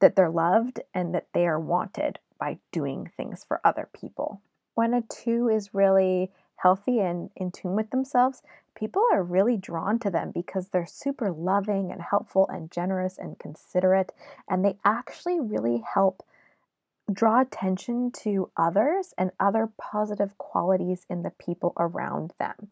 that 0.00 0.16
they're 0.16 0.30
loved, 0.30 0.80
and 0.94 1.14
that 1.14 1.28
they 1.32 1.46
are 1.46 1.60
wanted 1.60 2.18
by 2.38 2.58
doing 2.72 3.10
things 3.16 3.44
for 3.44 3.60
other 3.64 3.88
people. 3.92 4.40
When 4.74 4.94
a 4.94 5.02
two 5.02 5.48
is 5.48 5.74
really 5.74 6.30
healthy 6.56 7.00
and 7.00 7.30
in 7.36 7.50
tune 7.50 7.74
with 7.74 7.90
themselves, 7.90 8.42
people 8.74 9.02
are 9.12 9.22
really 9.22 9.56
drawn 9.56 9.98
to 9.98 10.10
them 10.10 10.30
because 10.30 10.68
they're 10.68 10.86
super 10.86 11.30
loving 11.30 11.90
and 11.90 12.00
helpful 12.02 12.48
and 12.48 12.70
generous 12.70 13.18
and 13.18 13.38
considerate, 13.38 14.12
and 14.48 14.64
they 14.64 14.76
actually 14.84 15.40
really 15.40 15.82
help 15.94 16.22
draw 17.12 17.40
attention 17.40 18.10
to 18.10 18.50
others 18.56 19.12
and 19.18 19.32
other 19.40 19.68
positive 19.78 20.36
qualities 20.38 21.06
in 21.10 21.22
the 21.22 21.30
people 21.30 21.72
around 21.76 22.32
them. 22.38 22.68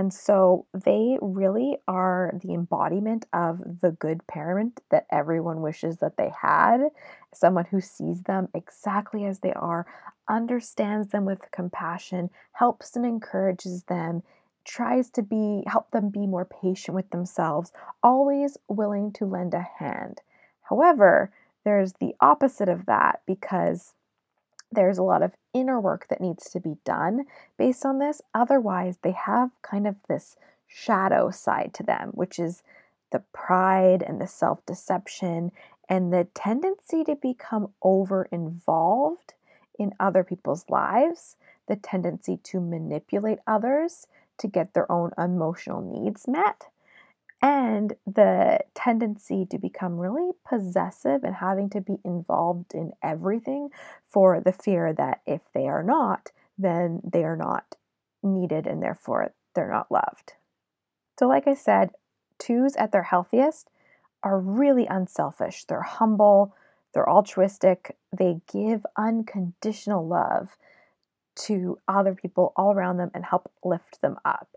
And 0.00 0.14
so 0.14 0.64
they 0.72 1.18
really 1.20 1.76
are 1.86 2.32
the 2.42 2.54
embodiment 2.54 3.26
of 3.34 3.82
the 3.82 3.90
good 3.90 4.26
parent 4.26 4.80
that 4.88 5.04
everyone 5.10 5.60
wishes 5.60 5.98
that 5.98 6.16
they 6.16 6.32
had. 6.40 6.88
Someone 7.34 7.66
who 7.66 7.82
sees 7.82 8.22
them 8.22 8.48
exactly 8.54 9.26
as 9.26 9.40
they 9.40 9.52
are, 9.52 9.84
understands 10.26 11.08
them 11.08 11.26
with 11.26 11.50
compassion, 11.50 12.30
helps 12.52 12.96
and 12.96 13.04
encourages 13.04 13.82
them, 13.82 14.22
tries 14.64 15.10
to 15.10 15.22
be 15.22 15.64
help 15.66 15.90
them 15.90 16.08
be 16.08 16.26
more 16.26 16.46
patient 16.46 16.94
with 16.94 17.10
themselves, 17.10 17.70
always 18.02 18.56
willing 18.68 19.12
to 19.12 19.26
lend 19.26 19.52
a 19.52 19.68
hand. 19.80 20.22
However, 20.62 21.30
there's 21.62 21.92
the 22.00 22.16
opposite 22.22 22.70
of 22.70 22.86
that 22.86 23.20
because 23.26 23.92
there's 24.72 24.98
a 24.98 25.02
lot 25.02 25.22
of 25.22 25.32
inner 25.52 25.80
work 25.80 26.06
that 26.08 26.20
needs 26.20 26.48
to 26.50 26.60
be 26.60 26.76
done 26.84 27.24
based 27.58 27.84
on 27.84 27.98
this. 27.98 28.22
Otherwise, 28.34 28.98
they 29.02 29.12
have 29.12 29.50
kind 29.62 29.86
of 29.86 29.96
this 30.08 30.36
shadow 30.66 31.30
side 31.30 31.72
to 31.74 31.82
them, 31.82 32.10
which 32.10 32.38
is 32.38 32.62
the 33.10 33.22
pride 33.32 34.02
and 34.02 34.20
the 34.20 34.26
self 34.26 34.64
deception 34.66 35.50
and 35.88 36.12
the 36.12 36.28
tendency 36.34 37.02
to 37.02 37.16
become 37.16 37.72
over 37.82 38.28
involved 38.30 39.34
in 39.78 39.92
other 39.98 40.22
people's 40.22 40.64
lives, 40.68 41.36
the 41.66 41.74
tendency 41.74 42.36
to 42.36 42.60
manipulate 42.60 43.40
others 43.46 44.06
to 44.38 44.46
get 44.46 44.72
their 44.72 44.90
own 44.90 45.10
emotional 45.18 45.80
needs 45.82 46.28
met 46.28 46.68
and 47.42 47.94
the 48.06 48.60
tendency 48.74 49.46
to 49.50 49.58
become 49.58 49.98
really 49.98 50.32
possessive 50.46 51.24
and 51.24 51.36
having 51.36 51.70
to 51.70 51.80
be 51.80 51.96
involved 52.04 52.74
in 52.74 52.92
everything 53.02 53.70
for 54.06 54.40
the 54.40 54.52
fear 54.52 54.92
that 54.92 55.22
if 55.26 55.40
they 55.54 55.66
are 55.66 55.82
not, 55.82 56.30
then 56.58 57.00
they 57.02 57.24
are 57.24 57.36
not 57.36 57.76
needed 58.22 58.66
and 58.66 58.82
therefore 58.82 59.32
they're 59.54 59.70
not 59.70 59.90
loved. 59.90 60.34
So, 61.18 61.26
like 61.26 61.46
I 61.46 61.54
said, 61.54 61.90
twos 62.38 62.76
at 62.76 62.92
their 62.92 63.04
healthiest 63.04 63.68
are 64.22 64.38
really 64.38 64.86
unselfish. 64.86 65.64
They're 65.64 65.80
humble, 65.80 66.54
they're 66.92 67.08
altruistic, 67.08 67.96
they 68.16 68.40
give 68.52 68.84
unconditional 68.96 70.06
love 70.06 70.56
to 71.36 71.78
other 71.88 72.14
people 72.14 72.52
all 72.56 72.72
around 72.72 72.98
them 72.98 73.10
and 73.14 73.24
help 73.24 73.50
lift 73.64 74.02
them 74.02 74.16
up 74.24 74.48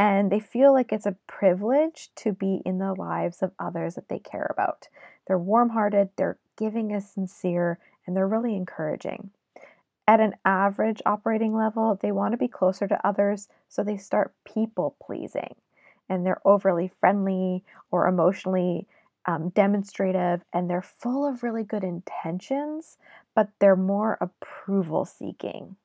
and 0.00 0.32
they 0.32 0.40
feel 0.40 0.72
like 0.72 0.92
it's 0.92 1.04
a 1.04 1.18
privilege 1.26 2.08
to 2.16 2.32
be 2.32 2.62
in 2.64 2.78
the 2.78 2.94
lives 2.94 3.42
of 3.42 3.52
others 3.58 3.96
that 3.96 4.08
they 4.08 4.18
care 4.18 4.46
about. 4.50 4.88
They're 5.26 5.38
warm 5.38 5.68
hearted, 5.68 6.08
they're 6.16 6.38
giving 6.56 6.90
is 6.90 7.10
sincere, 7.10 7.78
and 8.06 8.16
they're 8.16 8.26
really 8.26 8.56
encouraging. 8.56 9.28
At 10.08 10.20
an 10.20 10.36
average 10.42 11.02
operating 11.04 11.54
level, 11.54 11.98
they 12.00 12.12
want 12.12 12.32
to 12.32 12.38
be 12.38 12.48
closer 12.48 12.88
to 12.88 13.06
others, 13.06 13.48
so 13.68 13.84
they 13.84 13.98
start 13.98 14.32
people 14.46 14.96
pleasing. 15.04 15.54
And 16.08 16.24
they're 16.24 16.40
overly 16.46 16.90
friendly 16.98 17.62
or 17.90 18.08
emotionally 18.08 18.86
um, 19.26 19.50
demonstrative, 19.50 20.40
and 20.50 20.70
they're 20.70 20.80
full 20.80 21.28
of 21.28 21.42
really 21.42 21.62
good 21.62 21.84
intentions, 21.84 22.96
but 23.34 23.50
they're 23.58 23.76
more 23.76 24.16
approval 24.18 25.04
seeking. 25.04 25.76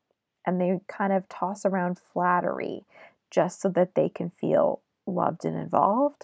And 0.46 0.62
they 0.62 0.80
kind 0.88 1.12
of 1.12 1.28
toss 1.28 1.66
around 1.66 2.00
flattery 2.00 2.86
just 3.36 3.62
so 3.62 3.68
that 3.68 3.96
they 3.96 4.08
can 4.08 4.32
feel 4.40 4.82
loved 5.06 5.44
and 5.44 5.60
involved. 5.60 6.24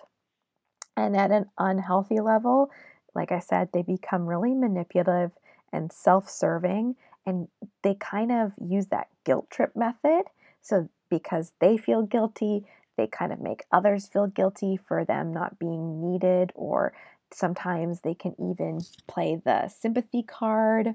And 0.95 1.15
at 1.15 1.31
an 1.31 1.47
unhealthy 1.57 2.21
level, 2.21 2.71
like 3.13 3.33
I 3.33 3.39
said, 3.39 3.69
they 3.73 3.81
become 3.81 4.25
really 4.25 4.53
manipulative 4.53 5.31
and 5.73 5.91
self 5.91 6.29
serving, 6.29 6.95
and 7.25 7.49
they 7.83 7.95
kind 7.95 8.31
of 8.31 8.53
use 8.61 8.87
that 8.87 9.09
guilt 9.25 9.49
trip 9.49 9.75
method. 9.75 10.23
So, 10.61 10.89
because 11.09 11.51
they 11.59 11.75
feel 11.75 12.03
guilty, 12.03 12.65
they 12.97 13.07
kind 13.07 13.33
of 13.33 13.41
make 13.41 13.65
others 13.71 14.07
feel 14.07 14.27
guilty 14.27 14.77
for 14.77 15.03
them 15.03 15.33
not 15.33 15.59
being 15.59 16.01
needed, 16.01 16.51
or 16.55 16.93
sometimes 17.33 18.01
they 18.01 18.13
can 18.13 18.35
even 18.39 18.79
play 19.07 19.41
the 19.43 19.67
sympathy 19.67 20.23
card. 20.23 20.93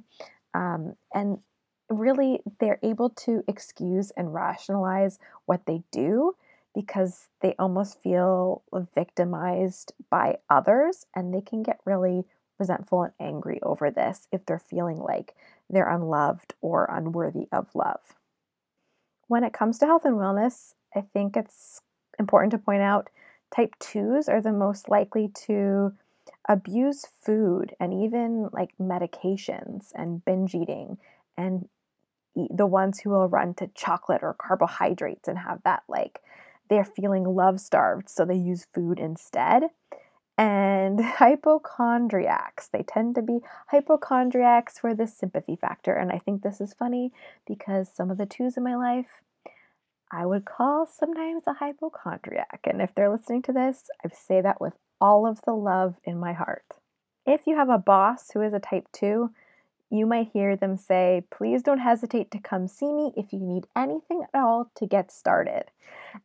Um, 0.55 0.95
and 1.13 1.39
really 1.89 2.41
they're 2.59 2.79
able 2.83 3.11
to 3.11 3.45
excuse 3.47 4.11
and 4.17 4.35
rationalize 4.35 5.19
what 5.47 5.67
they 5.67 5.83
do 5.91 6.35
because 6.75 7.29
they 7.41 7.55
almost 7.59 8.01
feel 8.03 8.63
victimized 8.95 9.93
by 10.11 10.37
others 10.51 11.07
and 11.15 11.33
they 11.33 11.41
can 11.41 11.63
get 11.63 11.81
really 11.85 12.25
resentful 12.59 13.03
and 13.03 13.13
angry 13.21 13.61
over 13.63 13.91
this 13.91 14.29
if 14.33 14.45
they're 14.45 14.59
feeling 14.59 14.99
like 14.99 15.35
they're 15.71 15.89
unloved 15.89 16.55
or 16.61 16.87
unworthy 16.91 17.49
of 17.53 17.75
love. 17.75 18.15
When 19.29 19.45
it 19.45 19.53
comes 19.53 19.79
to 19.79 19.87
health 19.87 20.05
and 20.05 20.17
wellness, 20.17 20.75
I 20.95 21.01
think 21.01 21.37
it's 21.37 21.81
important 22.19 22.53
to 22.53 22.59
point 22.59 22.83
out 22.83 23.11
Type 23.55 23.77
2s 23.79 24.29
are 24.29 24.41
the 24.41 24.53
most 24.53 24.89
likely 24.89 25.29
to 25.29 25.95
abuse 26.49 27.07
food 27.23 27.75
and 27.81 27.93
even 27.93 28.49
like 28.53 28.71
medications 28.81 29.93
and 29.95 30.25
binge 30.25 30.55
eating 30.55 30.99
and 31.37 31.69
the 32.51 32.67
ones 32.67 33.01
who 33.01 33.11
will 33.11 33.29
run 33.29 33.55
to 33.55 33.71
chocolate 33.75 34.23
or 34.23 34.35
carbohydrates 34.35 35.29
and 35.29 35.39
have 35.39 35.61
that 35.65 35.83
like 35.89 36.21
they're 36.69 36.85
feeling 36.85 37.25
love 37.25 37.61
starved 37.61 38.09
so 38.09 38.25
they 38.25 38.35
use 38.35 38.67
food 38.75 38.99
instead 38.99 39.65
and 40.39 41.01
hypochondriacs 41.05 42.69
they 42.69 42.83
tend 42.83 43.15
to 43.15 43.23
be 43.23 43.41
hypochondriacs 43.69 44.79
for 44.79 44.95
the 44.95 45.07
sympathy 45.07 45.57
factor 45.57 45.95
and 45.95 46.13
i 46.13 46.19
think 46.19 46.43
this 46.43 46.61
is 46.61 46.75
funny 46.75 47.13
because 47.47 47.89
some 47.93 48.11
of 48.11 48.19
the 48.19 48.27
twos 48.27 48.57
in 48.57 48.63
my 48.63 48.77
life 48.77 49.23
I 50.11 50.25
would 50.25 50.45
call 50.45 50.87
sometimes 50.87 51.45
a 51.47 51.55
hypochondriac. 51.55 52.61
And 52.65 52.81
if 52.81 52.95
they're 52.95 53.11
listening 53.11 53.43
to 53.43 53.53
this, 53.53 53.91
I 54.05 54.09
say 54.15 54.41
that 54.41 54.61
with 54.61 54.75
all 55.01 55.27
of 55.27 55.41
the 55.43 55.53
love 55.53 55.97
in 56.05 56.19
my 56.19 56.33
heart. 56.33 56.65
If 57.27 57.47
you 57.47 57.57
have 57.57 57.69
a 57.69 57.79
boss 57.79 58.31
who 58.31 58.41
is 58.41 58.55
a 58.55 58.61
type 58.61 58.87
2, 58.93 59.31
you 59.91 60.07
might 60.07 60.31
hear 60.33 60.57
them 60.57 60.77
say, 60.77 61.25
Please 61.31 61.63
don't 61.63 61.79
hesitate 61.79 62.31
to 62.33 62.41
come 62.41 62.67
see 62.67 62.93
me 62.93 63.13
if 63.17 63.33
you 63.33 63.39
need 63.41 63.67
anything 63.77 64.23
at 64.23 64.39
all 64.39 64.71
to 64.77 64.87
get 64.87 65.13
started. 65.13 65.65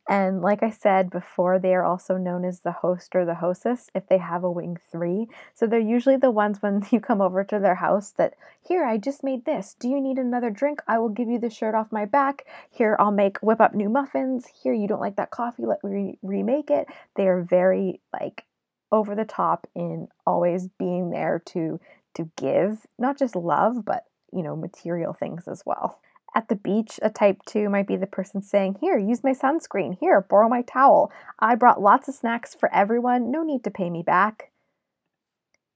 And 0.08 0.42
like 0.42 0.62
I 0.62 0.70
said 0.70 1.10
before, 1.10 1.58
they 1.58 1.74
are 1.74 1.84
also 1.84 2.16
known 2.16 2.44
as 2.44 2.60
the 2.60 2.72
host 2.72 3.14
or 3.14 3.24
the 3.24 3.36
hostess 3.36 3.90
if 3.94 4.08
they 4.08 4.18
have 4.18 4.42
a 4.42 4.50
wing 4.50 4.78
three. 4.90 5.28
So 5.54 5.66
they're 5.66 5.78
usually 5.78 6.16
the 6.16 6.30
ones 6.30 6.60
when 6.60 6.82
you 6.90 7.00
come 7.00 7.20
over 7.20 7.44
to 7.44 7.58
their 7.58 7.76
house 7.76 8.10
that, 8.12 8.34
Here, 8.66 8.84
I 8.84 8.98
just 8.98 9.22
made 9.22 9.44
this. 9.44 9.76
Do 9.78 9.88
you 9.88 10.00
need 10.00 10.18
another 10.18 10.50
drink? 10.50 10.80
I 10.88 10.98
will 10.98 11.08
give 11.08 11.28
you 11.28 11.38
the 11.38 11.50
shirt 11.50 11.74
off 11.74 11.92
my 11.92 12.04
back. 12.04 12.46
Here, 12.70 12.96
I'll 12.98 13.12
make 13.12 13.38
whip 13.38 13.60
up 13.60 13.74
new 13.74 13.88
muffins. 13.88 14.46
Here, 14.62 14.74
you 14.74 14.88
don't 14.88 15.00
like 15.00 15.16
that 15.16 15.30
coffee, 15.30 15.66
let 15.66 15.84
me 15.84 16.18
remake 16.22 16.70
it. 16.70 16.88
They 17.16 17.28
are 17.28 17.42
very 17.42 18.00
like 18.12 18.44
over 18.90 19.14
the 19.14 19.24
top 19.24 19.66
in 19.74 20.06
always 20.26 20.68
being 20.78 21.10
there 21.10 21.42
to 21.46 21.80
to 22.14 22.30
give 22.36 22.86
not 22.98 23.18
just 23.18 23.36
love, 23.36 23.84
but, 23.84 24.04
you 24.32 24.42
know, 24.42 24.56
material 24.56 25.12
things 25.12 25.48
as 25.48 25.62
well. 25.64 26.00
At 26.34 26.48
the 26.48 26.56
beach, 26.56 26.98
a 27.02 27.10
type 27.10 27.42
2 27.46 27.68
might 27.68 27.86
be 27.86 27.96
the 27.96 28.06
person 28.06 28.42
saying, 28.42 28.76
Here, 28.80 28.98
use 28.98 29.22
my 29.22 29.32
sunscreen. 29.32 29.98
Here, 29.98 30.20
borrow 30.20 30.48
my 30.48 30.62
towel. 30.62 31.12
I 31.38 31.54
brought 31.56 31.82
lots 31.82 32.08
of 32.08 32.14
snacks 32.14 32.54
for 32.54 32.72
everyone. 32.74 33.30
No 33.30 33.42
need 33.42 33.62
to 33.64 33.70
pay 33.70 33.90
me 33.90 34.02
back. 34.02 34.50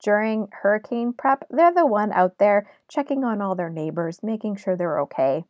During 0.03 0.49
hurricane 0.63 1.13
prep, 1.13 1.45
they're 1.51 1.75
the 1.75 1.87
one 1.87 2.13
out 2.13 2.39
there 2.39 2.71
checking 2.89 3.25
on 3.25 3.43
all 3.43 3.55
their 3.55 3.71
neighbors, 3.71 4.23
making 4.23 4.57
sure 4.57 4.77
they're 4.77 5.01
okay. 5.01 5.45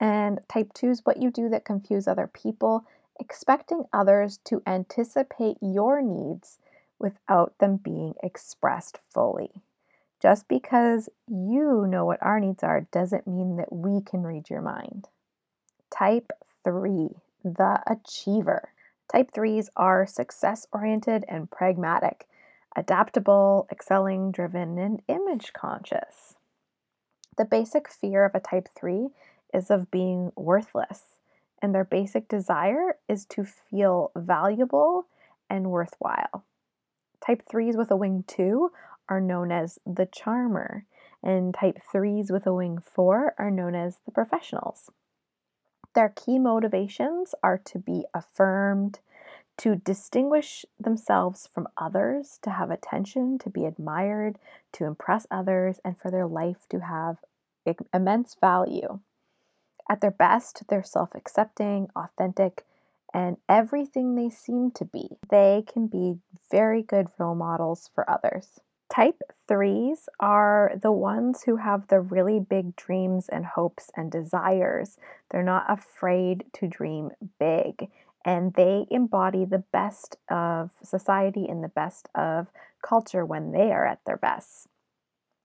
And 0.00 0.40
type 0.48 0.72
2 0.74 0.90
is 0.90 1.00
what 1.04 1.20
you 1.22 1.30
do 1.30 1.48
that 1.50 1.64
confuse 1.64 2.06
other 2.06 2.26
people, 2.26 2.86
expecting 3.18 3.84
others 3.92 4.38
to 4.44 4.62
anticipate 4.66 5.56
your 5.60 6.02
needs 6.02 6.58
without 6.98 7.58
them 7.58 7.76
being 7.76 8.14
expressed 8.22 9.00
fully. 9.12 9.62
Just 10.20 10.48
because 10.48 11.08
you 11.28 11.86
know 11.86 12.04
what 12.04 12.22
our 12.22 12.40
needs 12.40 12.62
are 12.62 12.86
doesn't 12.92 13.26
mean 13.26 13.56
that 13.56 13.72
we 13.72 14.00
can 14.00 14.22
read 14.22 14.48
your 14.48 14.62
mind. 14.62 15.08
Type 15.90 16.32
3, 16.64 17.10
the 17.44 17.82
achiever. 17.86 18.72
Type 19.12 19.30
3s 19.30 19.68
are 19.76 20.06
success 20.06 20.66
oriented 20.72 21.24
and 21.28 21.50
pragmatic, 21.50 22.26
adaptable, 22.74 23.68
excelling, 23.70 24.32
driven, 24.32 24.78
and 24.78 25.02
image 25.06 25.52
conscious. 25.52 26.34
The 27.36 27.44
basic 27.44 27.88
fear 27.88 28.24
of 28.24 28.34
a 28.34 28.40
type 28.40 28.68
3 28.74 29.10
is 29.52 29.70
of 29.70 29.90
being 29.90 30.32
worthless, 30.34 31.02
and 31.60 31.74
their 31.74 31.84
basic 31.84 32.28
desire 32.28 32.96
is 33.08 33.26
to 33.26 33.44
feel 33.44 34.10
valuable 34.16 35.06
and 35.48 35.70
worthwhile. 35.70 36.44
Type 37.24 37.42
3s 37.50 37.76
with 37.76 37.90
a 37.90 37.96
wing 37.96 38.24
2 38.26 38.70
are 39.08 39.20
known 39.20 39.52
as 39.52 39.78
the 39.86 40.06
charmer, 40.06 40.84
and 41.22 41.54
type 41.54 41.78
3s 41.92 42.30
with 42.30 42.46
a 42.46 42.54
wing 42.54 42.78
4 42.78 43.34
are 43.38 43.50
known 43.50 43.74
as 43.74 43.98
the 44.04 44.12
professionals. 44.12 44.90
Their 45.94 46.10
key 46.10 46.38
motivations 46.38 47.34
are 47.42 47.58
to 47.58 47.78
be 47.78 48.04
affirmed, 48.12 49.00
to 49.58 49.76
distinguish 49.76 50.66
themselves 50.78 51.46
from 51.46 51.68
others, 51.78 52.38
to 52.42 52.50
have 52.50 52.70
attention, 52.70 53.38
to 53.38 53.48
be 53.48 53.64
admired, 53.64 54.38
to 54.72 54.84
impress 54.84 55.26
others, 55.30 55.80
and 55.84 55.98
for 55.98 56.10
their 56.10 56.26
life 56.26 56.66
to 56.68 56.80
have 56.80 57.16
immense 57.94 58.36
value. 58.38 59.00
At 59.88 60.00
their 60.00 60.10
best, 60.10 60.64
they're 60.68 60.82
self 60.82 61.14
accepting, 61.14 61.88
authentic, 61.96 62.66
and 63.14 63.38
everything 63.48 64.14
they 64.14 64.28
seem 64.28 64.70
to 64.72 64.84
be. 64.84 65.16
They 65.30 65.64
can 65.66 65.86
be 65.86 66.18
very 66.50 66.82
good 66.82 67.06
role 67.18 67.34
models 67.34 67.90
for 67.94 68.08
others. 68.10 68.60
Type 68.88 69.20
threes 69.48 70.08
are 70.20 70.72
the 70.80 70.92
ones 70.92 71.42
who 71.42 71.56
have 71.56 71.88
the 71.88 72.00
really 72.00 72.38
big 72.38 72.76
dreams 72.76 73.28
and 73.28 73.44
hopes 73.44 73.90
and 73.96 74.10
desires. 74.10 74.96
They're 75.30 75.42
not 75.42 75.66
afraid 75.68 76.44
to 76.54 76.68
dream 76.68 77.10
big 77.38 77.88
and 78.24 78.54
they 78.54 78.86
embody 78.90 79.44
the 79.44 79.62
best 79.72 80.16
of 80.28 80.72
society 80.82 81.46
and 81.48 81.62
the 81.62 81.68
best 81.68 82.08
of 82.14 82.48
culture 82.82 83.24
when 83.24 83.52
they 83.52 83.70
are 83.70 83.86
at 83.86 84.00
their 84.04 84.16
best. 84.16 84.66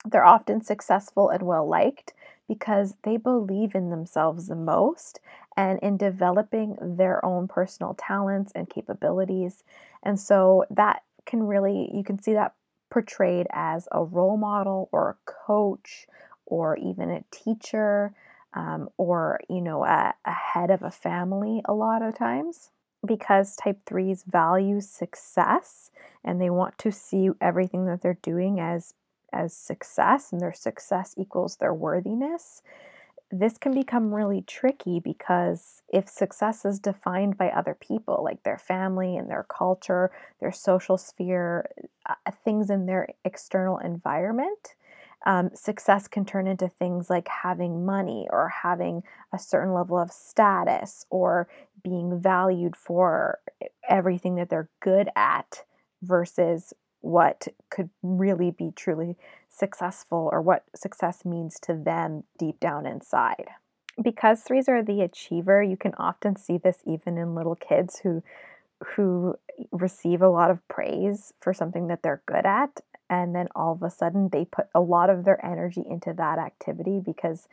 They're 0.04 0.26
often 0.26 0.62
successful 0.62 1.30
and 1.30 1.44
well 1.44 1.68
liked 1.68 2.14
because 2.48 2.96
they 3.04 3.18
believe 3.18 3.76
in 3.76 3.92
themselves 3.92 4.48
the 4.48 4.56
most 4.56 5.20
and 5.56 5.80
in 5.80 5.96
developing 5.96 6.76
their 6.82 7.24
own 7.24 7.48
personal 7.48 7.94
talents 7.94 8.52
and 8.56 8.68
capabilities. 8.68 9.64
And 10.02 10.20
so 10.20 10.66
that 10.72 11.04
can 11.26 11.44
really, 11.44 11.92
you 11.94 12.04
can 12.04 12.22
see 12.22 12.34
that 12.34 12.56
portrayed 12.92 13.48
as 13.52 13.88
a 13.92 14.04
role 14.04 14.38
model 14.38 14.90
or 14.92 15.10
a 15.10 15.32
coach 15.48 16.06
or 16.46 16.78
even 16.78 17.10
a 17.10 17.24
teacher 17.32 18.14
um, 18.54 18.90
or 18.98 19.40
you 19.50 19.62
know 19.62 19.84
a, 19.84 20.14
a 20.26 20.32
head 20.32 20.70
of 20.70 20.84
a 20.84 20.92
family 20.92 21.62
a 21.66 21.74
lot 21.74 22.02
of 22.02 22.16
times 22.16 22.70
because 23.06 23.56
type 23.56 23.80
3s 23.86 24.26
value 24.26 24.80
success 24.80 25.90
and 26.24 26.40
they 26.40 26.50
want 26.50 26.78
to 26.78 26.92
see 26.92 27.30
everything 27.40 27.86
that 27.86 28.02
they're 28.02 28.20
doing 28.22 28.60
as 28.60 28.94
as 29.34 29.54
success 29.54 30.32
and 30.32 30.42
their 30.42 30.54
success 30.54 31.16
equals 31.18 31.56
their 31.56 31.74
worthiness 31.74 32.62
this 33.32 33.58
can 33.58 33.74
become 33.74 34.14
really 34.14 34.42
tricky 34.42 35.00
because 35.00 35.82
if 35.90 36.10
success 36.10 36.66
is 36.66 36.80
defined 36.80 37.38
by 37.38 37.50
other 37.50 37.74
people, 37.74 38.22
like 38.24 38.44
their 38.44 38.58
family 38.58 39.16
and 39.16 39.30
their 39.30 39.44
culture, 39.44 40.12
their 40.40 40.52
social 40.52 40.98
sphere, 40.98 41.70
uh, 42.08 42.32
things 42.44 42.70
in 42.70 42.86
their 42.86 43.08
external 43.24 43.78
environment, 43.78 44.76
um, 45.26 45.52
success 45.54 46.08
can 46.08 46.26
turn 46.26 46.48
into 46.48 46.68
things 46.68 47.10
like 47.10 47.28
having 47.28 47.86
money 47.86 48.28
or 48.32 48.50
having 48.64 49.04
a 49.32 49.40
certain 49.40 49.74
level 49.74 49.98
of 49.98 50.12
status 50.12 51.06
or 51.10 51.48
being 51.84 52.20
valued 52.20 52.76
for 52.76 53.40
everything 53.88 54.36
that 54.36 54.50
they're 54.50 54.70
good 54.80 55.10
at 55.16 55.64
versus 56.02 56.74
what 57.02 57.48
could 57.70 57.90
really 58.02 58.52
be 58.52 58.72
truly 58.76 59.16
successful 59.50 60.30
or 60.32 60.42
what 60.42 60.64
success 60.76 61.26
means 61.26 61.60
to 61.60 61.74
them 61.74 62.24
deep 62.38 62.60
down 62.60 62.86
inside. 62.86 63.50
Because 64.02 64.42
threes 64.42 64.70
are 64.70 64.82
the 64.82 65.02
achiever, 65.02 65.62
you 65.62 65.78
can 65.78 65.94
often 65.96 66.36
see 66.36 66.58
this 66.58 66.78
even 66.86 67.18
in 67.18 67.36
little 67.36 67.56
kids 67.56 68.00
who 68.04 68.24
who 68.96 69.36
receive 69.72 70.24
a 70.24 70.30
lot 70.30 70.50
of 70.50 70.68
praise 70.68 71.34
for 71.40 71.54
something 71.54 71.88
that 71.88 72.02
they're 72.02 72.24
good 72.26 72.48
at 72.48 72.82
and 73.12 73.36
then 73.36 73.48
all 73.54 73.74
of 73.74 73.84
a 73.84 73.90
sudden 73.92 74.30
they 74.30 74.46
put 74.46 74.68
a 74.74 74.80
lot 74.80 75.10
of 75.10 75.24
their 75.26 75.46
energy 75.46 75.84
into 75.88 76.14
that 76.14 76.40
activity 76.40 77.00
because 77.04 77.48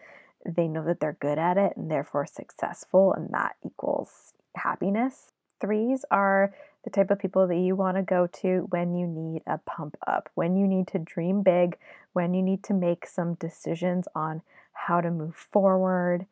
they 0.47 0.69
know 0.69 0.85
that 0.85 1.01
they're 1.01 1.19
good 1.21 1.39
at 1.39 1.59
it 1.59 1.77
and 1.77 1.91
therefore 1.91 2.25
successful 2.25 3.13
and 3.13 3.29
that 3.31 3.57
equals 3.67 4.33
happiness. 4.55 5.33
Threes 5.61 6.05
are 6.11 6.55
the 6.85 6.91
type 6.91 7.11
of 7.11 7.19
people 7.19 7.47
that 7.47 7.57
you 7.57 7.75
want 7.75 7.97
to 7.97 8.03
go 8.03 8.27
to 8.27 8.67
when 8.71 8.95
you 8.95 9.07
need 9.07 9.43
a 9.47 9.59
pump 9.59 9.97
up, 10.07 10.31
when 10.35 10.57
you 10.57 10.67
need 10.67 10.87
to 10.89 10.99
dream 10.99 11.43
big, 11.43 11.77
when 12.13 12.35
you 12.35 12.43
need 12.43 12.63
to 12.65 12.75
make 12.75 13.07
some 13.07 13.35
decisions 13.35 14.07
on 14.15 14.43
how 14.73 15.01
to 15.01 15.11
move 15.11 15.35
forward, 15.35 16.27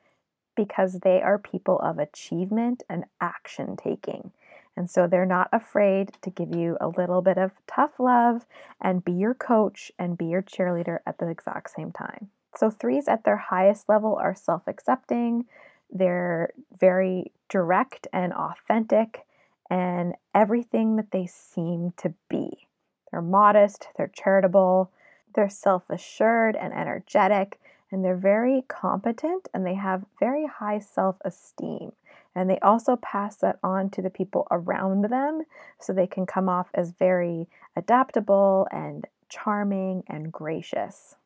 because 0.56 1.00
they 1.00 1.20
are 1.20 1.38
people 1.38 1.78
of 1.80 1.98
achievement 1.98 2.82
and 2.88 3.04
action 3.20 3.76
taking. 3.76 4.32
And 4.76 4.90
so 4.90 5.06
they're 5.06 5.26
not 5.26 5.48
afraid 5.52 6.12
to 6.22 6.30
give 6.30 6.54
you 6.54 6.76
a 6.80 6.88
little 6.88 7.22
bit 7.22 7.38
of 7.38 7.52
tough 7.66 7.98
love 7.98 8.44
and 8.80 9.04
be 9.04 9.12
your 9.12 9.34
coach 9.34 9.90
and 9.98 10.18
be 10.18 10.26
your 10.26 10.42
cheerleader 10.42 10.98
at 11.06 11.18
the 11.18 11.28
exact 11.28 11.70
same 11.70 11.92
time. 11.92 12.28
So, 12.56 12.70
threes 12.70 13.08
at 13.08 13.24
their 13.24 13.36
highest 13.36 13.88
level 13.88 14.16
are 14.16 14.34
self 14.34 14.62
accepting, 14.66 15.44
they're 15.90 16.50
very 16.78 17.32
direct 17.48 18.06
and 18.12 18.32
authentic, 18.32 19.25
and 19.70 20.14
everything 20.34 20.96
that 20.96 21.10
they 21.10 21.26
seem 21.26 21.92
to 21.98 22.14
be. 22.28 22.66
They're 23.10 23.22
modest, 23.22 23.88
they're 23.96 24.08
charitable, 24.08 24.90
they're 25.34 25.48
self 25.48 25.88
assured 25.90 26.56
and 26.56 26.72
energetic, 26.72 27.60
and 27.90 28.04
they're 28.04 28.16
very 28.16 28.64
competent 28.68 29.48
and 29.54 29.64
they 29.64 29.74
have 29.74 30.04
very 30.18 30.46
high 30.46 30.78
self 30.78 31.16
esteem. 31.24 31.92
And 32.34 32.50
they 32.50 32.58
also 32.58 32.96
pass 32.96 33.36
that 33.36 33.58
on 33.62 33.88
to 33.90 34.02
the 34.02 34.10
people 34.10 34.46
around 34.50 35.02
them 35.02 35.42
so 35.80 35.92
they 35.92 36.06
can 36.06 36.26
come 36.26 36.48
off 36.48 36.68
as 36.74 36.90
very 36.90 37.48
adaptable 37.74 38.66
and 38.70 39.06
charming 39.28 40.02
and 40.08 40.30
gracious. 40.30 41.16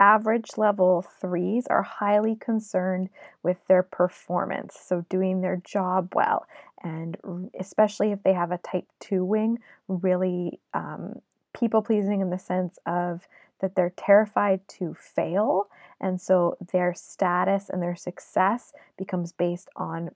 Average 0.00 0.56
level 0.56 1.02
threes 1.02 1.66
are 1.66 1.82
highly 1.82 2.34
concerned 2.34 3.10
with 3.42 3.58
their 3.68 3.82
performance, 3.82 4.78
so 4.82 5.04
doing 5.10 5.42
their 5.42 5.60
job 5.62 6.14
well, 6.14 6.46
and 6.82 7.18
especially 7.58 8.10
if 8.10 8.22
they 8.22 8.32
have 8.32 8.50
a 8.50 8.58
type 8.58 8.86
2 9.00 9.22
wing, 9.24 9.58
really 9.88 10.58
um, 10.72 11.20
people 11.52 11.82
pleasing 11.82 12.22
in 12.22 12.30
the 12.30 12.38
sense 12.38 12.78
of 12.86 13.28
that 13.60 13.74
they're 13.74 13.92
terrified 13.94 14.66
to 14.68 14.94
fail. 14.94 15.68
And 16.00 16.18
so 16.18 16.56
their 16.72 16.94
status 16.94 17.68
and 17.68 17.82
their 17.82 17.96
success 17.96 18.72
becomes 18.96 19.32
based 19.32 19.68
on 19.76 20.10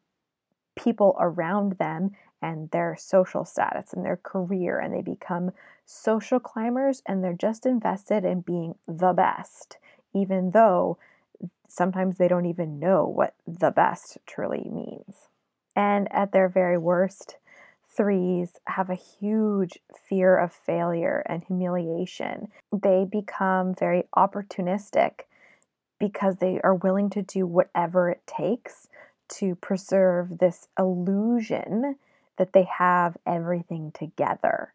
people 0.77 1.16
around 1.20 1.75
them 1.75 2.12
and 2.44 2.70
their 2.72 2.94
social 2.98 3.46
status 3.46 3.94
and 3.94 4.04
their 4.04 4.18
career. 4.18 4.78
And 4.78 4.92
they 4.92 5.00
become 5.00 5.52
social 5.87 6.38
climbers 6.38 7.02
and 7.07 7.24
they're 7.24 7.33
just 7.33 7.64
invested 7.64 8.24
in 8.24 8.42
being 8.42 8.74
the 8.87 9.14
best, 9.14 9.78
even 10.14 10.50
though 10.50 10.98
sometimes 11.68 12.18
they 12.18 12.28
don't 12.28 12.44
even 12.44 12.78
know 12.78 13.07
what 13.07 13.35
the 13.46 13.70
best 13.70 14.18
truly 14.26 14.68
means. 14.70 15.28
And 15.74 16.07
at 16.12 16.33
their 16.33 16.50
very 16.50 16.76
worst, 16.76 17.37
threes 17.88 18.59
have 18.66 18.90
a 18.90 18.94
huge 18.94 19.78
fear 20.07 20.37
of 20.37 20.52
failure 20.52 21.24
and 21.26 21.42
humiliation. 21.44 22.48
They 22.70 23.07
become 23.11 23.74
very 23.74 24.04
opportunistic 24.14 25.20
because 25.98 26.37
they 26.37 26.61
are 26.62 26.74
willing 26.74 27.09
to 27.11 27.22
do 27.22 27.46
whatever 27.46 28.11
it 28.11 28.26
takes 28.26 28.88
to 29.28 29.54
preserve 29.54 30.38
this 30.38 30.68
illusion 30.78 31.96
that 32.38 32.53
they 32.53 32.64
have 32.79 33.16
everything 33.27 33.92
together. 33.92 34.73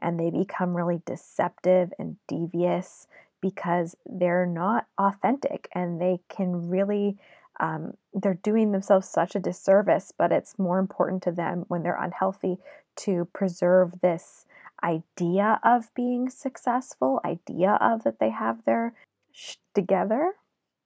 And 0.00 0.18
they 0.18 0.30
become 0.30 0.76
really 0.76 1.02
deceptive 1.04 1.92
and 1.98 2.16
devious 2.28 3.08
because 3.40 3.96
they're 4.06 4.46
not 4.46 4.86
authentic 4.98 5.68
and 5.72 6.00
they 6.00 6.20
can 6.28 6.68
really 6.68 7.18
um, 7.60 7.94
they're 8.14 8.34
doing 8.34 8.72
themselves 8.72 9.08
such 9.08 9.34
a 9.34 9.40
disservice, 9.40 10.12
but 10.16 10.30
it's 10.32 10.58
more 10.58 10.78
important 10.78 11.22
to 11.24 11.32
them 11.32 11.64
when 11.68 11.82
they're 11.82 12.00
unhealthy 12.00 12.58
to 12.96 13.26
preserve 13.32 14.00
this 14.00 14.46
idea 14.82 15.58
of 15.64 15.92
being 15.94 16.30
successful, 16.30 17.20
idea 17.24 17.78
of 17.80 18.04
that 18.04 18.20
they 18.20 18.30
have 18.30 18.64
their 18.64 18.94
sh- 19.32 19.56
together, 19.74 20.34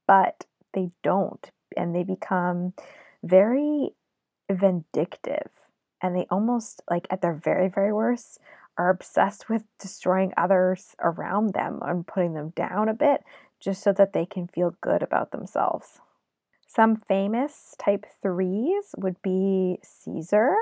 but 0.06 0.46
they 0.72 0.90
don't. 1.02 1.50
And 1.76 1.94
they 1.94 2.02
become 2.02 2.72
very 3.22 3.90
vindictive. 4.50 5.50
And 6.02 6.16
they 6.16 6.26
almost, 6.30 6.82
like 6.90 7.06
at 7.10 7.22
their 7.22 7.32
very, 7.32 7.68
very 7.68 7.92
worst, 7.92 8.40
are 8.76 8.90
obsessed 8.90 9.48
with 9.48 9.62
destroying 9.78 10.32
others 10.36 10.96
around 11.00 11.54
them 11.54 11.78
and 11.82 12.06
putting 12.06 12.34
them 12.34 12.50
down 12.56 12.88
a 12.88 12.94
bit 12.94 13.22
just 13.60 13.82
so 13.82 13.92
that 13.92 14.12
they 14.12 14.26
can 14.26 14.48
feel 14.48 14.74
good 14.80 15.02
about 15.02 15.30
themselves. 15.30 16.00
Some 16.66 16.96
famous 16.96 17.76
type 17.78 18.06
threes 18.22 18.94
would 18.96 19.20
be 19.22 19.78
Caesar, 19.82 20.56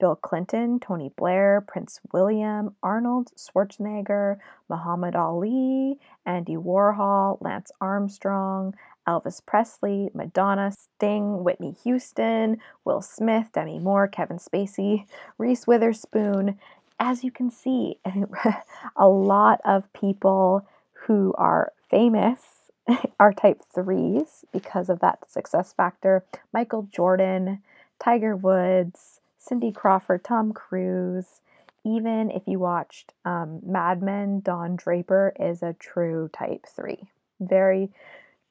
Bill 0.00 0.16
Clinton, 0.16 0.80
Tony 0.80 1.12
Blair, 1.14 1.62
Prince 1.66 2.00
William, 2.12 2.74
Arnold 2.82 3.30
Schwarzenegger, 3.36 4.38
Muhammad 4.68 5.14
Ali, 5.14 5.98
Andy 6.24 6.56
Warhol, 6.56 7.36
Lance 7.42 7.70
Armstrong, 7.80 8.74
Elvis 9.10 9.44
Presley, 9.44 10.08
Madonna, 10.14 10.70
Sting, 10.70 11.42
Whitney 11.42 11.74
Houston, 11.82 12.58
Will 12.84 13.02
Smith, 13.02 13.48
Demi 13.52 13.80
Moore, 13.80 14.06
Kevin 14.06 14.38
Spacey, 14.38 15.04
Reese 15.36 15.66
Witherspoon. 15.66 16.56
As 17.00 17.24
you 17.24 17.32
can 17.32 17.50
see, 17.50 17.98
a 18.96 19.08
lot 19.08 19.60
of 19.64 19.92
people 19.92 20.64
who 21.06 21.34
are 21.36 21.72
famous 21.90 22.70
are 23.20 23.32
type 23.32 23.62
threes 23.74 24.44
because 24.52 24.88
of 24.88 25.00
that 25.00 25.28
success 25.28 25.72
factor. 25.72 26.24
Michael 26.52 26.86
Jordan, 26.92 27.62
Tiger 27.98 28.36
Woods, 28.36 29.20
Cindy 29.38 29.72
Crawford, 29.72 30.22
Tom 30.22 30.52
Cruise. 30.52 31.40
Even 31.84 32.30
if 32.30 32.42
you 32.46 32.60
watched 32.60 33.12
um, 33.24 33.58
Mad 33.66 34.02
Men, 34.02 34.40
Don 34.40 34.76
Draper 34.76 35.32
is 35.40 35.64
a 35.64 35.74
true 35.80 36.30
type 36.32 36.64
three. 36.68 37.08
Very 37.40 37.90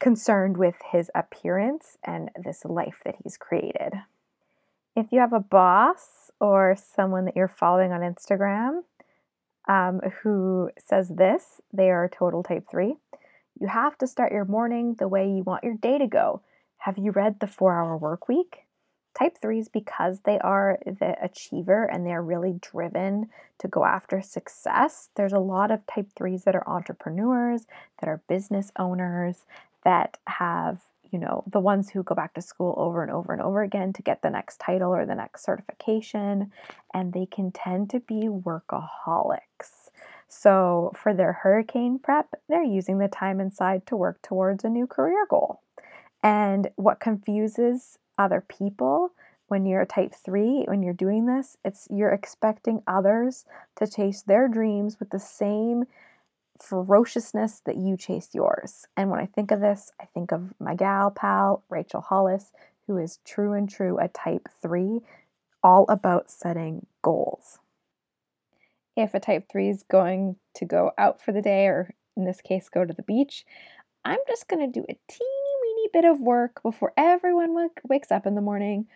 concerned 0.00 0.56
with 0.56 0.74
his 0.90 1.10
appearance 1.14 1.96
and 2.02 2.30
this 2.42 2.64
life 2.64 3.00
that 3.04 3.16
he's 3.22 3.36
created. 3.36 3.92
If 4.96 5.12
you 5.12 5.20
have 5.20 5.32
a 5.32 5.40
boss 5.40 6.30
or 6.40 6.76
someone 6.76 7.26
that 7.26 7.36
you're 7.36 7.46
following 7.46 7.92
on 7.92 8.00
Instagram 8.00 8.82
um, 9.68 10.00
who 10.22 10.70
says 10.78 11.10
this, 11.10 11.60
they 11.72 11.90
are 11.90 12.08
total 12.08 12.42
type 12.42 12.66
three. 12.68 12.96
You 13.60 13.68
have 13.68 13.96
to 13.98 14.06
start 14.06 14.32
your 14.32 14.46
morning 14.46 14.96
the 14.98 15.06
way 15.06 15.28
you 15.28 15.42
want 15.42 15.62
your 15.62 15.74
day 15.74 15.98
to 15.98 16.06
go. 16.06 16.42
Have 16.78 16.98
you 16.98 17.12
read 17.12 17.38
The 17.38 17.46
Four 17.46 17.78
Hour 17.78 17.96
Work 17.96 18.26
Week? 18.26 18.64
Type 19.18 19.36
threes, 19.40 19.68
because 19.68 20.20
they 20.20 20.38
are 20.38 20.78
the 20.86 21.16
achiever 21.22 21.84
and 21.84 22.06
they're 22.06 22.22
really 22.22 22.54
driven 22.60 23.28
to 23.58 23.68
go 23.68 23.84
after 23.84 24.22
success, 24.22 25.10
there's 25.16 25.32
a 25.32 25.38
lot 25.38 25.70
of 25.70 25.86
type 25.86 26.08
threes 26.16 26.44
that 26.44 26.54
are 26.54 26.66
entrepreneurs, 26.66 27.66
that 28.00 28.08
are 28.08 28.22
business 28.28 28.72
owners, 28.78 29.44
that 29.84 30.18
have, 30.26 30.82
you 31.10 31.18
know, 31.18 31.44
the 31.50 31.60
ones 31.60 31.90
who 31.90 32.02
go 32.02 32.14
back 32.14 32.34
to 32.34 32.42
school 32.42 32.74
over 32.76 33.02
and 33.02 33.10
over 33.10 33.32
and 33.32 33.42
over 33.42 33.62
again 33.62 33.92
to 33.94 34.02
get 34.02 34.22
the 34.22 34.30
next 34.30 34.60
title 34.60 34.94
or 34.94 35.06
the 35.06 35.14
next 35.14 35.44
certification. 35.44 36.52
And 36.94 37.12
they 37.12 37.26
can 37.26 37.52
tend 37.52 37.90
to 37.90 38.00
be 38.00 38.28
workaholics. 38.28 39.90
So, 40.28 40.92
for 40.94 41.12
their 41.12 41.32
hurricane 41.32 41.98
prep, 41.98 42.28
they're 42.48 42.62
using 42.62 42.98
the 42.98 43.08
time 43.08 43.40
inside 43.40 43.86
to 43.86 43.96
work 43.96 44.22
towards 44.22 44.62
a 44.62 44.68
new 44.68 44.86
career 44.86 45.26
goal. 45.28 45.60
And 46.22 46.70
what 46.76 47.00
confuses 47.00 47.98
other 48.16 48.44
people 48.46 49.12
when 49.50 49.66
you're 49.66 49.80
a 49.80 49.86
type 49.86 50.14
3 50.14 50.66
when 50.68 50.80
you're 50.80 50.94
doing 50.94 51.26
this, 51.26 51.56
it's 51.64 51.88
you're 51.90 52.12
expecting 52.12 52.82
others 52.86 53.44
to 53.76 53.86
chase 53.86 54.22
their 54.22 54.46
dreams 54.46 55.00
with 55.00 55.10
the 55.10 55.18
same 55.18 55.84
ferociousness 56.62 57.62
that 57.66 57.76
you 57.76 57.96
chase 57.96 58.30
yours. 58.32 58.86
And 58.96 59.10
when 59.10 59.20
I 59.20 59.26
think 59.26 59.50
of 59.50 59.60
this, 59.60 59.92
I 60.00 60.06
think 60.06 60.32
of 60.32 60.52
my 60.58 60.74
gal 60.74 61.10
pal, 61.10 61.64
Rachel 61.68 62.00
Hollis, 62.00 62.52
who 62.86 62.96
is 62.98 63.18
true 63.24 63.52
and 63.52 63.68
true 63.68 63.98
a 63.98 64.08
type 64.08 64.48
3, 64.62 65.00
all 65.62 65.86
about 65.88 66.30
setting 66.30 66.86
goals 67.02 67.58
if 68.96 69.14
a 69.14 69.20
type 69.20 69.48
3 69.50 69.68
is 69.68 69.82
going 69.84 70.36
to 70.54 70.64
go 70.64 70.92
out 70.98 71.20
for 71.20 71.32
the 71.32 71.42
day, 71.42 71.66
or 71.66 71.94
in 72.16 72.24
this 72.24 72.40
case, 72.40 72.68
go 72.68 72.84
to 72.84 72.92
the 72.92 73.02
beach, 73.02 73.44
I'm 74.04 74.18
just 74.28 74.48
going 74.48 74.60
to 74.60 74.80
do 74.80 74.84
a 74.88 74.98
teeny 75.08 75.52
weeny 75.62 75.88
bit 75.92 76.04
of 76.04 76.20
work 76.20 76.62
before 76.62 76.92
everyone 76.96 77.48
w- 77.48 77.70
wakes 77.88 78.10
up 78.10 78.26
in 78.26 78.34
the 78.34 78.40
morning. 78.40 78.86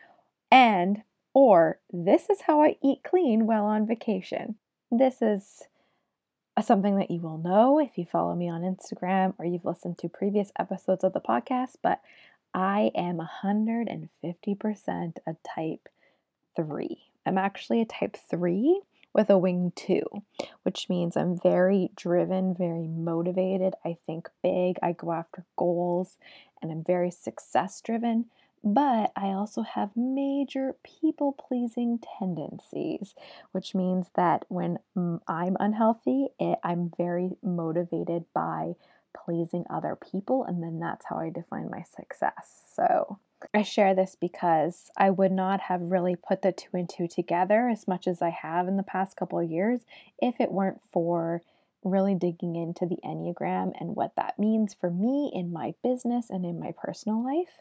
And, 0.51 1.03
or, 1.33 1.81
this 1.93 2.29
is 2.31 2.43
how 2.43 2.63
I 2.63 2.77
eat 2.83 3.03
clean 3.05 3.47
while 3.47 3.65
on 3.65 3.87
vacation. 3.87 4.57
This 4.91 5.21
is 5.21 5.63
something 6.63 6.97
that 6.99 7.11
you 7.11 7.21
will 7.21 7.39
know 7.39 7.79
if 7.81 7.99
you 7.99 8.05
follow 8.05 8.35
me 8.35 8.49
on 8.49 8.63
Instagram 8.63 9.35
or 9.39 9.45
you've 9.45 9.65
listened 9.65 9.99
to 9.99 10.09
previous 10.09 10.53
episodes 10.59 11.03
of 11.03 11.13
the 11.13 11.21
podcast, 11.21 11.77
but 11.83 12.01
I 12.53 12.93
am 12.95 13.19
150% 13.43 15.17
a 15.27 15.37
type 15.43 15.89
3. 16.55 16.99
I'm 17.27 17.39
actually 17.39 17.81
a 17.81 17.87
type 17.87 18.17
3 18.17 18.81
with 19.13 19.31
a 19.31 19.39
wing 19.39 19.73
two, 19.75 20.05
which 20.65 20.89
means 20.89 21.17
I'm 21.17 21.39
very 21.39 21.91
driven, 21.97 22.55
very 22.55 22.87
motivated. 22.89 23.75
I 23.85 23.97
think 24.07 24.29
big, 24.43 24.77
I 24.83 24.93
go 24.93 25.13
after 25.13 25.45
goals, 25.57 26.17
and 26.61 26.71
I'm 26.71 26.85
very 26.85 27.11
success 27.11 27.81
driven. 27.81 28.27
But 28.67 29.13
I 29.15 29.27
also 29.27 29.61
have 29.61 29.95
major 29.95 30.75
people 30.83 31.33
pleasing 31.33 32.01
tendencies, 32.19 33.15
which 33.53 33.75
means 33.75 34.07
that 34.17 34.47
when 34.49 34.79
I'm 35.29 35.57
unhealthy, 35.61 36.29
it, 36.41 36.59
I'm 36.65 36.91
very 36.97 37.37
motivated 37.43 38.25
by 38.33 38.77
pleasing 39.15 39.67
other 39.69 39.97
people, 39.97 40.45
and 40.45 40.63
then 40.63 40.81
that's 40.81 41.05
how 41.07 41.19
I 41.19 41.29
define 41.29 41.71
my 41.71 41.83
success. 41.83 42.65
So, 42.75 43.19
I 43.53 43.61
share 43.61 43.95
this 43.95 44.17
because 44.19 44.91
I 44.97 45.11
would 45.11 45.33
not 45.33 45.61
have 45.61 45.83
really 45.83 46.17
put 46.17 46.41
the 46.41 46.51
two 46.51 46.71
and 46.73 46.89
two 46.89 47.07
together 47.07 47.69
as 47.69 47.87
much 47.87 48.07
as 48.09 48.23
I 48.23 48.31
have 48.31 48.67
in 48.67 48.79
the 48.79 48.83
past 48.83 49.19
couple 49.19 49.39
of 49.39 49.51
years 49.51 49.81
if 50.23 50.41
it 50.41 50.51
weren't 50.51 50.81
for 50.91 51.43
really 51.83 52.15
digging 52.15 52.57
into 52.57 52.87
the 52.87 52.99
Enneagram 53.05 53.73
and 53.79 53.95
what 53.95 54.17
that 54.17 54.39
means 54.39 54.73
for 54.73 54.91
me 54.91 55.31
in 55.35 55.53
my 55.53 55.75
business 55.83 56.31
and 56.31 56.47
in 56.47 56.59
my 56.59 56.73
personal 56.73 57.23
life. 57.23 57.61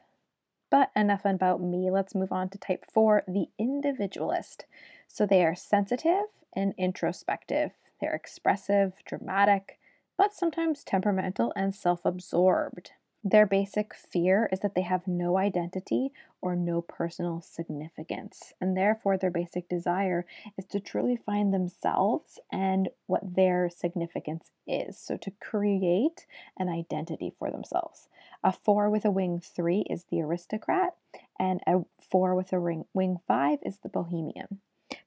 But 0.74 0.90
enough 0.96 1.24
about 1.24 1.62
me. 1.62 1.92
Let's 1.92 2.16
move 2.16 2.32
on 2.32 2.50
to 2.50 2.58
type 2.58 2.86
four, 2.92 3.22
the 3.28 3.46
individualist. 3.60 4.66
So 5.08 5.28
they 5.28 5.46
are 5.46 5.54
sensitive 5.54 6.26
and 6.52 6.74
introspective. 6.80 7.74
They're 8.02 8.16
expressive, 8.16 8.94
dramatic, 9.06 9.78
but 10.18 10.34
sometimes 10.34 10.84
temperamental 10.84 11.54
and 11.56 11.76
self 11.76 12.04
absorbed. 12.04 12.90
Their 13.24 13.46
basic 13.46 13.94
fear 13.94 14.50
is 14.52 14.62
that 14.62 14.74
they 14.74 14.82
have 14.82 15.06
no 15.08 15.38
identity 15.38 16.12
or 16.42 16.56
no 16.56 16.82
personal 16.82 17.40
significance, 17.42 18.54
and 18.60 18.76
therefore 18.76 19.16
their 19.16 19.30
basic 19.30 19.70
desire 19.70 20.26
is 20.58 20.66
to 20.66 20.80
truly 20.80 21.16
find 21.16 21.54
themselves 21.54 22.40
and 22.52 22.90
what 23.06 23.36
their 23.36 23.70
significance 23.70 24.50
is. 24.66 24.98
So, 24.98 25.18
to 25.18 25.32
create 25.40 26.26
an 26.58 26.68
identity 26.68 27.32
for 27.38 27.52
themselves. 27.52 28.08
A 28.44 28.52
four 28.52 28.90
with 28.90 29.06
a 29.06 29.12
wing 29.12 29.40
three 29.40 29.86
is 29.90 30.04
the 30.06 30.22
aristocrat, 30.22 30.96
and 31.40 31.62
a 31.66 31.86
four 32.02 32.36
with 32.36 32.52
a 32.52 32.60
ring, 32.60 32.86
wing 32.94 33.20
five 33.26 33.60
is 33.62 33.80
the 33.80 33.90
bohemian. 33.90 34.60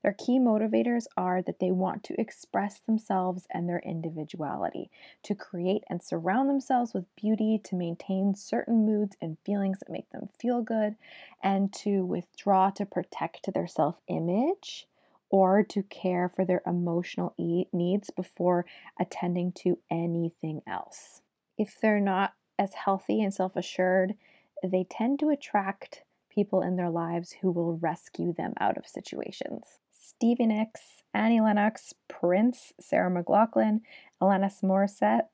Their 0.02 0.14
key 0.14 0.38
motivators 0.38 1.06
are 1.16 1.42
that 1.42 1.58
they 1.58 1.70
want 1.70 2.02
to 2.04 2.20
express 2.20 2.80
themselves 2.80 3.46
and 3.50 3.68
their 3.68 3.80
individuality, 3.80 4.90
to 5.24 5.34
create 5.34 5.84
and 5.90 6.02
surround 6.02 6.48
themselves 6.48 6.94
with 6.94 7.14
beauty, 7.14 7.60
to 7.64 7.76
maintain 7.76 8.34
certain 8.34 8.86
moods 8.86 9.16
and 9.20 9.38
feelings 9.44 9.80
that 9.80 9.90
make 9.90 10.08
them 10.10 10.28
feel 10.38 10.62
good, 10.62 10.96
and 11.42 11.72
to 11.74 12.06
withdraw 12.06 12.70
to 12.70 12.86
protect 12.86 13.52
their 13.52 13.66
self 13.66 14.00
image 14.08 14.88
or 15.28 15.62
to 15.62 15.82
care 15.82 16.28
for 16.28 16.44
their 16.44 16.62
emotional 16.66 17.34
e- 17.36 17.66
needs 17.72 18.10
before 18.10 18.64
attending 18.98 19.52
to 19.52 19.78
anything 19.90 20.62
else. 20.66 21.20
If 21.58 21.78
they're 21.80 22.00
not 22.00 22.32
as 22.58 22.74
healthy 22.74 23.22
and 23.22 23.32
self 23.32 23.56
assured, 23.56 24.14
they 24.62 24.84
tend 24.84 25.18
to 25.20 25.30
attract 25.30 26.02
people 26.30 26.62
in 26.62 26.76
their 26.76 26.90
lives 26.90 27.32
who 27.40 27.50
will 27.50 27.78
rescue 27.78 28.32
them 28.32 28.52
out 28.60 28.76
of 28.76 28.86
situations. 28.86 29.80
Stevie 29.92 30.46
Nicks, 30.46 31.02
Annie 31.12 31.40
Lennox, 31.40 31.94
Prince, 32.08 32.72
Sarah 32.80 33.10
McLachlan, 33.10 33.80
Alanis 34.20 34.62
Morissette, 34.62 35.28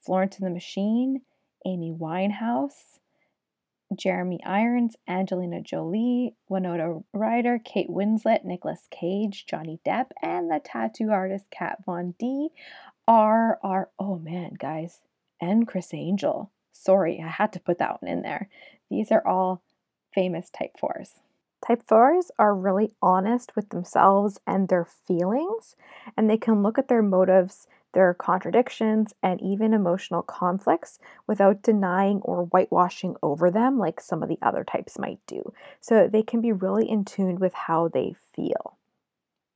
Florence 0.00 0.38
and 0.38 0.46
the 0.46 0.50
Machine, 0.50 1.22
Amy 1.66 1.92
Winehouse, 1.92 2.98
Jeremy 3.94 4.40
Irons, 4.44 4.96
Angelina 5.08 5.60
Jolie, 5.60 6.34
Winona 6.48 7.00
Ryder, 7.12 7.60
Kate 7.64 7.90
Winslet, 7.90 8.44
Nicolas 8.44 8.86
Cage, 8.90 9.46
Johnny 9.46 9.80
Depp, 9.84 10.10
and 10.22 10.50
the 10.50 10.60
tattoo 10.62 11.10
artist 11.10 11.46
Kat 11.50 11.78
Von 11.84 12.14
D 12.18 12.50
are 13.08 13.58
our 13.62 13.90
oh 13.98 14.18
man, 14.18 14.52
guys, 14.58 15.00
and 15.40 15.66
Criss 15.66 15.92
Angel. 15.92 16.50
Sorry, 16.72 17.22
I 17.24 17.28
had 17.28 17.52
to 17.54 17.60
put 17.60 17.78
that 17.78 18.02
one 18.02 18.10
in 18.10 18.22
there. 18.22 18.48
These 18.88 19.10
are 19.12 19.26
all 19.26 19.62
famous 20.12 20.50
type 20.50 20.78
fours. 20.78 21.20
Type 21.66 21.82
4s 21.86 22.30
are 22.38 22.54
really 22.54 22.94
honest 23.02 23.54
with 23.54 23.68
themselves 23.68 24.40
and 24.46 24.68
their 24.68 24.86
feelings, 24.86 25.76
and 26.16 26.28
they 26.28 26.38
can 26.38 26.62
look 26.62 26.78
at 26.78 26.88
their 26.88 27.02
motives, 27.02 27.68
their 27.92 28.14
contradictions, 28.14 29.12
and 29.22 29.40
even 29.42 29.74
emotional 29.74 30.22
conflicts 30.22 30.98
without 31.26 31.60
denying 31.60 32.20
or 32.22 32.46
whitewashing 32.46 33.14
over 33.22 33.50
them 33.50 33.78
like 33.78 34.00
some 34.00 34.22
of 34.22 34.30
the 34.30 34.38
other 34.40 34.64
types 34.64 34.98
might 34.98 35.20
do. 35.26 35.52
So 35.80 36.08
they 36.08 36.22
can 36.22 36.40
be 36.40 36.52
really 36.52 36.88
in 36.88 37.04
tune 37.04 37.38
with 37.38 37.52
how 37.52 37.88
they 37.88 38.14
feel. 38.34 38.78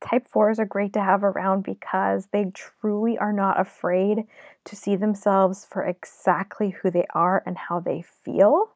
Type 0.05 0.27
4s 0.27 0.59
are 0.59 0.65
great 0.65 0.93
to 0.93 1.01
have 1.01 1.23
around 1.23 1.63
because 1.63 2.27
they 2.27 2.45
truly 2.53 3.17
are 3.17 3.33
not 3.33 3.59
afraid 3.59 4.25
to 4.65 4.75
see 4.75 4.95
themselves 4.95 5.65
for 5.65 5.83
exactly 5.83 6.69
who 6.69 6.91
they 6.91 7.05
are 7.15 7.41
and 7.45 7.57
how 7.57 7.79
they 7.79 8.03
feel 8.03 8.75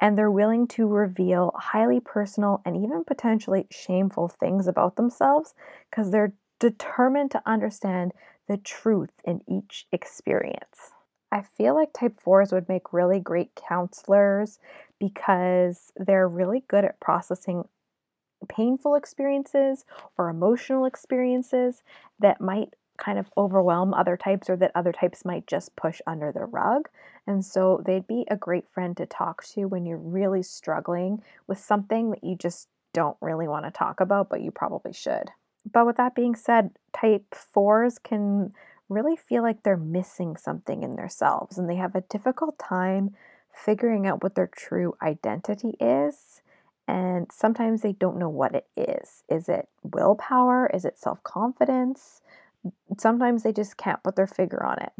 and 0.00 0.18
they're 0.18 0.30
willing 0.30 0.66
to 0.66 0.86
reveal 0.86 1.52
highly 1.56 2.00
personal 2.00 2.60
and 2.64 2.76
even 2.76 3.04
potentially 3.04 3.66
shameful 3.70 4.28
things 4.28 4.66
about 4.66 4.96
themselves 4.96 5.54
because 5.90 6.10
they're 6.10 6.34
determined 6.58 7.30
to 7.30 7.42
understand 7.46 8.12
the 8.48 8.56
truth 8.56 9.12
in 9.24 9.40
each 9.48 9.86
experience. 9.92 10.92
I 11.30 11.42
feel 11.42 11.74
like 11.74 11.92
type 11.92 12.20
4s 12.24 12.52
would 12.52 12.68
make 12.68 12.92
really 12.92 13.18
great 13.18 13.54
counselors 13.54 14.58
because 14.98 15.92
they're 15.96 16.28
really 16.28 16.64
good 16.68 16.84
at 16.84 17.00
processing 17.00 17.64
painful 18.46 18.94
experiences 18.94 19.84
or 20.16 20.28
emotional 20.28 20.84
experiences 20.84 21.82
that 22.18 22.40
might 22.40 22.74
kind 22.96 23.18
of 23.18 23.30
overwhelm 23.36 23.92
other 23.92 24.16
types 24.16 24.48
or 24.48 24.56
that 24.56 24.70
other 24.74 24.92
types 24.92 25.24
might 25.24 25.46
just 25.46 25.74
push 25.76 26.00
under 26.06 26.30
the 26.30 26.44
rug. 26.44 26.88
And 27.26 27.44
so 27.44 27.82
they'd 27.84 28.06
be 28.06 28.24
a 28.30 28.36
great 28.36 28.68
friend 28.68 28.96
to 28.96 29.06
talk 29.06 29.44
to 29.48 29.64
when 29.64 29.86
you're 29.86 29.98
really 29.98 30.42
struggling 30.42 31.22
with 31.46 31.58
something 31.58 32.10
that 32.10 32.22
you 32.22 32.36
just 32.36 32.68
don't 32.92 33.16
really 33.20 33.48
want 33.48 33.64
to 33.64 33.70
talk 33.70 34.00
about, 34.00 34.28
but 34.28 34.42
you 34.42 34.50
probably 34.50 34.92
should. 34.92 35.30
But 35.70 35.86
with 35.86 35.96
that 35.96 36.14
being 36.14 36.36
said, 36.36 36.70
type 36.92 37.34
fours 37.34 37.98
can 37.98 38.52
really 38.88 39.16
feel 39.16 39.42
like 39.42 39.62
they're 39.62 39.76
missing 39.76 40.36
something 40.36 40.82
in 40.82 40.96
themselves 40.96 41.58
and 41.58 41.68
they 41.68 41.76
have 41.76 41.94
a 41.94 42.02
difficult 42.02 42.58
time 42.58 43.14
figuring 43.52 44.06
out 44.06 44.22
what 44.22 44.34
their 44.34 44.46
true 44.46 44.94
identity 45.02 45.74
is. 45.80 46.42
And 46.86 47.28
sometimes 47.32 47.82
they 47.82 47.92
don't 47.92 48.18
know 48.18 48.28
what 48.28 48.54
it 48.54 48.66
is. 48.76 49.24
Is 49.28 49.48
it 49.48 49.68
willpower? 49.82 50.70
Is 50.74 50.84
it 50.84 50.98
self 50.98 51.22
confidence? 51.22 52.20
sometimes 52.98 53.42
they 53.42 53.52
just 53.52 53.76
can't 53.76 54.02
put 54.02 54.16
their 54.16 54.26
finger 54.26 54.64
on 54.64 54.78
it. 54.78 54.92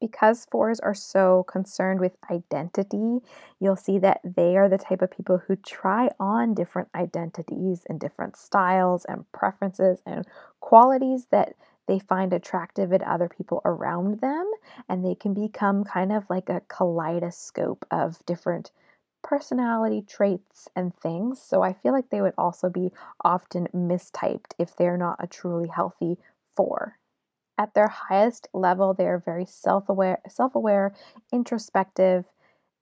Because 0.00 0.46
fours 0.50 0.80
are 0.80 0.94
so 0.94 1.44
concerned 1.46 2.00
with 2.00 2.16
identity, 2.30 3.18
you'll 3.60 3.76
see 3.76 3.98
that 3.98 4.20
they 4.24 4.56
are 4.56 4.68
the 4.68 4.78
type 4.78 5.02
of 5.02 5.10
people 5.10 5.42
who 5.46 5.56
try 5.56 6.08
on 6.18 6.54
different 6.54 6.88
identities 6.94 7.82
and 7.86 8.00
different 8.00 8.34
styles 8.36 9.04
and 9.04 9.30
preferences 9.32 10.00
and 10.06 10.26
qualities 10.60 11.26
that 11.30 11.54
they 11.86 11.98
find 11.98 12.32
attractive 12.32 12.92
in 12.92 13.02
other 13.02 13.28
people 13.28 13.60
around 13.66 14.20
them. 14.20 14.50
And 14.88 15.04
they 15.04 15.14
can 15.14 15.34
become 15.34 15.84
kind 15.84 16.12
of 16.12 16.24
like 16.30 16.48
a 16.48 16.62
kaleidoscope 16.68 17.84
of 17.90 18.24
different 18.24 18.70
personality 19.22 20.02
traits 20.02 20.68
and 20.74 20.94
things. 20.96 21.40
So 21.40 21.62
I 21.62 21.72
feel 21.72 21.92
like 21.92 22.10
they 22.10 22.22
would 22.22 22.34
also 22.38 22.68
be 22.68 22.92
often 23.22 23.68
mistyped 23.74 24.52
if 24.58 24.76
they're 24.76 24.96
not 24.96 25.16
a 25.18 25.26
truly 25.26 25.68
healthy 25.68 26.18
four. 26.56 26.98
At 27.58 27.74
their 27.74 27.88
highest 27.88 28.48
level, 28.54 28.94
they 28.94 29.06
are 29.06 29.18
very 29.18 29.44
self-aware, 29.44 30.20
self-aware, 30.28 30.94
introspective. 31.32 32.24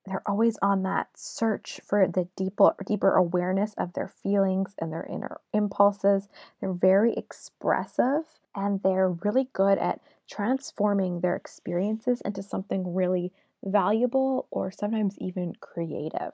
They're 0.07 0.23
always 0.25 0.57
on 0.63 0.85
that 0.85 1.09
search 1.17 1.81
for 1.85 2.07
the 2.07 2.29
deeper 2.37 2.75
deeper 2.87 3.15
awareness 3.17 3.75
of 3.75 3.93
their 3.93 4.09
feelings 4.09 4.75
and 4.79 4.93
their 4.93 5.05
inner 5.05 5.41
impulses. 5.53 6.29
They're 6.61 6.73
very 6.73 7.13
expressive 7.15 8.23
and 8.55 8.83
they're 8.83 9.11
really 9.11 9.49
good 9.53 9.79
at 9.79 10.01
transforming 10.31 11.21
their 11.21 11.37
experiences 11.37 12.21
into 12.23 12.43
something 12.43 12.95
really 12.95 13.33
valuable 13.65 14.47
or 14.51 14.71
sometimes 14.71 15.17
even 15.19 15.55
creative. 15.61 16.33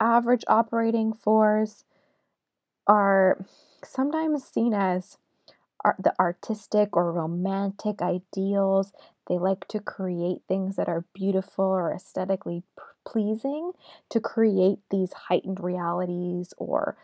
Average 0.00 0.44
operating 0.48 1.12
fours 1.12 1.84
are 2.86 3.44
sometimes 3.84 4.44
seen 4.44 4.72
as 4.74 5.18
art, 5.84 5.96
the 6.02 6.14
artistic 6.20 6.96
or 6.96 7.12
romantic 7.12 8.02
ideals. 8.02 8.92
They 9.28 9.38
like 9.38 9.68
to 9.68 9.80
create 9.80 10.42
things 10.48 10.76
that 10.76 10.88
are 10.88 11.06
beautiful 11.14 11.64
or 11.66 11.92
aesthetically 11.94 12.64
p- 12.78 12.82
pleasing 13.06 13.72
to 14.10 14.20
create 14.20 14.80
these 14.90 15.12
heightened 15.14 15.60
realities 15.60 16.54
or 16.58 16.96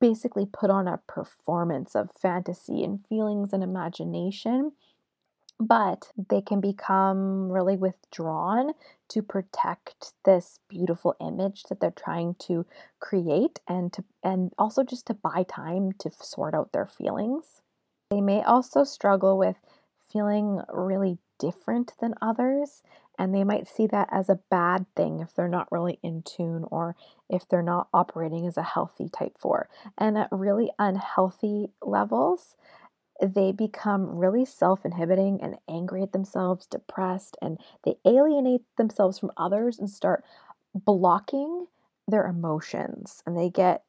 basically 0.00 0.46
put 0.46 0.70
on 0.70 0.88
a 0.88 1.00
performance 1.06 1.94
of 1.94 2.10
fantasy 2.20 2.82
and 2.82 3.06
feelings 3.06 3.52
and 3.52 3.62
imagination. 3.62 4.72
But 5.62 6.10
they 6.16 6.40
can 6.40 6.62
become 6.62 7.52
really 7.52 7.76
withdrawn 7.76 8.72
to 9.10 9.22
protect 9.22 10.14
this 10.24 10.58
beautiful 10.70 11.14
image 11.20 11.64
that 11.64 11.80
they're 11.80 11.90
trying 11.90 12.34
to 12.46 12.64
create 12.98 13.60
and 13.68 13.92
to 13.92 14.04
and 14.22 14.52
also 14.56 14.82
just 14.82 15.06
to 15.08 15.14
buy 15.14 15.44
time 15.46 15.92
to 15.98 16.10
sort 16.10 16.54
out 16.54 16.72
their 16.72 16.86
feelings. 16.86 17.60
They 18.10 18.22
may 18.22 18.42
also 18.42 18.84
struggle 18.84 19.36
with 19.36 19.56
feeling 20.10 20.62
really 20.72 21.18
different 21.38 21.92
than 22.00 22.14
others, 22.22 22.82
and 23.18 23.34
they 23.34 23.44
might 23.44 23.68
see 23.68 23.86
that 23.88 24.08
as 24.10 24.28
a 24.28 24.40
bad 24.50 24.86
thing 24.96 25.20
if 25.20 25.34
they're 25.34 25.46
not 25.46 25.70
really 25.70 25.98
in 26.02 26.22
tune 26.22 26.64
or 26.70 26.96
if 27.28 27.46
they're 27.48 27.62
not 27.62 27.88
operating 27.92 28.46
as 28.46 28.56
a 28.56 28.62
healthy 28.62 29.08
type 29.08 29.36
4. 29.38 29.68
And 29.98 30.16
at 30.16 30.28
really 30.32 30.70
unhealthy 30.78 31.68
levels, 31.82 32.56
they 33.20 33.52
become 33.52 34.16
really 34.16 34.44
self 34.44 34.84
inhibiting 34.84 35.40
and 35.42 35.56
angry 35.68 36.02
at 36.02 36.12
themselves, 36.12 36.66
depressed, 36.66 37.36
and 37.42 37.58
they 37.84 37.96
alienate 38.04 38.62
themselves 38.76 39.18
from 39.18 39.32
others 39.36 39.78
and 39.78 39.90
start 39.90 40.24
blocking 40.74 41.66
their 42.08 42.26
emotions. 42.26 43.22
And 43.26 43.36
they 43.36 43.50
get 43.50 43.84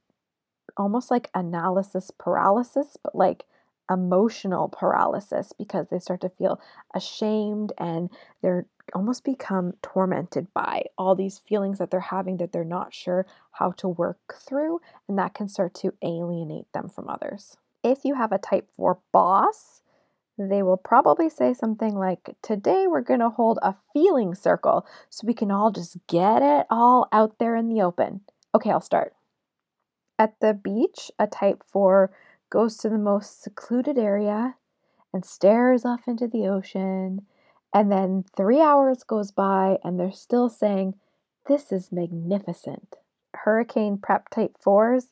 almost 0.77 1.11
like 1.11 1.29
analysis 1.33 2.11
paralysis, 2.17 2.97
but 3.03 3.15
like 3.15 3.45
emotional 3.89 4.69
paralysis 4.69 5.51
because 5.57 5.87
they 5.89 5.99
start 5.99 6.21
to 6.21 6.29
feel 6.29 6.61
ashamed 6.95 7.73
and 7.77 8.09
they're 8.41 8.65
almost 8.93 9.23
become 9.23 9.73
tormented 9.81 10.47
by 10.53 10.83
all 10.97 11.15
these 11.15 11.39
feelings 11.39 11.77
that 11.77 11.91
they're 11.91 11.99
having 11.99 12.37
that 12.37 12.51
they're 12.51 12.63
not 12.63 12.93
sure 12.93 13.25
how 13.53 13.71
to 13.71 13.87
work 13.87 14.35
through, 14.39 14.79
and 15.07 15.17
that 15.17 15.33
can 15.33 15.47
start 15.47 15.73
to 15.73 15.93
alienate 16.01 16.71
them 16.73 16.89
from 16.89 17.07
others. 17.09 17.57
If 17.83 18.05
you 18.05 18.15
have 18.15 18.31
a 18.31 18.37
type 18.37 18.69
4 18.75 18.99
boss, 19.11 19.81
They 20.37 20.63
will 20.63 20.77
probably 20.77 21.29
say 21.29 21.53
something 21.53 21.95
like, 21.95 22.35
Today 22.41 22.87
we're 22.87 23.01
going 23.01 23.19
to 23.19 23.29
hold 23.29 23.59
a 23.61 23.75
feeling 23.93 24.33
circle 24.33 24.85
so 25.09 25.27
we 25.27 25.33
can 25.33 25.51
all 25.51 25.71
just 25.71 25.97
get 26.07 26.41
it 26.41 26.65
all 26.69 27.07
out 27.11 27.37
there 27.37 27.55
in 27.55 27.69
the 27.69 27.81
open. 27.81 28.21
Okay, 28.55 28.71
I'll 28.71 28.81
start. 28.81 29.13
At 30.17 30.39
the 30.39 30.53
beach, 30.53 31.11
a 31.19 31.27
type 31.27 31.63
4 31.67 32.11
goes 32.49 32.77
to 32.77 32.89
the 32.89 32.97
most 32.97 33.41
secluded 33.43 33.97
area 33.97 34.55
and 35.13 35.25
stares 35.25 35.85
off 35.85 36.07
into 36.07 36.27
the 36.27 36.47
ocean. 36.47 37.25
And 37.73 37.91
then 37.91 38.25
three 38.35 38.61
hours 38.61 39.03
goes 39.03 39.31
by 39.31 39.77
and 39.83 39.99
they're 39.99 40.11
still 40.11 40.49
saying, 40.49 40.95
This 41.47 41.71
is 41.71 41.91
magnificent. 41.91 42.95
Hurricane 43.33 43.97
prep 43.97 44.29
type 44.29 44.57
4s 44.65 45.09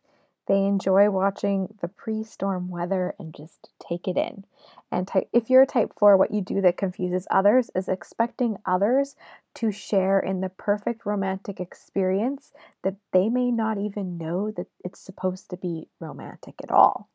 they 0.49 0.65
enjoy 0.65 1.11
watching 1.11 1.75
the 1.79 1.87
pre-storm 1.87 2.69
weather 2.69 3.13
and 3.19 3.35
just 3.35 3.69
take 3.79 4.07
it 4.07 4.17
in. 4.17 4.43
And 4.91 5.07
type, 5.07 5.29
if 5.31 5.47
you're 5.47 5.61
a 5.61 5.67
type 5.67 5.93
4, 5.95 6.17
what 6.17 6.33
you 6.33 6.41
do 6.41 6.59
that 6.61 6.75
confuses 6.75 7.27
others 7.29 7.69
is 7.75 7.87
expecting 7.87 8.57
others 8.65 9.15
to 9.53 9.71
share 9.71 10.19
in 10.19 10.41
the 10.41 10.49
perfect 10.49 11.05
romantic 11.05 11.59
experience 11.59 12.51
that 12.81 12.95
they 13.13 13.29
may 13.29 13.51
not 13.51 13.77
even 13.77 14.17
know 14.17 14.49
that 14.49 14.65
it's 14.83 14.99
supposed 14.99 15.51
to 15.51 15.57
be 15.57 15.87
romantic 15.99 16.55
at 16.63 16.71
all. 16.71 17.09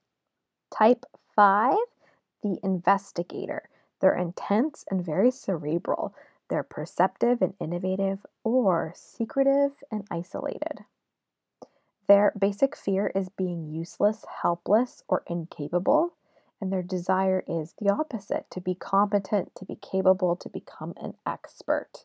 Type 0.73 1.05
5, 1.35 1.75
the 2.45 2.61
investigator. 2.63 3.69
They're 4.01 4.15
intense 4.17 4.85
and 4.89 5.05
very 5.05 5.33
cerebral. 5.33 6.15
They're 6.49 6.63
perceptive 6.63 7.43
and 7.43 7.55
innovative, 7.59 8.25
or 8.45 8.93
secretive 8.95 9.73
and 9.91 10.07
isolated. 10.09 10.85
Their 12.07 12.33
basic 12.39 12.77
fear 12.77 13.11
is 13.15 13.29
being 13.29 13.67
useless, 13.67 14.25
helpless, 14.43 15.03
or 15.09 15.23
incapable. 15.27 16.15
And 16.61 16.73
their 16.73 16.83
desire 16.83 17.45
is 17.47 17.75
the 17.79 17.91
opposite 17.91 18.47
to 18.51 18.61
be 18.61 18.75
competent, 18.75 19.55
to 19.57 19.65
be 19.65 19.77
capable, 19.77 20.37
to 20.37 20.49
become 20.49 20.95
an 20.97 21.15
expert. 21.27 22.05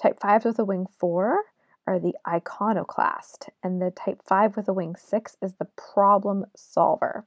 Type 0.00 0.18
5s 0.20 0.44
with 0.44 0.58
a 0.58 0.64
wing 0.64 0.86
4 0.98 1.44
are 1.86 1.98
the 1.98 2.16
iconoclast, 2.26 3.50
and 3.62 3.80
the 3.80 3.90
type 3.90 4.22
5 4.24 4.56
with 4.56 4.68
a 4.68 4.72
wing 4.72 4.96
6 4.96 5.36
is 5.40 5.54
the 5.54 5.68
problem 5.76 6.46
solver. 6.56 7.26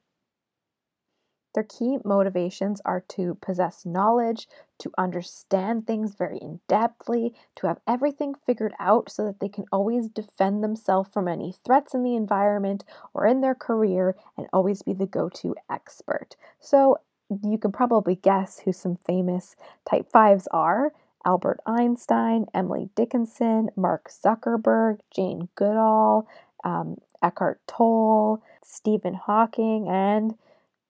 Their 1.57 1.63
key 1.63 1.97
motivations 2.05 2.81
are 2.85 3.03
to 3.07 3.33
possess 3.41 3.83
knowledge, 3.83 4.47
to 4.77 4.91
understand 4.95 5.87
things 5.87 6.13
very 6.13 6.37
in 6.37 6.59
depthly, 6.69 7.33
to 7.55 7.65
have 7.65 7.79
everything 7.87 8.35
figured 8.45 8.75
out 8.79 9.09
so 9.09 9.25
that 9.25 9.39
they 9.39 9.49
can 9.49 9.65
always 9.71 10.07
defend 10.07 10.63
themselves 10.63 11.09
from 11.11 11.27
any 11.27 11.55
threats 11.65 11.95
in 11.95 12.03
the 12.03 12.15
environment 12.15 12.83
or 13.11 13.25
in 13.25 13.41
their 13.41 13.55
career 13.55 14.15
and 14.37 14.45
always 14.53 14.83
be 14.83 14.93
the 14.93 15.07
go 15.07 15.29
to 15.29 15.55
expert. 15.67 16.35
So 16.59 16.97
you 17.43 17.57
can 17.57 17.71
probably 17.71 18.13
guess 18.13 18.59
who 18.59 18.71
some 18.71 18.95
famous 18.95 19.55
type 19.89 20.11
5s 20.11 20.45
are. 20.51 20.93
Albert 21.25 21.59
Einstein, 21.65 22.45
Emily 22.53 22.91
Dickinson, 22.93 23.71
Mark 23.75 24.11
Zuckerberg, 24.11 24.99
Jane 25.09 25.49
Goodall, 25.55 26.27
um, 26.63 26.97
Eckhart 27.23 27.61
Tolle, 27.65 28.43
Stephen 28.61 29.15
Hawking, 29.15 29.89
and 29.89 30.35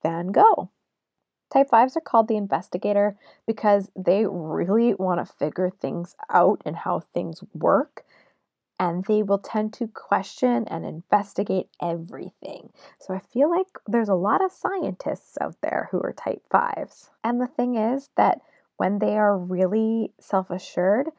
Van 0.03 0.31
Gogh. 0.31 0.69
Type 1.51 1.69
5s 1.69 1.95
are 1.95 2.01
called 2.01 2.27
the 2.27 2.35
investigator 2.35 3.17
because 3.45 3.89
they 3.95 4.25
really 4.25 4.93
want 4.93 5.25
to 5.25 5.33
figure 5.33 5.69
things 5.69 6.15
out 6.29 6.61
and 6.65 6.75
how 6.75 6.99
things 6.99 7.43
work. 7.53 8.03
And 8.79 9.05
they 9.05 9.23
will 9.23 9.39
tend 9.39 9.73
to 9.73 9.87
question 9.87 10.67
and 10.67 10.85
investigate 10.85 11.69
everything. 11.81 12.71
So 12.99 13.13
I 13.13 13.19
feel 13.19 13.49
like 13.49 13.67
there's 13.87 14.09
a 14.09 14.13
lot 14.13 14.43
of 14.43 14.51
scientists 14.51 15.37
out 15.41 15.55
there 15.61 15.87
who 15.91 15.99
are 16.01 16.13
type 16.13 16.43
5s. 16.53 17.09
And 17.23 17.41
the 17.41 17.47
thing 17.47 17.75
is 17.75 18.09
that 18.17 18.41
when 18.75 18.99
they 18.99 19.17
are 19.17 19.37
really 19.37 20.11
self 20.19 20.51
assured, 20.51 21.09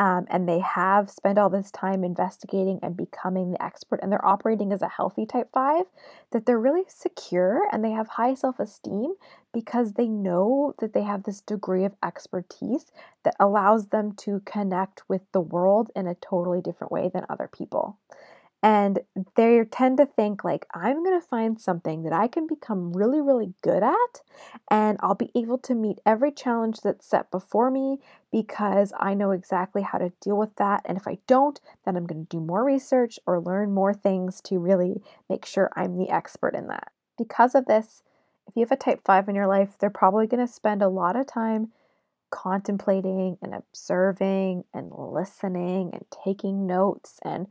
um, 0.00 0.24
and 0.30 0.48
they 0.48 0.60
have 0.60 1.10
spent 1.10 1.38
all 1.38 1.50
this 1.50 1.70
time 1.70 2.02
investigating 2.04 2.80
and 2.82 2.96
becoming 2.96 3.50
the 3.50 3.62
expert 3.62 4.00
and 4.02 4.10
they're 4.10 4.24
operating 4.24 4.72
as 4.72 4.80
a 4.80 4.88
healthy 4.88 5.26
type 5.26 5.50
5 5.52 5.84
that 6.30 6.46
they're 6.46 6.58
really 6.58 6.84
secure 6.88 7.68
and 7.70 7.84
they 7.84 7.90
have 7.90 8.08
high 8.08 8.32
self-esteem 8.32 9.12
because 9.52 9.92
they 9.92 10.08
know 10.08 10.74
that 10.78 10.94
they 10.94 11.02
have 11.02 11.24
this 11.24 11.42
degree 11.42 11.84
of 11.84 11.92
expertise 12.02 12.92
that 13.24 13.36
allows 13.38 13.88
them 13.88 14.12
to 14.12 14.40
connect 14.46 15.02
with 15.06 15.20
the 15.32 15.40
world 15.40 15.90
in 15.94 16.06
a 16.06 16.14
totally 16.14 16.62
different 16.62 16.90
way 16.90 17.10
than 17.12 17.26
other 17.28 17.50
people 17.52 17.98
and 18.62 19.00
they 19.36 19.62
tend 19.70 19.96
to 19.96 20.06
think 20.06 20.44
like 20.44 20.66
i'm 20.74 21.02
going 21.02 21.18
to 21.18 21.26
find 21.26 21.60
something 21.60 22.02
that 22.02 22.12
i 22.12 22.26
can 22.26 22.46
become 22.46 22.92
really 22.92 23.20
really 23.20 23.52
good 23.62 23.82
at 23.82 24.22
and 24.70 24.98
i'll 25.00 25.14
be 25.14 25.30
able 25.34 25.58
to 25.58 25.74
meet 25.74 25.98
every 26.04 26.30
challenge 26.30 26.80
that's 26.82 27.06
set 27.06 27.30
before 27.30 27.70
me 27.70 27.98
because 28.30 28.92
i 28.98 29.14
know 29.14 29.30
exactly 29.30 29.82
how 29.82 29.98
to 29.98 30.12
deal 30.20 30.36
with 30.36 30.54
that 30.56 30.82
and 30.84 30.98
if 30.98 31.06
i 31.08 31.16
don't 31.26 31.60
then 31.84 31.96
i'm 31.96 32.06
going 32.06 32.26
to 32.26 32.36
do 32.36 32.40
more 32.40 32.64
research 32.64 33.18
or 33.26 33.40
learn 33.40 33.72
more 33.72 33.94
things 33.94 34.40
to 34.40 34.58
really 34.58 35.00
make 35.28 35.44
sure 35.46 35.70
i'm 35.74 35.96
the 35.96 36.10
expert 36.10 36.54
in 36.54 36.66
that. 36.66 36.92
Because 37.16 37.54
of 37.54 37.66
this 37.66 38.02
if 38.46 38.56
you 38.56 38.60
have 38.60 38.72
a 38.72 38.76
type 38.76 39.00
5 39.04 39.28
in 39.28 39.34
your 39.34 39.46
life 39.46 39.76
they're 39.78 39.90
probably 39.90 40.26
going 40.26 40.46
to 40.46 40.52
spend 40.52 40.82
a 40.82 40.88
lot 40.88 41.16
of 41.16 41.26
time 41.26 41.70
contemplating 42.30 43.36
and 43.42 43.54
observing 43.54 44.64
and 44.72 44.92
listening 44.92 45.90
and 45.92 46.04
taking 46.24 46.66
notes 46.66 47.18
and 47.24 47.48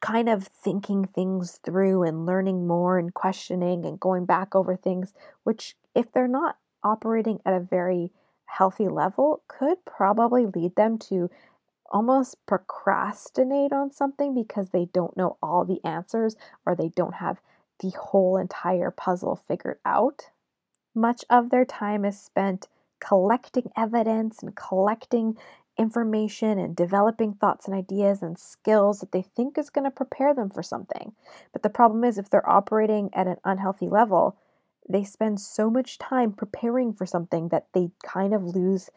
kind 0.00 0.28
of 0.28 0.46
thinking 0.46 1.06
things 1.06 1.58
through 1.64 2.02
and 2.02 2.26
learning 2.26 2.66
more 2.66 2.98
and 2.98 3.14
questioning 3.14 3.84
and 3.84 4.00
going 4.00 4.24
back 4.24 4.54
over 4.54 4.76
things, 4.76 5.14
which, 5.44 5.74
if 5.94 6.12
they're 6.12 6.28
not 6.28 6.58
operating 6.82 7.40
at 7.44 7.54
a 7.54 7.60
very 7.60 8.12
healthy 8.46 8.88
level, 8.88 9.42
could 9.48 9.84
probably 9.84 10.46
lead 10.46 10.76
them 10.76 10.98
to 10.98 11.30
almost 11.90 12.36
procrastinate 12.46 13.72
on 13.72 13.92
something 13.92 14.34
because 14.34 14.70
they 14.70 14.86
don't 14.86 15.16
know 15.16 15.36
all 15.42 15.64
the 15.64 15.84
answers 15.84 16.36
or 16.64 16.74
they 16.74 16.88
don't 16.88 17.14
have 17.14 17.40
the 17.80 17.90
whole 17.90 18.36
entire 18.36 18.90
puzzle 18.90 19.36
figured 19.36 19.78
out. 19.84 20.30
Much 20.94 21.24
of 21.28 21.50
their 21.50 21.64
time 21.64 22.04
is 22.04 22.18
spent 22.18 22.68
collecting 23.00 23.70
evidence 23.76 24.42
and 24.42 24.56
collecting 24.56 25.36
information 25.78 26.58
and 26.58 26.74
developing 26.74 27.34
thoughts 27.34 27.66
and 27.66 27.76
ideas 27.76 28.22
and 28.22 28.38
skills 28.38 29.00
that 29.00 29.12
they 29.12 29.22
think 29.22 29.58
is 29.58 29.70
going 29.70 29.84
to 29.84 29.90
prepare 29.90 30.34
them 30.34 30.50
for 30.50 30.62
something. 30.62 31.12
But 31.52 31.62
the 31.62 31.70
problem 31.70 32.04
is, 32.04 32.18
if 32.18 32.30
they're 32.30 32.48
operating 32.48 33.10
at 33.12 33.26
an 33.26 33.36
unhealthy 33.44 33.88
level, 33.88 34.36
they 34.88 35.04
spend 35.04 35.40
so 35.40 35.68
much 35.70 35.98
time 35.98 36.32
preparing 36.32 36.92
for 36.92 37.06
something 37.06 37.48
that 37.48 37.66
they 37.72 37.90
kind 38.04 38.32
of 38.32 38.44
lose 38.44 38.90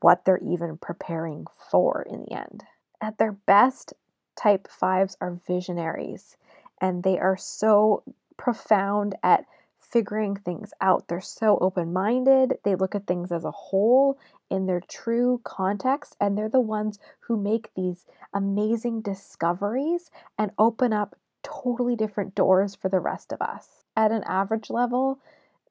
what 0.00 0.24
they're 0.24 0.38
even 0.38 0.76
preparing 0.76 1.46
for 1.70 2.06
in 2.08 2.22
the 2.22 2.32
end. 2.32 2.64
At 3.00 3.18
their 3.18 3.32
best, 3.32 3.94
type 4.36 4.68
5s 4.68 5.16
are 5.20 5.40
visionaries 5.46 6.36
and 6.80 7.02
they 7.02 7.18
are 7.18 7.36
so 7.36 8.02
profound 8.36 9.14
at 9.22 9.44
figuring 9.78 10.36
things 10.36 10.72
out. 10.80 11.08
They're 11.08 11.20
so 11.20 11.58
open 11.60 11.92
minded. 11.92 12.58
They 12.64 12.74
look 12.74 12.94
at 12.94 13.06
things 13.06 13.32
as 13.32 13.44
a 13.44 13.50
whole 13.50 14.18
in 14.50 14.66
their 14.66 14.80
true 14.80 15.40
context, 15.44 16.16
and 16.20 16.36
they're 16.36 16.48
the 16.48 16.60
ones 16.60 16.98
who 17.20 17.36
make 17.36 17.70
these 17.74 18.06
amazing 18.34 19.00
discoveries 19.00 20.10
and 20.36 20.50
open 20.58 20.92
up 20.92 21.16
totally 21.42 21.96
different 21.96 22.34
doors 22.34 22.74
for 22.74 22.88
the 22.88 23.00
rest 23.00 23.32
of 23.32 23.40
us. 23.40 23.84
At 23.96 24.12
an 24.12 24.22
average 24.24 24.70
level, 24.70 25.20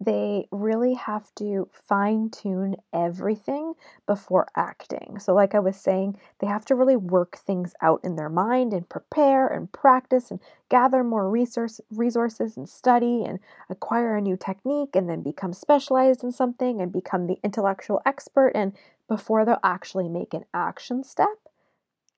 they 0.01 0.47
really 0.51 0.93
have 0.93 1.33
to 1.35 1.67
fine 1.73 2.29
tune 2.29 2.77
everything 2.93 3.73
before 4.07 4.47
acting. 4.55 5.19
So, 5.19 5.33
like 5.33 5.53
I 5.53 5.59
was 5.59 5.75
saying, 5.75 6.17
they 6.39 6.47
have 6.47 6.63
to 6.65 6.75
really 6.75 6.95
work 6.95 7.37
things 7.37 7.73
out 7.81 7.99
in 8.03 8.15
their 8.15 8.29
mind 8.29 8.73
and 8.73 8.87
prepare 8.87 9.47
and 9.47 9.69
practice 9.71 10.31
and 10.31 10.39
gather 10.69 11.03
more 11.03 11.29
resource, 11.29 11.81
resources 11.91 12.55
and 12.55 12.69
study 12.69 13.25
and 13.25 13.39
acquire 13.69 14.15
a 14.15 14.21
new 14.21 14.37
technique 14.37 14.95
and 14.95 15.09
then 15.09 15.21
become 15.21 15.51
specialized 15.51 16.23
in 16.23 16.31
something 16.31 16.81
and 16.81 16.93
become 16.93 17.27
the 17.27 17.39
intellectual 17.43 18.01
expert. 18.05 18.51
And 18.55 18.73
before 19.09 19.43
they'll 19.43 19.59
actually 19.63 20.07
make 20.07 20.33
an 20.33 20.45
action 20.53 21.03
step, 21.03 21.39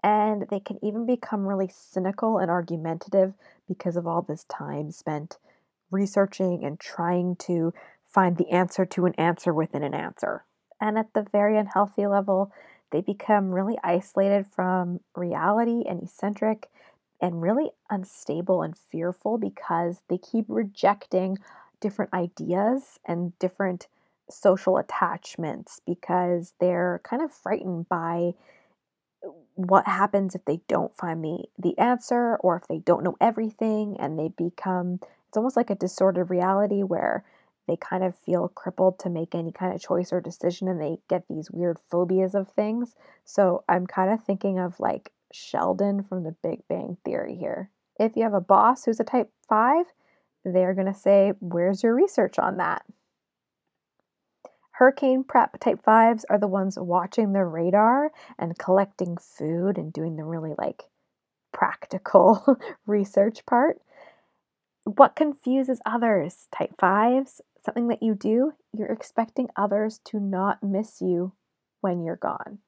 and 0.03 0.47
they 0.49 0.59
can 0.59 0.83
even 0.83 1.05
become 1.05 1.47
really 1.47 1.69
cynical 1.73 2.37
and 2.37 2.51
argumentative 2.51 3.33
because 3.67 3.95
of 3.95 4.05
all 4.05 4.21
this 4.21 4.43
time 4.45 4.91
spent 4.91 5.37
researching 5.91 6.63
and 6.63 6.79
trying 6.79 7.35
to 7.35 7.73
find 8.07 8.37
the 8.37 8.49
answer 8.49 8.85
to 8.85 9.05
an 9.05 9.13
answer 9.15 9.53
within 9.53 9.83
an 9.83 9.93
answer. 9.93 10.45
And 10.79 10.97
at 10.97 11.13
the 11.13 11.25
very 11.31 11.57
unhealthy 11.57 12.07
level, 12.07 12.51
they 12.91 13.01
become 13.01 13.51
really 13.51 13.77
isolated 13.83 14.47
from 14.47 14.99
reality 15.15 15.83
and 15.87 16.03
eccentric 16.03 16.69
and 17.21 17.41
really 17.41 17.71
unstable 17.89 18.63
and 18.63 18.77
fearful 18.77 19.37
because 19.37 20.01
they 20.09 20.17
keep 20.17 20.45
rejecting 20.47 21.37
different 21.79 22.13
ideas 22.13 22.99
and 23.05 23.37
different 23.39 23.87
social 24.29 24.77
attachments 24.77 25.81
because 25.85 26.53
they're 26.59 27.01
kind 27.03 27.21
of 27.21 27.31
frightened 27.31 27.87
by 27.87 28.33
what 29.55 29.85
happens 29.85 30.33
if 30.33 30.43
they 30.45 30.61
don't 30.67 30.95
find 30.97 31.23
the 31.23 31.43
the 31.59 31.77
answer 31.77 32.37
or 32.37 32.55
if 32.55 32.67
they 32.67 32.79
don't 32.79 33.03
know 33.03 33.17
everything 33.21 33.97
and 33.99 34.17
they 34.17 34.29
become 34.29 34.99
it's 35.31 35.37
almost 35.37 35.55
like 35.55 35.69
a 35.69 35.75
distorted 35.75 36.25
reality 36.25 36.83
where 36.83 37.23
they 37.65 37.77
kind 37.77 38.03
of 38.03 38.17
feel 38.17 38.49
crippled 38.49 38.99
to 38.99 39.09
make 39.09 39.33
any 39.33 39.53
kind 39.53 39.73
of 39.73 39.79
choice 39.79 40.11
or 40.11 40.19
decision 40.19 40.67
and 40.67 40.81
they 40.81 40.97
get 41.09 41.23
these 41.29 41.49
weird 41.49 41.79
phobias 41.89 42.35
of 42.35 42.49
things. 42.49 42.95
So 43.23 43.63
I'm 43.69 43.87
kind 43.87 44.11
of 44.11 44.21
thinking 44.21 44.59
of 44.59 44.77
like 44.77 45.13
Sheldon 45.31 46.03
from 46.03 46.23
the 46.23 46.35
Big 46.43 46.67
Bang 46.67 46.97
Theory 47.05 47.37
here. 47.37 47.69
If 47.97 48.17
you 48.17 48.23
have 48.23 48.33
a 48.33 48.41
boss 48.41 48.83
who's 48.83 48.99
a 48.99 49.05
type 49.05 49.31
5, 49.47 49.85
they're 50.43 50.73
going 50.73 50.91
to 50.91 50.93
say, 50.93 51.31
Where's 51.39 51.81
your 51.81 51.95
research 51.95 52.37
on 52.37 52.57
that? 52.57 52.83
Hurricane 54.71 55.23
prep 55.23 55.61
type 55.61 55.79
5s 55.81 56.25
are 56.29 56.39
the 56.39 56.47
ones 56.47 56.77
watching 56.77 57.31
the 57.31 57.45
radar 57.45 58.11
and 58.37 58.59
collecting 58.59 59.15
food 59.15 59.77
and 59.77 59.93
doing 59.93 60.17
the 60.17 60.25
really 60.25 60.55
like 60.57 60.83
practical 61.53 62.57
research 62.85 63.45
part. 63.45 63.79
What 64.83 65.15
confuses 65.15 65.79
others? 65.85 66.47
Type 66.51 66.75
5s, 66.81 67.41
something 67.63 67.87
that 67.89 68.01
you 68.01 68.15
do, 68.15 68.53
you're 68.73 68.91
expecting 68.91 69.49
others 69.55 69.99
to 70.05 70.19
not 70.19 70.63
miss 70.63 71.01
you 71.01 71.33
when 71.81 72.03
you're 72.03 72.15
gone. 72.15 72.59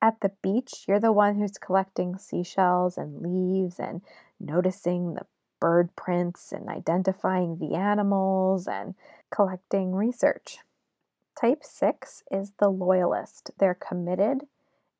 At 0.00 0.20
the 0.20 0.32
beach, 0.42 0.84
you're 0.88 1.00
the 1.00 1.12
one 1.12 1.36
who's 1.36 1.58
collecting 1.58 2.16
seashells 2.16 2.96
and 2.96 3.20
leaves 3.20 3.78
and 3.78 4.00
noticing 4.38 5.14
the 5.14 5.26
bird 5.60 5.94
prints 5.94 6.52
and 6.52 6.70
identifying 6.70 7.58
the 7.58 7.74
animals 7.74 8.66
and 8.66 8.94
collecting 9.30 9.94
research. 9.94 10.58
Type 11.38 11.62
6 11.62 12.22
is 12.30 12.52
the 12.58 12.70
loyalist. 12.70 13.50
They're 13.58 13.74
committed 13.74 14.46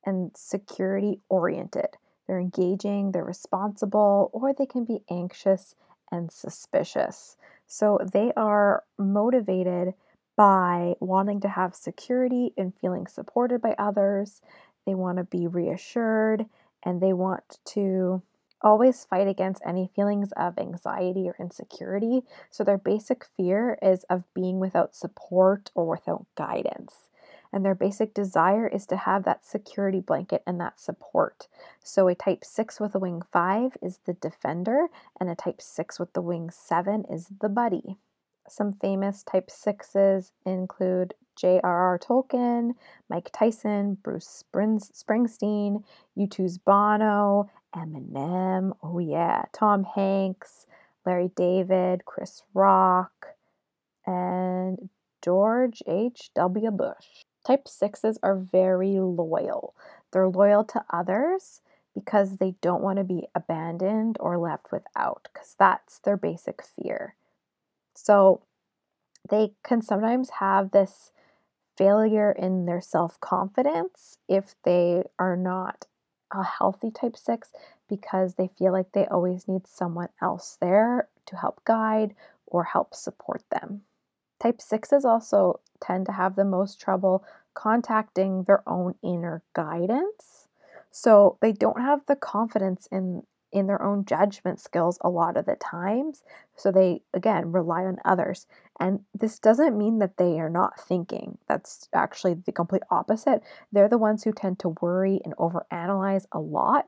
and 0.05 0.31
security 0.35 1.21
oriented. 1.27 1.97
They're 2.27 2.39
engaging, 2.39 3.11
they're 3.11 3.23
responsible, 3.23 4.29
or 4.31 4.53
they 4.53 4.67
can 4.67 4.85
be 4.85 5.03
anxious 5.09 5.73
and 6.11 6.31
suspicious. 6.31 7.37
So 7.67 7.99
they 8.11 8.31
are 8.35 8.83
motivated 8.97 9.93
by 10.35 10.95
wanting 10.99 11.39
to 11.41 11.49
have 11.49 11.75
security 11.75 12.53
and 12.57 12.73
feeling 12.79 13.07
supported 13.07 13.61
by 13.61 13.75
others. 13.77 14.41
They 14.85 14.95
want 14.95 15.17
to 15.17 15.23
be 15.23 15.47
reassured 15.47 16.45
and 16.83 17.01
they 17.01 17.13
want 17.13 17.59
to 17.65 18.21
always 18.61 19.05
fight 19.05 19.27
against 19.27 19.61
any 19.65 19.89
feelings 19.95 20.31
of 20.33 20.57
anxiety 20.57 21.27
or 21.27 21.35
insecurity. 21.39 22.21
So 22.49 22.63
their 22.63 22.77
basic 22.77 23.25
fear 23.25 23.77
is 23.81 24.03
of 24.05 24.23
being 24.33 24.59
without 24.59 24.95
support 24.95 25.71
or 25.75 25.85
without 25.85 26.25
guidance 26.35 27.09
and 27.53 27.65
their 27.65 27.75
basic 27.75 28.13
desire 28.13 28.67
is 28.67 28.85
to 28.87 28.97
have 28.97 29.23
that 29.23 29.45
security 29.45 29.99
blanket 29.99 30.43
and 30.47 30.59
that 30.59 30.79
support. 30.79 31.47
So 31.83 32.07
a 32.07 32.15
type 32.15 32.43
6 32.43 32.79
with 32.79 32.95
a 32.95 32.99
wing 32.99 33.21
5 33.31 33.77
is 33.81 33.99
the 34.05 34.13
defender, 34.13 34.87
and 35.19 35.29
a 35.29 35.35
type 35.35 35.61
6 35.61 35.99
with 35.99 36.13
the 36.13 36.21
wing 36.21 36.49
7 36.49 37.05
is 37.09 37.27
the 37.41 37.49
buddy. 37.49 37.97
Some 38.47 38.73
famous 38.73 39.23
type 39.23 39.49
6s 39.49 40.31
include 40.45 41.13
J.R.R. 41.35 41.99
Tolkien, 41.99 42.73
Mike 43.09 43.29
Tyson, 43.31 43.97
Bruce 44.03 44.43
Springsteen, 44.53 45.83
U2's 46.17 46.57
Bono, 46.57 47.49
Eminem, 47.75 48.75
oh 48.83 48.99
yeah, 48.99 49.45
Tom 49.53 49.85
Hanks, 49.95 50.65
Larry 51.05 51.31
David, 51.35 52.03
Chris 52.05 52.43
Rock, 52.53 53.27
and 54.05 54.89
George 55.21 55.81
H.W. 55.87 56.71
Bush. 56.71 57.23
Type 57.45 57.67
6s 57.67 58.17
are 58.21 58.35
very 58.35 58.99
loyal. 58.99 59.75
They're 60.11 60.27
loyal 60.27 60.63
to 60.65 60.83
others 60.91 61.61
because 61.93 62.37
they 62.37 62.55
don't 62.61 62.83
want 62.83 62.97
to 62.97 63.03
be 63.03 63.27
abandoned 63.35 64.17
or 64.19 64.37
left 64.37 64.71
without, 64.71 65.27
because 65.31 65.55
that's 65.57 65.99
their 65.99 66.17
basic 66.17 66.61
fear. 66.63 67.15
So 67.93 68.41
they 69.29 69.53
can 69.63 69.81
sometimes 69.81 70.29
have 70.39 70.71
this 70.71 71.11
failure 71.77 72.31
in 72.31 72.65
their 72.65 72.81
self 72.81 73.19
confidence 73.19 74.17
if 74.27 74.55
they 74.63 75.03
are 75.17 75.35
not 75.35 75.85
a 76.31 76.43
healthy 76.43 76.91
type 76.91 77.17
6 77.17 77.51
because 77.89 78.35
they 78.35 78.49
feel 78.57 78.71
like 78.71 78.91
they 78.93 79.05
always 79.07 79.47
need 79.47 79.67
someone 79.67 80.09
else 80.21 80.57
there 80.61 81.09
to 81.25 81.35
help 81.35 81.63
guide 81.65 82.15
or 82.45 82.63
help 82.63 82.93
support 82.95 83.43
them. 83.49 83.81
Type 84.41 84.59
6s 84.59 85.05
also 85.05 85.59
tend 85.79 86.07
to 86.07 86.13
have 86.13 86.35
the 86.35 86.45
most 86.45 86.81
trouble 86.81 87.23
contacting 87.53 88.43
their 88.43 88.67
own 88.67 88.95
inner 89.03 89.43
guidance. 89.53 90.47
So 90.89 91.37
they 91.41 91.51
don't 91.51 91.79
have 91.79 92.05
the 92.07 92.15
confidence 92.15 92.87
in 92.91 93.23
in 93.51 93.67
their 93.67 93.81
own 93.81 94.05
judgment 94.05 94.61
skills 94.61 94.97
a 95.01 95.09
lot 95.09 95.35
of 95.35 95.45
the 95.45 95.57
times. 95.57 96.23
So 96.55 96.71
they 96.71 97.01
again 97.13 97.51
rely 97.51 97.83
on 97.83 97.97
others. 98.05 98.47
And 98.79 99.01
this 99.13 99.39
doesn't 99.39 99.77
mean 99.77 99.99
that 99.99 100.17
they 100.17 100.39
are 100.39 100.49
not 100.49 100.79
thinking. 100.79 101.37
That's 101.47 101.89
actually 101.93 102.35
the 102.35 102.53
complete 102.53 102.83
opposite. 102.89 103.43
They're 103.71 103.89
the 103.89 103.97
ones 103.97 104.23
who 104.23 104.31
tend 104.31 104.57
to 104.59 104.75
worry 104.81 105.19
and 105.25 105.35
overanalyze 105.35 106.25
a 106.31 106.39
lot. 106.39 106.87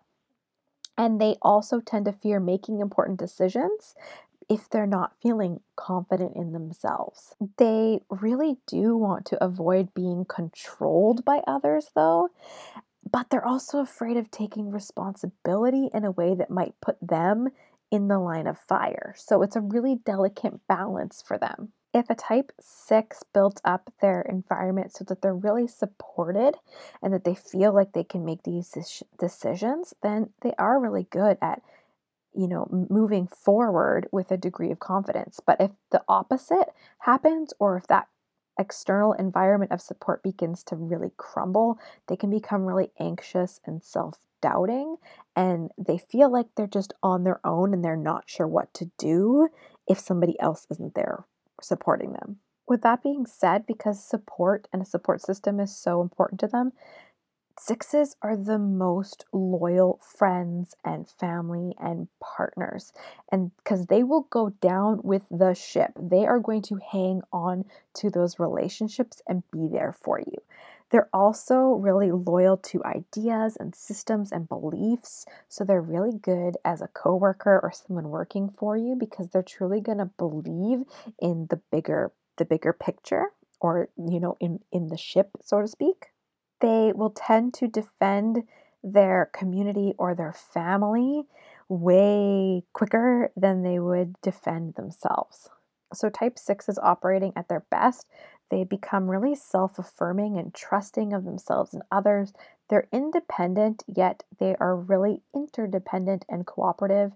And 0.98 1.20
they 1.20 1.36
also 1.42 1.82
tend 1.82 2.06
to 2.06 2.14
fear 2.14 2.40
making 2.40 2.80
important 2.80 3.20
decisions 3.20 3.94
if 4.54 4.70
they're 4.70 4.86
not 4.86 5.14
feeling 5.20 5.60
confident 5.76 6.36
in 6.36 6.54
themselves. 6.54 7.36
They 7.58 8.02
really 8.10 8.58
do 8.68 8.96
want 8.96 9.26
to 9.28 9.44
avoid 9.44 9.96
being 9.96 10.26
controlled 10.26 11.26
by 11.26 11.42
others, 11.48 11.90
though, 11.96 12.30
but 13.12 13.30
they're 13.30 13.46
also 13.46 13.80
afraid 13.80 14.16
of 14.16 14.30
taking 14.30 14.70
responsibility 14.70 15.90
in 15.92 16.06
a 16.06 16.12
way 16.12 16.36
that 16.36 16.52
might 16.52 16.80
put 16.82 16.98
them 17.02 17.50
in 17.90 18.10
the 18.10 18.20
line 18.20 18.46
of 18.46 18.60
fire. 18.60 19.16
So 19.18 19.42
it's 19.42 19.56
a 19.56 19.62
really 19.62 19.96
delicate 19.96 20.68
balance 20.68 21.24
for 21.26 21.40
them. 21.40 21.74
If 21.92 22.10
a 22.10 22.16
type 22.16 22.52
6 22.60 23.24
builds 23.34 23.62
up 23.66 23.92
their 24.02 24.22
environment 24.22 24.94
so 24.94 25.04
that 25.06 25.22
they're 25.22 25.34
really 25.34 25.68
supported 25.68 26.56
and 27.02 27.12
that 27.14 27.24
they 27.24 27.36
feel 27.36 27.74
like 27.74 27.94
they 27.94 28.04
can 28.04 28.24
make 28.24 28.44
these 28.44 29.02
decisions, 29.20 29.94
then 30.04 30.30
they 30.42 30.54
are 30.60 30.80
really 30.80 31.08
good 31.10 31.38
at 31.42 31.62
you 32.36 32.48
know, 32.48 32.68
moving 32.90 33.28
forward 33.28 34.08
with 34.12 34.32
a 34.32 34.38
degree 34.38 34.72
of 34.72 34.80
confidence. 34.80 35.40
But 35.46 35.62
if 35.62 35.72
the 35.92 36.04
opposite 36.08 36.70
happens, 37.00 37.54
or 37.60 37.78
if 37.78 37.88
that 37.88 38.08
external 38.60 39.14
environment 39.14 39.72
of 39.72 39.82
support 39.82 40.24
begins 40.24 40.64
to 40.64 40.76
really 40.76 41.12
crumble, 41.18 41.80
they 42.08 42.16
can 42.16 42.30
become 42.30 42.66
really 42.66 42.92
anxious 43.00 43.60
and 43.66 43.84
self 43.84 44.18
doubting, 44.42 44.98
and 45.36 45.72
they 45.78 45.98
feel 45.98 46.30
like 46.30 46.48
they're 46.56 46.68
just 46.68 46.94
on 47.02 47.24
their 47.24 47.40
own 47.46 47.74
and 47.74 47.84
they're 47.84 47.96
not 47.96 48.30
sure 48.30 48.48
what 48.48 48.74
to 48.74 48.92
do 48.98 49.48
if 49.88 49.98
somebody 49.98 50.40
else 50.40 50.68
isn't 50.70 50.96
there 50.96 51.26
supporting 51.62 52.14
them. 52.14 52.38
With 52.68 52.82
that 52.82 53.04
being 53.04 53.26
said, 53.26 53.66
because 53.66 54.04
support 54.04 54.68
and 54.72 54.82
a 54.82 54.86
support 54.86 55.22
system 55.22 55.60
is 55.60 55.76
so 55.76 56.02
important 56.02 56.40
to 56.42 56.48
them, 56.48 56.72
Sixes 57.60 58.16
are 58.22 58.36
the 58.36 58.60
most 58.60 59.26
loyal 59.32 60.00
friends 60.02 60.76
and 60.84 61.08
family 61.08 61.76
and 61.80 62.08
partners. 62.20 62.94
And 63.32 63.56
because 63.58 63.88
they 63.88 64.04
will 64.04 64.28
go 64.30 64.50
down 64.50 65.02
with 65.04 65.24
the 65.32 65.54
ship, 65.54 65.92
they 66.00 66.26
are 66.26 66.40
going 66.40 66.62
to 66.64 66.80
hang 66.92 67.22
on 67.32 67.66
to 67.96 68.10
those 68.10 68.40
relationships 68.40 69.22
and 69.28 69.50
be 69.52 69.68
there 69.68 69.94
for 69.94 70.20
you. 70.20 70.42
They're 70.90 71.10
also 71.14 71.74
really 71.74 72.12
loyal 72.12 72.58
to 72.58 72.84
ideas 72.84 73.56
and 73.60 73.74
systems 73.74 74.32
and 74.32 74.48
beliefs. 74.48 75.26
So 75.50 75.64
they're 75.64 75.82
really 75.82 76.18
good 76.18 76.58
as 76.64 76.82
a 76.82 76.88
coworker 76.88 77.60
or 77.64 77.72
someone 77.72 78.10
working 78.10 78.50
for 78.50 78.78
you 78.78 78.96
because 78.96 79.30
they're 79.30 79.42
truly 79.42 79.82
going 79.82 79.98
to 80.00 80.06
believe 80.06 80.84
in 81.20 81.48
the 81.50 81.58
bigger 81.72 82.12
the 82.38 82.46
bigger 82.46 82.74
picture 82.74 83.32
or 83.62 83.90
you 83.96 84.20
know 84.20 84.36
in 84.40 84.60
in 84.72 84.88
the 84.88 84.98
ship 84.98 85.30
so 85.42 85.62
to 85.62 85.68
speak 85.68 86.13
they 86.64 86.94
will 86.96 87.10
tend 87.10 87.54
to 87.54 87.68
defend 87.68 88.44
their 88.82 89.30
community 89.34 89.94
or 89.98 90.16
their 90.16 90.32
family 90.32 91.24
way 91.68 92.64
quicker 92.72 93.32
than 93.36 93.64
they 93.64 93.80
would 93.80 94.16
defend 94.22 94.76
themselves. 94.76 95.50
So, 95.94 96.10
type 96.10 96.40
6 96.40 96.70
is 96.70 96.80
operating 96.80 97.34
at 97.36 97.50
their 97.50 97.66
best. 97.70 98.08
They 98.50 98.64
become 98.64 99.12
really 99.12 99.36
self 99.36 99.78
affirming 99.78 100.38
and 100.38 100.54
trusting 100.54 101.12
of 101.12 101.26
themselves 101.26 101.74
and 101.74 101.84
others. 101.92 102.32
They're 102.70 102.88
independent, 102.94 103.84
yet 103.94 104.24
they 104.40 104.56
are 104.60 104.76
really 104.76 105.22
interdependent 105.36 106.24
and 106.30 106.48
cooperative, 106.48 107.12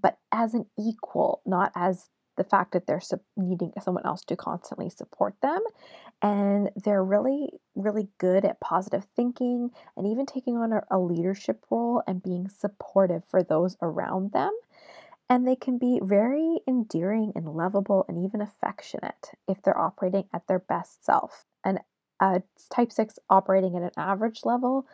but 0.00 0.18
as 0.32 0.54
an 0.54 0.66
equal, 0.78 1.42
not 1.44 1.70
as 1.74 2.08
the 2.36 2.44
fact 2.44 2.72
that 2.72 2.86
they're 2.86 3.00
needing 3.36 3.72
someone 3.82 4.06
else 4.06 4.24
to 4.24 4.36
constantly 4.36 4.90
support 4.90 5.34
them. 5.42 5.60
And 6.22 6.70
they're 6.76 7.04
really, 7.04 7.50
really 7.74 8.08
good 8.18 8.44
at 8.44 8.60
positive 8.60 9.06
thinking 9.16 9.70
and 9.96 10.06
even 10.06 10.26
taking 10.26 10.56
on 10.56 10.72
a, 10.72 10.82
a 10.90 10.98
leadership 10.98 11.64
role 11.70 12.02
and 12.06 12.22
being 12.22 12.48
supportive 12.48 13.24
for 13.28 13.42
those 13.42 13.76
around 13.82 14.32
them. 14.32 14.52
And 15.28 15.46
they 15.46 15.56
can 15.56 15.76
be 15.76 16.00
very 16.02 16.60
endearing 16.68 17.32
and 17.34 17.46
lovable 17.46 18.04
and 18.08 18.24
even 18.24 18.40
affectionate 18.40 19.32
if 19.48 19.60
they're 19.60 19.78
operating 19.78 20.24
at 20.32 20.46
their 20.46 20.60
best 20.60 21.04
self. 21.04 21.44
And 21.64 21.80
a 22.20 22.42
type 22.70 22.92
6 22.92 23.18
operating 23.28 23.76
at 23.76 23.82
an 23.82 23.90
average 23.96 24.44
level 24.44 24.86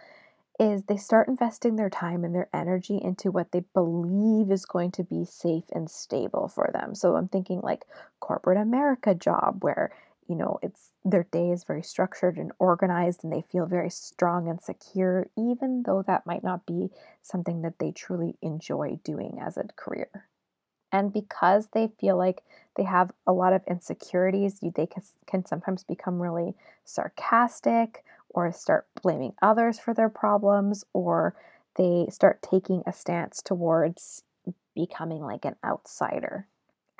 is 0.62 0.84
they 0.84 0.96
start 0.96 1.28
investing 1.28 1.76
their 1.76 1.90
time 1.90 2.24
and 2.24 2.34
their 2.34 2.48
energy 2.54 2.98
into 3.02 3.30
what 3.30 3.50
they 3.50 3.64
believe 3.74 4.50
is 4.50 4.64
going 4.64 4.92
to 4.92 5.02
be 5.02 5.24
safe 5.24 5.64
and 5.72 5.90
stable 5.90 6.48
for 6.48 6.70
them. 6.72 6.94
So 6.94 7.16
I'm 7.16 7.28
thinking 7.28 7.60
like 7.60 7.84
corporate 8.20 8.58
America 8.58 9.14
job 9.14 9.64
where 9.64 9.92
you 10.28 10.36
know 10.36 10.60
it's 10.62 10.92
their 11.04 11.24
day 11.24 11.50
is 11.50 11.64
very 11.64 11.82
structured 11.82 12.38
and 12.38 12.52
organized 12.60 13.24
and 13.24 13.32
they 13.32 13.44
feel 13.50 13.66
very 13.66 13.90
strong 13.90 14.48
and 14.48 14.62
secure 14.62 15.26
even 15.36 15.82
though 15.84 16.04
that 16.06 16.24
might 16.24 16.44
not 16.44 16.64
be 16.64 16.90
something 17.22 17.62
that 17.62 17.80
they 17.80 17.90
truly 17.90 18.36
enjoy 18.40 18.98
doing 19.02 19.40
as 19.44 19.56
a 19.56 19.64
career 19.74 20.28
and 20.92 21.12
because 21.12 21.68
they 21.72 21.90
feel 21.98 22.16
like 22.16 22.42
they 22.76 22.84
have 22.84 23.10
a 23.26 23.32
lot 23.32 23.52
of 23.52 23.62
insecurities 23.68 24.60
they 24.60 24.86
can, 24.86 25.02
can 25.26 25.44
sometimes 25.44 25.82
become 25.82 26.22
really 26.22 26.54
sarcastic 26.84 28.04
or 28.34 28.50
start 28.52 28.86
blaming 29.02 29.34
others 29.42 29.78
for 29.78 29.94
their 29.94 30.08
problems 30.08 30.84
or 30.92 31.34
they 31.76 32.06
start 32.10 32.42
taking 32.42 32.82
a 32.86 32.92
stance 32.92 33.42
towards 33.42 34.22
becoming 34.74 35.22
like 35.22 35.44
an 35.44 35.56
outsider 35.64 36.46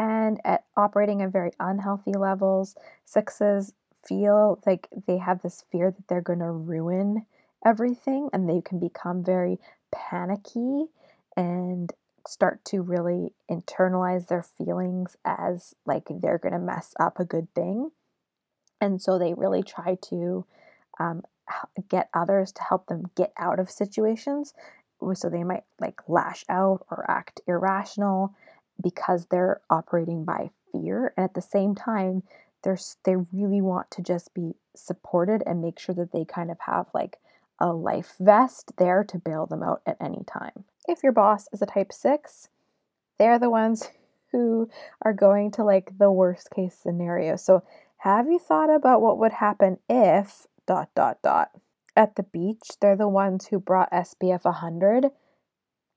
and 0.03 0.41
at 0.45 0.64
operating 0.76 1.22
at 1.22 1.30
very 1.30 1.53
unhealthy 1.61 2.12
levels, 2.12 2.74
sixes 3.05 3.72
feel 4.05 4.61
like 4.66 4.89
they 5.07 5.18
have 5.18 5.43
this 5.43 5.64
fear 5.70 5.93
that 5.93 6.09
they're 6.09 6.20
going 6.20 6.41
to 6.41 6.51
ruin 6.51 7.24
everything 7.64 8.28
and 8.33 8.49
they 8.49 8.61
can 8.61 8.80
become 8.80 9.22
very 9.22 9.59
panicky 9.93 10.87
and 11.37 11.93
start 12.26 12.64
to 12.64 12.80
really 12.80 13.33
internalize 13.49 14.26
their 14.26 14.43
feelings 14.43 15.16
as 15.24 15.74
like 15.87 16.05
they're 16.11 16.39
going 16.39 16.53
to 16.53 16.59
mess 16.59 16.95
up 16.99 17.20
a 17.20 17.24
good 17.24 17.53
thing. 17.55 17.91
And 18.80 19.01
so 19.01 19.18
they 19.18 19.35
really 19.35 19.62
try 19.62 19.97
to 20.09 20.45
um, 20.99 21.22
get 21.88 22.09
others 22.14 22.53
to 22.53 22.62
help 22.62 22.86
them 22.86 23.11
get 23.16 23.32
out 23.36 23.59
of 23.59 23.70
situations. 23.70 24.55
So 25.14 25.28
they 25.28 25.43
might 25.43 25.64
like 25.80 26.01
lash 26.09 26.45
out 26.49 26.86
or 26.90 27.11
act 27.11 27.40
irrational 27.47 28.34
because 28.82 29.26
they're 29.26 29.61
operating 29.68 30.24
by 30.24 30.51
fear 30.70 31.12
and 31.16 31.24
at 31.24 31.34
the 31.34 31.43
same 31.43 31.74
time 31.74 32.22
they're 32.62 32.78
they 33.05 33.16
really 33.32 33.61
want 33.61 33.90
to 33.90 34.03
just 34.03 34.32
be 34.32 34.55
supported 34.74 35.43
and 35.45 35.61
make 35.61 35.78
sure 35.78 35.95
that 35.95 36.12
they 36.12 36.24
kind 36.24 36.51
of 36.51 36.59
have 36.61 36.86
like 36.95 37.18
a 37.59 37.72
life 37.72 38.14
vest 38.18 38.72
there 38.78 39.05
to 39.05 39.18
bail 39.18 39.47
them 39.47 39.62
out 39.62 39.82
at 39.86 39.97
any 40.01 40.24
time. 40.26 40.64
If 40.88 41.03
your 41.03 41.12
boss 41.12 41.49
is 41.53 41.62
a 41.62 41.66
type 41.66 41.93
6, 41.93 42.49
they're 43.18 43.38
the 43.38 43.51
ones 43.51 43.90
who 44.30 44.68
are 45.03 45.12
going 45.12 45.51
to 45.53 45.64
like 45.64 45.97
the 45.99 46.11
worst 46.11 46.51
case 46.51 46.74
scenario. 46.74 47.36
So 47.36 47.62
have 47.99 48.26
you 48.26 48.38
thought 48.38 48.74
about 48.74 49.03
what 49.03 49.18
would 49.18 49.32
happen 49.32 49.78
if 49.88 50.47
dot 50.67 50.89
dot 50.95 51.19
dot 51.23 51.51
at 51.95 52.17
the 52.17 52.23
beach 52.23 52.71
they're 52.81 52.97
the 52.97 53.09
ones 53.09 53.47
who 53.47 53.59
brought 53.59 53.91
SPF 53.93 54.45
100 54.45 55.11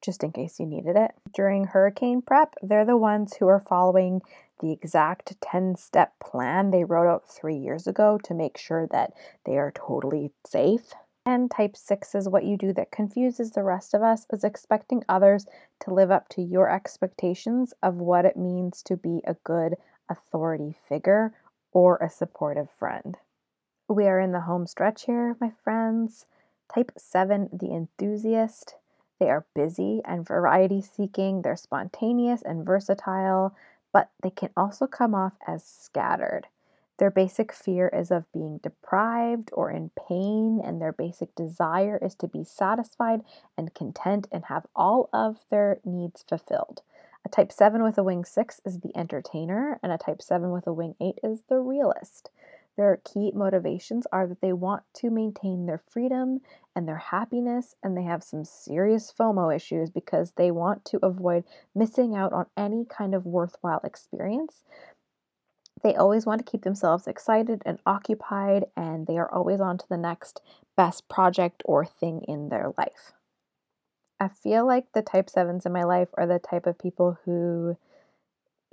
just 0.06 0.24
in 0.24 0.32
case 0.32 0.60
you 0.60 0.68
needed 0.68 0.96
it. 0.96 1.12
During 1.34 1.66
hurricane 1.66 2.22
prep, 2.22 2.54
they're 2.62 2.86
the 2.86 2.96
ones 2.96 3.36
who 3.36 3.48
are 3.48 3.66
following 3.68 4.22
the 4.62 4.72
exact 4.72 5.40
10 5.42 5.76
step 5.76 6.14
plan 6.20 6.70
they 6.70 6.84
wrote 6.84 7.12
out 7.12 7.28
three 7.28 7.58
years 7.58 7.88
ago 7.88 8.20
to 8.24 8.34
make 8.34 8.58
sure 8.58 8.88
that 8.92 9.14
they 9.46 9.58
are 9.58 9.72
totally 9.72 10.32
safe. 10.46 10.94
And 11.26 11.50
type 11.50 11.76
6 11.76 12.14
is 12.14 12.30
what 12.30 12.44
you 12.44 12.56
do 12.56 12.72
that 12.74 12.92
confuses 12.92 13.52
the 13.52 13.64
rest 13.64 13.96
of 13.96 14.04
us, 14.04 14.28
is 14.32 14.44
expecting 14.44 15.04
others 15.10 15.48
to 15.82 15.94
live 15.94 16.12
up 16.12 16.30
to 16.30 16.42
your 16.42 16.70
expectations 16.70 17.74
of 17.82 17.96
what 17.96 18.26
it 18.26 18.38
means 18.38 18.84
to 18.84 18.96
be 18.96 19.22
a 19.26 19.34
good 19.44 19.76
authority 20.08 20.76
figure 20.88 21.34
or 21.72 21.98
a 21.98 22.12
supportive 22.12 22.70
friend. 22.78 23.18
We 23.88 24.08
are 24.08 24.20
in 24.20 24.32
the 24.32 24.42
home 24.42 24.66
stretch 24.66 25.06
here, 25.06 25.38
my 25.40 25.52
friends. 25.64 26.26
Type 26.74 26.92
7, 26.98 27.50
the 27.54 27.72
enthusiast. 27.72 28.76
They 29.20 29.30
are 29.30 29.46
busy 29.54 30.02
and 30.04 30.26
variety 30.26 30.82
seeking, 30.82 31.44
they're 31.44 31.56
spontaneous 31.56 32.42
and 32.42 32.66
versatile, 32.66 33.56
but 33.94 34.10
they 34.24 34.32
can 34.32 34.50
also 34.58 34.88
come 34.88 35.14
off 35.14 35.34
as 35.48 35.64
scattered. 35.64 36.48
Their 36.98 37.12
basic 37.12 37.52
fear 37.52 37.88
is 37.90 38.10
of 38.10 38.32
being 38.32 38.58
deprived 38.58 39.52
or 39.54 39.70
in 39.70 39.92
pain, 40.08 40.60
and 40.64 40.82
their 40.82 40.92
basic 40.92 41.36
desire 41.36 42.00
is 42.02 42.16
to 42.16 42.28
be 42.28 42.44
satisfied 42.44 43.22
and 43.56 43.76
content 43.76 44.28
and 44.32 44.46
have 44.46 44.66
all 44.76 45.10
of 45.14 45.38
their 45.52 45.80
needs 45.86 46.24
fulfilled. 46.28 46.82
A 47.24 47.30
type 47.30 47.52
7 47.52 47.84
with 47.84 48.00
a 48.00 48.04
wing 48.04 48.26
6 48.26 48.62
is 48.66 48.80
the 48.80 48.98
entertainer, 48.98 49.80
and 49.84 49.92
a 49.92 49.98
type 50.00 50.24
7 50.24 50.50
with 50.50 50.66
a 50.66 50.74
wing 50.74 50.96
8 51.00 51.20
is 51.24 51.44
the 51.50 51.60
realist. 51.60 52.32
Their 52.78 52.98
key 52.98 53.32
motivations 53.34 54.06
are 54.12 54.28
that 54.28 54.42
they 54.42 54.52
want 54.52 54.84
to 54.96 55.10
maintain 55.10 55.66
their 55.66 55.78
freedom 55.78 56.42
and 56.76 56.88
their 56.88 56.98
happiness, 56.98 57.76
and 57.82 57.96
they 57.96 58.04
have 58.04 58.24
some 58.24 58.44
serious 58.44 59.14
FOMO 59.18 59.56
issues 59.56 59.90
because 59.90 60.32
they 60.32 60.52
want 60.52 60.84
to 60.86 61.00
avoid 61.02 61.46
missing 61.74 62.16
out 62.16 62.34
on 62.34 62.48
any 62.58 62.84
kind 62.84 63.16
of 63.16 63.26
worthwhile 63.26 63.82
experience. 63.84 64.64
They 65.84 65.96
always 65.96 66.26
want 66.26 66.46
to 66.46 66.52
keep 66.52 66.64
themselves 66.64 67.08
excited 67.08 67.62
and 67.66 67.80
occupied, 67.86 68.66
and 68.76 69.08
they 69.08 69.18
are 69.18 69.32
always 69.32 69.62
on 69.62 69.78
to 69.78 69.88
the 69.88 69.98
next 69.98 70.42
best 70.76 71.08
project 71.08 71.64
or 71.66 71.86
thing 71.86 72.24
in 72.28 72.50
their 72.50 72.74
life. 72.78 73.14
I 74.20 74.30
feel 74.30 74.66
like 74.66 74.92
the 74.94 75.02
type 75.02 75.30
sevens 75.30 75.66
in 75.66 75.72
my 75.72 75.84
life 75.84 76.10
are 76.16 76.26
the 76.26 76.40
type 76.40 76.66
of 76.66 76.80
people 76.80 77.20
who 77.26 77.78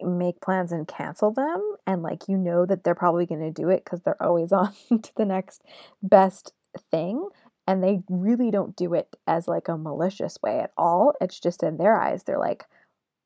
make 0.05 0.41
plans 0.41 0.73
and 0.73 0.89
cancel 0.89 1.31
them 1.31 1.77
and 1.87 2.03
like 2.03 2.29
you 2.29 2.37
know 2.37 2.67
that 2.67 2.85
they're 2.85 2.95
probably 2.95 3.27
going 3.27 3.41
to 3.41 3.51
do 3.51 3.69
it 3.69 3.85
because 3.85 4.01
they're 4.01 4.23
always 4.23 4.53
on 4.53 4.73
to 4.91 5.11
the 5.17 5.25
next 5.25 5.63
best 6.03 6.53
thing 6.91 7.29
and 7.67 7.83
they 7.83 8.03
really 8.09 8.51
don't 8.51 8.77
do 8.77 8.95
it 8.95 9.15
as 9.27 9.47
like 9.47 9.69
a 9.69 9.77
malicious 9.77 10.39
way 10.43 10.59
at 10.59 10.73
all. 10.77 11.15
It's 11.21 11.39
just 11.39 11.63
in 11.63 11.77
their 11.77 12.01
eyes 12.01 12.25
they're 12.25 12.39
like 12.39 12.65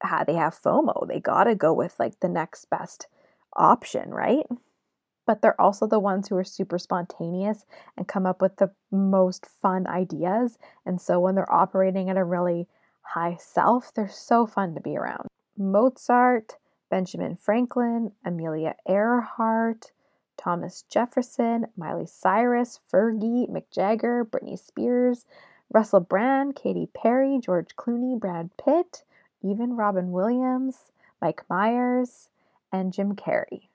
ah, 0.04 0.24
they 0.26 0.34
have 0.34 0.54
fomo. 0.54 1.08
They 1.08 1.20
got 1.20 1.44
to 1.44 1.54
go 1.54 1.72
with 1.72 1.96
like 1.98 2.20
the 2.20 2.28
next 2.28 2.68
best 2.70 3.06
option 3.54 4.10
right? 4.10 4.46
But 5.26 5.42
they're 5.42 5.60
also 5.60 5.86
the 5.86 5.98
ones 5.98 6.28
who 6.28 6.36
are 6.36 6.44
super 6.44 6.78
spontaneous 6.78 7.64
and 7.96 8.06
come 8.06 8.26
up 8.26 8.40
with 8.40 8.56
the 8.56 8.70
most 8.92 9.46
fun 9.60 9.86
ideas 9.86 10.58
and 10.84 11.00
so 11.00 11.18
when 11.20 11.34
they're 11.34 11.52
operating 11.52 12.10
at 12.10 12.16
a 12.16 12.24
really 12.24 12.68
high 13.02 13.36
self 13.40 13.92
they're 13.94 14.08
so 14.08 14.46
fun 14.46 14.74
to 14.74 14.80
be 14.80 14.96
around. 14.96 15.26
Mozart 15.58 16.56
Benjamin 16.90 17.36
Franklin, 17.36 18.12
Amelia 18.24 18.76
Earhart, 18.86 19.92
Thomas 20.36 20.82
Jefferson, 20.88 21.66
Miley 21.76 22.06
Cyrus, 22.06 22.80
Fergie, 22.92 23.50
Mick 23.50 23.70
Jagger, 23.70 24.24
Britney 24.24 24.58
Spears, 24.58 25.26
Russell 25.72 26.00
Brand, 26.00 26.54
Katy 26.54 26.88
Perry, 26.94 27.38
George 27.40 27.74
Clooney, 27.76 28.18
Brad 28.18 28.50
Pitt, 28.56 29.04
even 29.42 29.76
Robin 29.76 30.12
Williams, 30.12 30.92
Mike 31.20 31.42
Myers, 31.48 32.28
and 32.72 32.92
Jim 32.92 33.16
Carrey. 33.16 33.68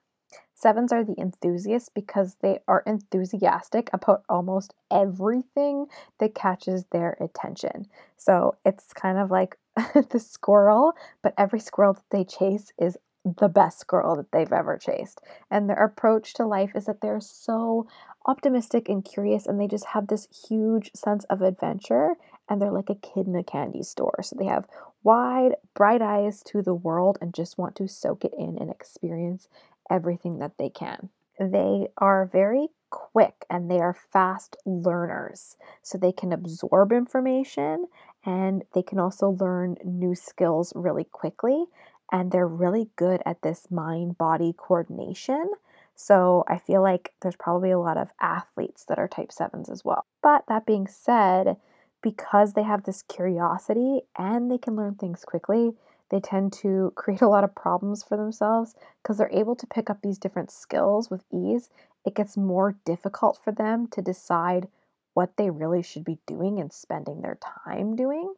Sevens 0.53 0.93
are 0.93 1.03
the 1.03 1.19
enthusiasts 1.19 1.89
because 1.89 2.35
they 2.35 2.59
are 2.67 2.83
enthusiastic 2.85 3.89
about 3.91 4.23
almost 4.29 4.75
everything 4.91 5.87
that 6.19 6.35
catches 6.35 6.85
their 6.91 7.17
attention. 7.19 7.87
So 8.15 8.55
it's 8.63 8.93
kind 8.93 9.17
of 9.17 9.31
like 9.31 9.57
the 10.09 10.19
squirrel, 10.19 10.93
but 11.21 11.33
every 11.37 11.59
squirrel 11.59 11.93
that 11.93 12.09
they 12.11 12.23
chase 12.23 12.71
is 12.77 12.97
the 13.23 13.47
best 13.47 13.79
squirrel 13.79 14.15
that 14.15 14.31
they've 14.31 14.51
ever 14.51 14.77
chased. 14.77 15.21
And 15.49 15.69
their 15.69 15.83
approach 15.83 16.33
to 16.35 16.45
life 16.45 16.71
is 16.75 16.85
that 16.85 17.01
they're 17.01 17.21
so 17.21 17.87
optimistic 18.25 18.89
and 18.89 19.05
curious, 19.05 19.45
and 19.45 19.59
they 19.59 19.67
just 19.67 19.85
have 19.87 20.07
this 20.07 20.27
huge 20.47 20.91
sense 20.95 21.23
of 21.25 21.41
adventure. 21.41 22.15
And 22.49 22.61
they're 22.61 22.71
like 22.71 22.89
a 22.89 22.95
kid 22.95 23.27
in 23.27 23.35
a 23.35 23.43
candy 23.43 23.83
store. 23.83 24.19
So 24.23 24.35
they 24.37 24.45
have 24.45 24.67
wide, 25.03 25.55
bright 25.73 26.01
eyes 26.01 26.43
to 26.47 26.61
the 26.61 26.73
world 26.73 27.17
and 27.21 27.33
just 27.33 27.57
want 27.57 27.75
to 27.77 27.87
soak 27.87 28.25
it 28.25 28.33
in 28.37 28.57
and 28.59 28.69
experience 28.69 29.47
everything 29.89 30.39
that 30.39 30.57
they 30.57 30.69
can. 30.69 31.09
They 31.39 31.87
are 31.97 32.25
very 32.25 32.67
quick 32.89 33.45
and 33.49 33.71
they 33.71 33.79
are 33.79 33.93
fast 33.93 34.57
learners. 34.65 35.55
So 35.81 35.97
they 35.97 36.11
can 36.11 36.33
absorb 36.33 36.91
information 36.91 37.87
and 38.25 38.63
they 38.73 38.83
can 38.83 38.99
also 38.99 39.29
learn 39.29 39.77
new 39.83 40.15
skills 40.15 40.73
really 40.75 41.05
quickly. 41.05 41.65
And 42.11 42.31
they're 42.31 42.47
really 42.47 42.89
good 42.97 43.21
at 43.25 43.41
this 43.41 43.71
mind 43.71 44.17
body 44.17 44.53
coordination. 44.55 45.49
So 45.95 46.43
I 46.47 46.57
feel 46.57 46.81
like 46.81 47.13
there's 47.21 47.35
probably 47.35 47.71
a 47.71 47.79
lot 47.79 47.97
of 47.97 48.09
athletes 48.19 48.85
that 48.85 48.99
are 48.99 49.07
type 49.07 49.31
sevens 49.31 49.69
as 49.69 49.85
well. 49.85 50.05
But 50.21 50.43
that 50.47 50.65
being 50.65 50.87
said, 50.87 51.57
because 52.01 52.53
they 52.53 52.63
have 52.63 52.83
this 52.83 53.03
curiosity 53.03 54.01
and 54.17 54.51
they 54.51 54.57
can 54.57 54.75
learn 54.75 54.95
things 54.95 55.23
quickly, 55.23 55.73
they 56.09 56.19
tend 56.19 56.53
to 56.53 56.91
create 56.95 57.21
a 57.21 57.29
lot 57.29 57.43
of 57.43 57.55
problems 57.55 58.03
for 58.03 58.17
themselves 58.17 58.75
because 59.01 59.17
they're 59.17 59.29
able 59.31 59.55
to 59.55 59.67
pick 59.67 59.89
up 59.89 60.01
these 60.01 60.17
different 60.17 60.51
skills 60.51 61.09
with 61.09 61.23
ease. 61.31 61.69
It 62.05 62.15
gets 62.15 62.35
more 62.35 62.75
difficult 62.85 63.39
for 63.41 63.51
them 63.51 63.87
to 63.87 64.01
decide 64.01 64.67
what 65.13 65.37
they 65.37 65.49
really 65.49 65.83
should 65.83 66.05
be 66.05 66.19
doing 66.25 66.59
and 66.59 66.71
spending 66.71 67.21
their 67.21 67.37
time 67.65 67.95
doing. 67.95 68.33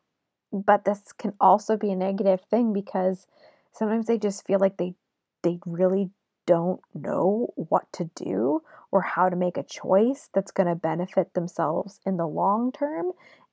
But 0.51 0.85
this 0.85 1.11
can 1.13 1.33
also 1.39 1.77
be 1.77 1.91
a 1.91 1.95
negative 1.95 2.41
thing 2.49 2.73
because 2.73 3.27
sometimes 3.71 4.05
they 4.05 4.17
just 4.17 4.45
feel 4.45 4.59
like 4.59 4.77
they 4.77 4.95
they 5.41 5.59
really 5.65 6.09
don't 6.45 6.81
know 6.93 7.53
what 7.55 7.91
to 7.93 8.09
do 8.15 8.61
or 8.91 9.01
how 9.01 9.29
to 9.29 9.35
make 9.35 9.57
a 9.57 9.63
choice 9.63 10.29
that's 10.33 10.51
going 10.51 10.67
to 10.67 10.75
benefit 10.75 11.33
themselves 11.33 11.99
in 12.05 12.17
the 12.17 12.27
long 12.27 12.71
term 12.71 13.11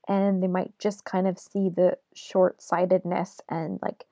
and 0.08 0.42
they 0.42 0.48
might 0.48 0.76
just 0.78 1.04
kind 1.04 1.26
of 1.26 1.38
see 1.38 1.68
the 1.68 1.96
short-sightedness 2.14 3.40
and 3.48 3.78
like 3.82 4.06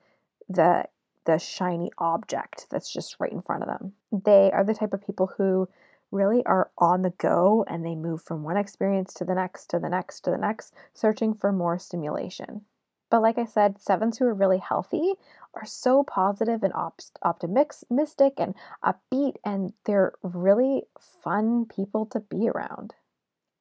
the 0.47 0.85
the 1.25 1.37
shiny 1.37 1.91
object 1.99 2.65
that's 2.71 2.91
just 2.91 3.17
right 3.19 3.31
in 3.31 3.41
front 3.41 3.61
of 3.61 3.67
them. 3.67 3.93
They 4.11 4.49
are 4.51 4.63
the 4.63 4.73
type 4.73 4.93
of 4.93 5.05
people 5.05 5.27
who 5.37 5.67
really 6.11 6.45
are 6.45 6.71
on 6.77 7.01
the 7.01 7.11
go 7.11 7.65
and 7.67 7.85
they 7.85 7.95
move 7.95 8.21
from 8.21 8.43
one 8.43 8.57
experience 8.57 9.13
to 9.15 9.25
the 9.25 9.35
next 9.35 9.67
to 9.67 9.79
the 9.79 9.89
next 9.89 10.21
to 10.21 10.31
the 10.31 10.37
next, 10.37 10.73
searching 10.93 11.33
for 11.33 11.51
more 11.51 11.77
stimulation. 11.77 12.61
But 13.09 13.21
like 13.21 13.37
I 13.37 13.45
said, 13.45 13.81
sevens 13.81 14.17
who 14.17 14.25
are 14.25 14.33
really 14.33 14.59
healthy 14.59 15.13
are 15.55 15.65
so 15.65 16.03
positive 16.03 16.61
and 16.63 16.73
op- 16.73 17.01
optimistic 17.23 18.33
and 18.37 18.53
upbeat, 18.83 19.35
and 19.43 19.73
they're 19.85 20.13
really 20.21 20.83
fun 20.99 21.65
people 21.65 22.05
to 22.07 22.19
be 22.19 22.49
around. 22.49 22.93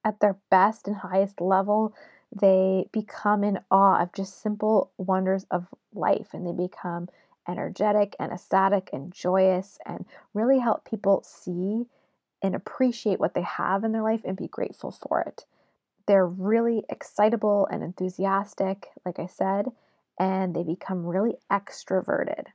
At 0.05 0.21
their 0.21 0.39
best 0.51 0.87
and 0.87 0.97
highest 0.97 1.41
level, 1.41 1.95
they 2.31 2.89
become 2.93 3.43
in 3.43 3.61
awe 3.71 4.03
of 4.03 4.13
just 4.13 4.41
simple 4.41 4.93
wonders 4.99 5.47
of 5.51 5.67
life 5.95 6.35
and 6.35 6.47
they 6.47 6.53
become 6.53 7.09
energetic 7.49 8.15
and 8.19 8.31
ecstatic 8.31 8.91
and 8.93 9.13
joyous 9.13 9.79
and 9.87 10.05
really 10.35 10.59
help 10.59 10.85
people 10.85 11.23
see 11.25 11.87
and 12.43 12.55
appreciate 12.55 13.21
what 13.21 13.35
they 13.35 13.43
have 13.43 13.85
in 13.85 13.93
their 13.93 14.03
life 14.03 14.23
and 14.25 14.37
be 14.37 14.49
grateful 14.49 14.91
for 14.91 15.21
it. 15.21 15.45
They're 16.07 16.27
really 16.27 16.85
excitable 16.89 17.69
and 17.71 17.83
enthusiastic, 17.83 18.89
like 19.05 19.19
I 19.19 19.27
said, 19.27 19.67
and 20.19 20.55
they 20.55 20.63
become 20.63 21.07
really 21.07 21.37
extroverted. 21.51 22.47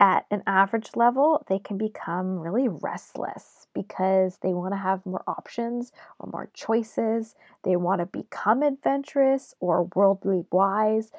At 0.00 0.26
an 0.32 0.42
average 0.48 0.96
level, 0.96 1.44
they 1.48 1.60
can 1.60 1.78
become 1.78 2.40
really 2.40 2.66
restless 2.68 3.68
because 3.72 4.38
they 4.38 4.52
want 4.52 4.72
to 4.72 4.78
have 4.78 5.06
more 5.06 5.22
options 5.28 5.92
or 6.18 6.28
more 6.32 6.50
choices. 6.54 7.36
They 7.62 7.76
want 7.76 8.00
to 8.00 8.06
become 8.06 8.62
adventurous 8.62 9.54
or 9.60 9.84
worldly 9.94 10.44
wise, 10.50 11.12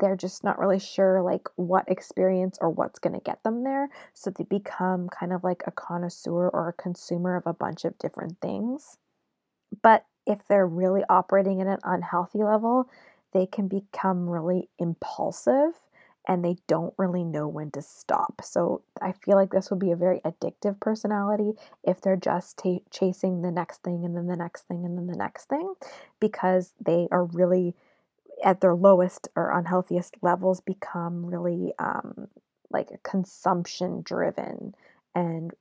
they're 0.00 0.16
just 0.16 0.42
not 0.42 0.58
really 0.58 0.78
sure 0.78 1.22
like 1.22 1.48
what 1.56 1.88
experience 1.88 2.58
or 2.60 2.70
what's 2.70 2.98
going 2.98 3.14
to 3.14 3.20
get 3.20 3.42
them 3.44 3.62
there. 3.62 3.88
So 4.14 4.30
they 4.30 4.44
become 4.44 5.08
kind 5.08 5.32
of 5.32 5.44
like 5.44 5.62
a 5.66 5.70
connoisseur 5.70 6.48
or 6.48 6.68
a 6.68 6.82
consumer 6.82 7.36
of 7.36 7.46
a 7.46 7.54
bunch 7.54 7.84
of 7.84 7.98
different 7.98 8.40
things. 8.40 8.96
But 9.82 10.04
if 10.26 10.38
they're 10.48 10.66
really 10.66 11.02
operating 11.08 11.60
at 11.60 11.66
an 11.66 11.78
unhealthy 11.84 12.42
level, 12.42 12.88
they 13.32 13.46
can 13.46 13.68
become 13.68 14.28
really 14.28 14.68
impulsive 14.78 15.74
and 16.28 16.44
they 16.44 16.56
don't 16.66 16.94
really 16.98 17.24
know 17.24 17.48
when 17.48 17.70
to 17.72 17.82
stop. 17.82 18.42
So 18.44 18.82
I 19.00 19.12
feel 19.12 19.36
like 19.36 19.50
this 19.50 19.70
would 19.70 19.78
be 19.78 19.90
a 19.90 19.96
very 19.96 20.20
addictive 20.20 20.78
personality 20.80 21.52
if 21.82 22.00
they're 22.00 22.16
just 22.16 22.58
t- 22.58 22.84
chasing 22.90 23.42
the 23.42 23.50
next 23.50 23.82
thing 23.82 24.04
and 24.04 24.16
then 24.16 24.26
the 24.26 24.36
next 24.36 24.68
thing 24.68 24.84
and 24.84 24.98
then 24.98 25.06
the 25.06 25.16
next 25.16 25.48
thing 25.48 25.74
because 26.20 26.74
they 26.84 27.08
are 27.10 27.24
really 27.24 27.74
at 28.44 28.60
their 28.60 28.74
lowest 28.74 29.28
or 29.36 29.50
unhealthiest 29.50 30.14
levels 30.22 30.60
become 30.60 31.26
really 31.26 31.72
um, 31.78 32.28
like 32.70 33.02
consumption 33.02 34.02
driven 34.02 34.74
and 35.14 35.52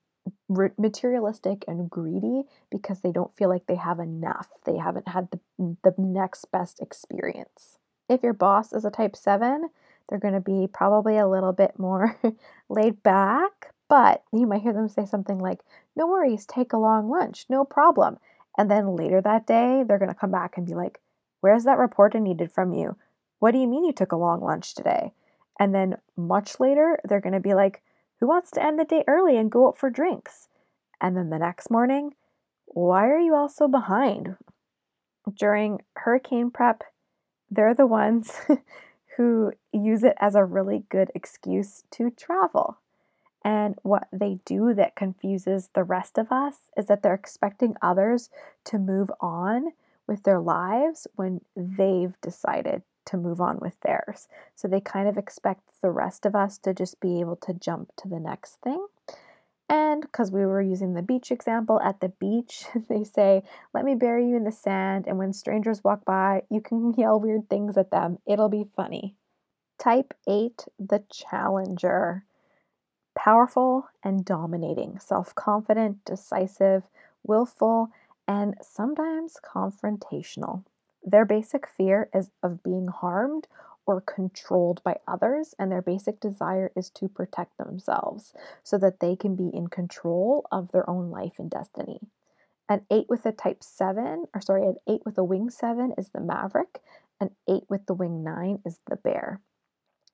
materialistic 0.78 1.66
and 1.68 1.90
greedy 1.90 2.44
because 2.70 3.02
they 3.02 3.12
don't 3.12 3.36
feel 3.36 3.50
like 3.50 3.66
they 3.66 3.76
have 3.76 4.00
enough. 4.00 4.48
They 4.66 4.78
haven't 4.78 5.08
had 5.08 5.30
the, 5.32 5.40
the 5.84 5.94
next 5.98 6.52
best 6.52 6.80
experience. 6.80 7.78
If 8.08 8.24
your 8.24 8.34
boss 8.34 8.74
is 8.74 8.86
a 8.86 8.92
type 8.92 9.16
7, 9.16 9.70
they're 10.08 10.20
going 10.20 10.34
to 10.34 10.40
be 10.40 10.68
probably 10.72 11.18
a 11.18 11.28
little 11.28 11.54
bit 11.54 11.78
more 11.78 12.18
laid 12.70 13.02
back, 13.04 13.74
but 13.88 14.24
you 14.34 14.48
might 14.48 14.62
hear 14.62 14.74
them 14.74 14.90
say 14.90 15.06
something 15.06 15.40
like, 15.40 15.60
No 15.96 16.08
worries, 16.08 16.46
take 16.46 16.74
a 16.74 16.78
long 16.78 17.10
lunch, 17.10 17.46
no 17.50 17.64
problem. 17.64 18.18
And 18.58 18.70
then 18.70 18.96
later 18.96 19.22
that 19.22 19.48
day, 19.48 19.84
they're 19.88 20.00
going 20.00 20.10
to 20.10 20.16
come 20.16 20.32
back 20.32 20.58
and 20.58 20.66
be 20.66 20.74
like, 20.74 21.00
Where's 21.42 21.64
that 21.64 21.78
report 21.78 22.16
I 22.16 22.20
needed 22.20 22.52
from 22.52 22.74
you? 22.74 22.98
What 23.40 23.52
do 23.52 23.58
you 23.58 23.68
mean 23.68 23.86
you 23.86 23.94
took 23.94 24.12
a 24.12 24.18
long 24.18 24.42
lunch 24.42 24.76
today? 24.76 25.14
And 25.60 25.74
then 25.74 25.98
much 26.16 26.60
later, 26.60 27.00
they're 27.04 27.22
going 27.22 27.34
to 27.34 27.40
be 27.40 27.54
like, 27.54 27.82
Who 28.20 28.28
wants 28.28 28.52
to 28.52 28.64
end 28.64 28.80
the 28.80 28.86
day 28.86 29.04
early 29.08 29.38
and 29.38 29.52
go 29.52 29.68
out 29.68 29.78
for 29.78 29.90
drinks? 29.90 30.50
And 31.02 31.16
then 31.16 31.30
the 31.30 31.40
next 31.40 31.70
morning, 31.70 32.16
Why 32.66 33.08
are 33.08 33.20
you 33.20 33.36
all 33.36 33.50
so 33.50 33.68
behind? 33.68 34.36
During 35.34 35.82
hurricane 35.96 36.52
prep, 36.52 36.84
they're 37.52 37.74
the 37.74 37.88
ones 37.88 38.34
who 39.18 39.52
use 39.72 40.04
it 40.04 40.16
as 40.20 40.36
a 40.36 40.46
really 40.46 40.84
good 40.90 41.12
excuse 41.14 41.84
to 41.92 42.10
travel. 42.10 42.78
And 43.44 43.76
what 43.84 44.08
they 44.12 44.40
do 44.46 44.74
that 44.74 44.96
confuses 44.96 45.70
the 45.74 45.84
rest 45.84 46.18
of 46.18 46.32
us 46.32 46.72
is 46.76 46.88
that 46.88 47.04
they're 47.04 47.14
expecting 47.14 47.76
others 47.82 48.30
to 48.66 48.78
move 48.78 49.10
on 49.22 49.72
with 50.10 50.24
their 50.24 50.40
lives 50.40 51.08
when 51.16 51.42
they've 51.56 52.20
decided 52.22 52.82
to 53.06 53.16
move 53.16 53.40
on 53.40 53.60
with 53.60 53.80
theirs. 53.82 54.28
So 54.56 54.68
they 54.68 54.82
kind 54.82 55.08
of 55.08 55.18
expect 55.18 55.62
the 55.82 55.92
rest 55.92 56.26
of 56.26 56.36
us 56.36 56.58
to 56.60 56.74
just 56.74 57.00
be 57.00 57.20
able 57.20 57.38
to 57.38 57.54
jump 57.54 57.92
to 57.98 58.08
the 58.08 58.20
next 58.20 58.56
thing. 58.62 58.86
And 59.70 60.02
because 60.02 60.32
we 60.32 60.46
were 60.48 60.62
using 60.62 60.96
the 60.96 61.04
beach 61.04 61.32
example, 61.32 61.80
at 61.82 62.00
the 62.00 62.10
beach, 62.10 62.66
they 62.90 63.04
say, 63.04 63.44
Let 63.74 63.86
me 63.86 63.94
bury 63.94 64.28
you 64.28 64.36
in 64.36 64.44
the 64.44 64.52
sand. 64.52 65.06
And 65.08 65.18
when 65.20 65.32
strangers 65.32 65.84
walk 65.84 66.04
by, 66.06 66.44
you 66.50 66.60
can 66.60 66.94
yell 66.98 67.20
weird 67.20 67.50
things 67.50 67.78
at 67.78 67.92
them. 67.92 68.18
It'll 68.26 68.50
be 68.50 68.66
funny. 68.76 69.16
Type 69.78 70.14
8, 70.28 70.66
the 70.80 71.04
challenger. 71.12 72.26
Powerful 73.16 73.88
and 74.04 74.26
dominating, 74.26 74.98
self 75.00 75.36
confident, 75.36 76.04
decisive, 76.06 76.84
willful, 77.24 77.90
and 78.30 78.54
sometimes 78.62 79.38
confrontational. 79.44 80.64
Their 81.04 81.26
basic 81.26 81.68
fear 81.68 82.10
is 82.14 82.30
of 82.44 82.62
being 82.62 82.88
harmed 82.88 83.48
or 83.88 84.02
controlled 84.02 84.84
by 84.84 85.00
others, 85.08 85.56
and 85.58 85.72
their 85.72 85.82
basic 85.82 86.20
desire 86.20 86.72
is 86.76 86.92
to 86.92 87.10
protect 87.10 87.58
themselves 87.58 88.32
so 88.64 88.78
that 88.78 89.00
they 89.00 89.16
can 89.16 89.36
be 89.36 89.50
in 89.52 89.66
control 89.66 90.46
of 90.52 90.72
their 90.72 90.88
own 90.88 91.10
life 91.10 91.40
and 91.40 91.50
destiny. 91.50 92.02
An 92.70 92.86
8 92.92 93.08
with 93.10 93.26
a 93.26 93.32
type 93.32 93.64
7, 93.64 94.26
or 94.32 94.42
sorry, 94.42 94.68
an 94.68 94.76
8 94.88 95.02
with 95.06 95.18
a 95.18 95.24
wing 95.24 95.50
7 95.50 95.96
is 95.98 96.10
the 96.10 96.22
maverick, 96.22 96.82
an 97.20 97.32
8 97.50 97.64
with 97.68 97.88
the 97.88 97.96
wing 97.96 98.24
9 98.24 98.60
is 98.64 98.80
the 98.88 98.96
bear. 98.96 99.42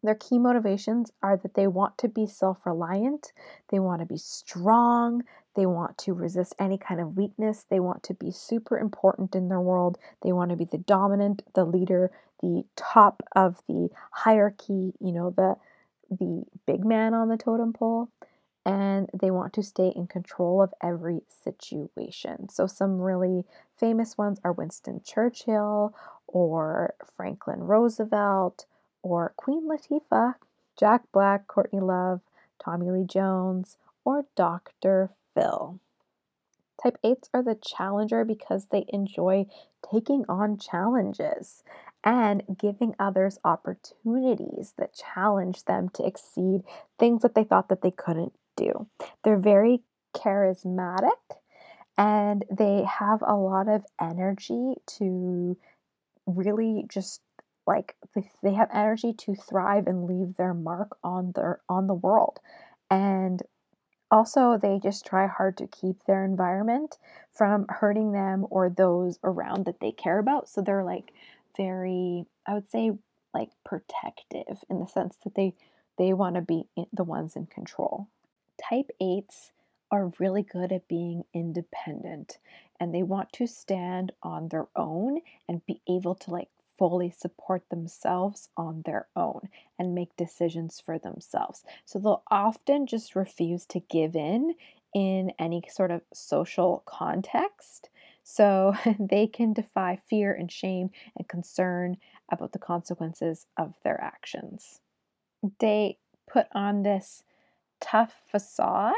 Their 0.05 0.15
key 0.15 0.37
motivations 0.37 1.11
are 1.23 1.35
that 1.37 1.55
they 1.55 1.65
want 1.65 1.97
to 1.97 2.07
be 2.07 2.27
self 2.27 2.63
reliant, 2.63 3.33
they 3.69 3.79
want 3.79 4.01
to 4.01 4.05
be 4.05 4.17
strong, 4.17 5.23
they 5.55 5.65
want 5.65 5.97
to 5.99 6.13
resist 6.13 6.53
any 6.59 6.77
kind 6.77 7.01
of 7.01 7.17
weakness, 7.17 7.65
they 7.67 7.79
want 7.79 8.03
to 8.03 8.13
be 8.13 8.29
super 8.29 8.77
important 8.77 9.35
in 9.35 9.49
their 9.49 9.59
world, 9.59 9.97
they 10.21 10.31
want 10.31 10.51
to 10.51 10.57
be 10.57 10.65
the 10.65 10.77
dominant, 10.77 11.41
the 11.55 11.65
leader, 11.65 12.11
the 12.41 12.65
top 12.75 13.23
of 13.35 13.63
the 13.67 13.89
hierarchy, 14.11 14.93
you 14.99 15.11
know, 15.11 15.31
the 15.31 15.55
the 16.11 16.43
big 16.67 16.85
man 16.85 17.15
on 17.15 17.29
the 17.29 17.37
totem 17.37 17.73
pole 17.73 18.09
and 18.63 19.09
they 19.11 19.31
want 19.31 19.53
to 19.53 19.63
stay 19.63 19.91
in 19.95 20.05
control 20.05 20.61
of 20.61 20.71
every 20.83 21.21
situation. 21.27 22.47
So, 22.49 22.67
some 22.67 22.99
really 22.99 23.45
famous 23.75 24.17
ones 24.19 24.39
are 24.43 24.51
Winston 24.51 25.01
Churchill 25.03 25.95
or 26.27 26.93
Franklin 27.15 27.61
Roosevelt 27.61 28.67
or 29.05 29.33
Queen 29.37 29.69
Latifah, 29.69 30.33
Jack 30.77 31.03
Black, 31.13 31.47
Courtney 31.47 31.79
Love, 31.79 32.21
Tommy 32.59 32.89
Lee 32.89 33.05
Jones, 33.05 33.77
or 34.03 34.25
Dr. 34.35 35.11
Phil. 35.35 35.79
Type 36.81 36.97
8s 37.03 37.29
are 37.33 37.43
the 37.43 37.55
challenger 37.55 38.25
because 38.25 38.65
they 38.65 38.85
enjoy 38.89 39.45
taking 39.89 40.25
on 40.27 40.57
challenges 40.57 41.63
and 42.03 42.43
giving 42.57 42.95
others 42.99 43.37
opportunities 43.45 44.73
that 44.77 44.95
challenge 44.95 45.65
them 45.65 45.89
to 45.89 46.05
exceed 46.05 46.63
things 46.97 47.21
that 47.21 47.35
they 47.35 47.43
thought 47.43 47.69
that 47.69 47.81
they 47.81 47.91
couldn't 47.91 48.33
do. 48.57 48.87
They're 49.23 49.37
very 49.37 49.83
charismatic 50.15 51.11
and 51.97 52.43
they 52.49 52.83
have 52.83 53.21
a 53.21 53.35
lot 53.35 53.67
of 53.67 53.85
energy 54.01 54.75
to 54.97 55.57
really 56.25 56.85
just 56.89 57.21
like 57.67 57.95
they 58.43 58.53
have 58.53 58.69
energy 58.73 59.13
to 59.13 59.35
thrive 59.35 59.87
and 59.87 60.05
leave 60.05 60.35
their 60.37 60.53
mark 60.53 60.97
on 61.03 61.31
their 61.35 61.61
on 61.69 61.87
the 61.87 61.93
world. 61.93 62.39
And 62.89 63.41
also 64.11 64.57
they 64.57 64.79
just 64.81 65.05
try 65.05 65.27
hard 65.27 65.57
to 65.57 65.67
keep 65.67 66.03
their 66.05 66.23
environment 66.23 66.97
from 67.31 67.65
hurting 67.69 68.11
them 68.11 68.45
or 68.49 68.69
those 68.69 69.19
around 69.23 69.65
that 69.65 69.79
they 69.79 69.91
care 69.91 70.19
about. 70.19 70.47
So 70.49 70.61
they're 70.61 70.83
like 70.83 71.11
very 71.57 72.25
i 72.45 72.53
would 72.53 72.69
say 72.69 72.91
like 73.33 73.49
protective 73.63 74.63
in 74.69 74.79
the 74.79 74.87
sense 74.87 75.17
that 75.23 75.35
they 75.35 75.53
they 75.97 76.13
want 76.13 76.35
to 76.35 76.41
be 76.41 76.65
the 76.93 77.03
ones 77.03 77.35
in 77.35 77.45
control. 77.45 78.07
Type 78.69 78.91
8s 79.01 79.51
are 79.91 80.11
really 80.19 80.43
good 80.43 80.71
at 80.71 80.87
being 80.87 81.23
independent 81.33 82.37
and 82.79 82.93
they 82.93 83.03
want 83.03 83.31
to 83.33 83.47
stand 83.47 84.11
on 84.21 84.49
their 84.49 84.67
own 84.75 85.21
and 85.47 85.65
be 85.65 85.81
able 85.87 86.15
to 86.15 86.31
like 86.31 86.49
fully 86.77 87.09
support 87.09 87.69
themselves 87.69 88.49
on 88.57 88.83
their 88.85 89.07
own 89.15 89.49
and 89.79 89.95
make 89.95 90.15
decisions 90.15 90.81
for 90.83 90.97
themselves. 90.97 91.63
So 91.85 91.99
they'll 91.99 92.23
often 92.29 92.87
just 92.87 93.15
refuse 93.15 93.65
to 93.67 93.79
give 93.79 94.15
in 94.15 94.55
in 94.93 95.33
any 95.37 95.63
sort 95.69 95.91
of 95.91 96.01
social 96.13 96.83
context. 96.85 97.89
So 98.23 98.73
they 98.99 99.27
can 99.27 99.53
defy 99.53 99.99
fear 100.09 100.33
and 100.33 100.51
shame 100.51 100.89
and 101.17 101.27
concern 101.27 101.97
about 102.31 102.53
the 102.53 102.59
consequences 102.59 103.45
of 103.57 103.75
their 103.83 104.01
actions. 104.01 104.79
They 105.59 105.97
put 106.27 106.47
on 106.53 106.83
this 106.83 107.23
tough 107.79 108.13
facade 108.31 108.93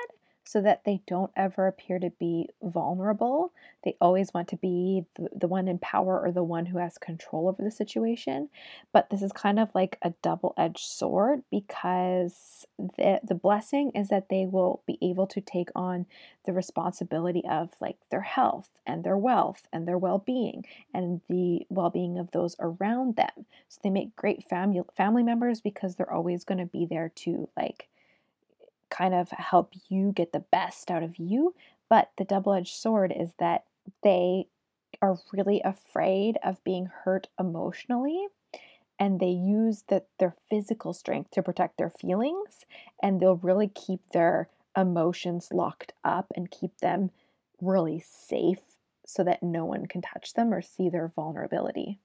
so 0.47 0.61
that 0.61 0.85
they 0.85 1.01
don't 1.05 1.31
ever 1.35 1.67
appear 1.67 1.99
to 1.99 2.09
be 2.09 2.47
vulnerable. 2.63 3.51
They 3.83 3.97
always 3.99 4.33
want 4.33 4.47
to 4.49 4.55
be 4.55 5.03
the, 5.15 5.27
the 5.35 5.47
one 5.47 5.67
in 5.67 5.77
power 5.77 6.21
or 6.21 6.31
the 6.31 6.43
one 6.43 6.67
who 6.67 6.77
has 6.77 6.97
control 6.97 7.49
over 7.49 7.61
the 7.61 7.69
situation. 7.69 8.47
But 8.93 9.09
this 9.09 9.21
is 9.21 9.33
kind 9.33 9.59
of 9.59 9.69
like 9.75 9.97
a 10.01 10.13
double 10.21 10.53
edged 10.57 10.85
sword 10.85 11.41
because 11.51 12.65
the, 12.77 13.19
the 13.23 13.35
blessing 13.35 13.91
is 13.93 14.07
that 14.07 14.29
they 14.29 14.45
will 14.45 14.83
be 14.87 14.97
able 15.01 15.27
to 15.27 15.41
take 15.41 15.69
on 15.75 16.05
the 16.45 16.53
responsibility 16.53 17.43
of 17.49 17.71
like 17.81 17.97
their 18.09 18.21
health 18.21 18.69
and 18.85 19.03
their 19.03 19.17
wealth 19.17 19.67
and 19.73 19.85
their 19.85 19.97
well 19.97 20.19
being 20.19 20.63
and 20.93 21.19
the 21.27 21.65
well 21.69 21.89
being 21.89 22.17
of 22.17 22.31
those 22.31 22.55
around 22.61 23.17
them. 23.17 23.45
So 23.67 23.81
they 23.83 23.89
make 23.89 24.15
great 24.15 24.47
family 24.47 24.81
family 24.95 25.23
members 25.23 25.59
because 25.59 25.95
they're 25.95 26.11
always 26.11 26.45
going 26.45 26.59
to 26.59 26.65
be 26.65 26.85
there 26.85 27.11
to 27.15 27.49
like 27.57 27.89
kind 28.89 29.13
of 29.13 29.29
help 29.29 29.73
you 29.89 30.11
get 30.11 30.31
the 30.31 30.45
best 30.51 30.89
out 30.91 31.03
of 31.03 31.17
you. 31.17 31.55
But 31.89 32.11
the 32.17 32.25
double 32.25 32.53
edged 32.53 32.75
sword 32.75 33.13
is 33.17 33.31
that 33.39 33.65
they 34.03 34.47
are 35.01 35.17
really 35.31 35.61
afraid 35.61 36.37
of 36.43 36.63
being 36.63 36.87
hurt 37.03 37.27
emotionally 37.39 38.27
and 38.99 39.19
they 39.19 39.27
use 39.27 39.83
the, 39.89 40.03
their 40.19 40.35
physical 40.49 40.93
strength 40.93 41.31
to 41.31 41.43
protect 41.43 41.77
their 41.77 41.89
feelings 41.89 42.65
and 43.01 43.19
they'll 43.19 43.35
really 43.35 43.67
keep 43.67 44.01
their 44.11 44.49
emotions 44.75 45.49
locked 45.51 45.93
up 46.03 46.31
and 46.35 46.51
keep 46.51 46.77
them 46.79 47.11
really 47.61 47.99
safe 47.99 48.59
so 49.05 49.23
that 49.23 49.43
no 49.43 49.65
one 49.65 49.85
can 49.85 50.01
touch 50.01 50.33
them 50.33 50.53
or 50.53 50.61
see 50.61 50.89
their 50.89 51.11
vulnerability. 51.15 51.99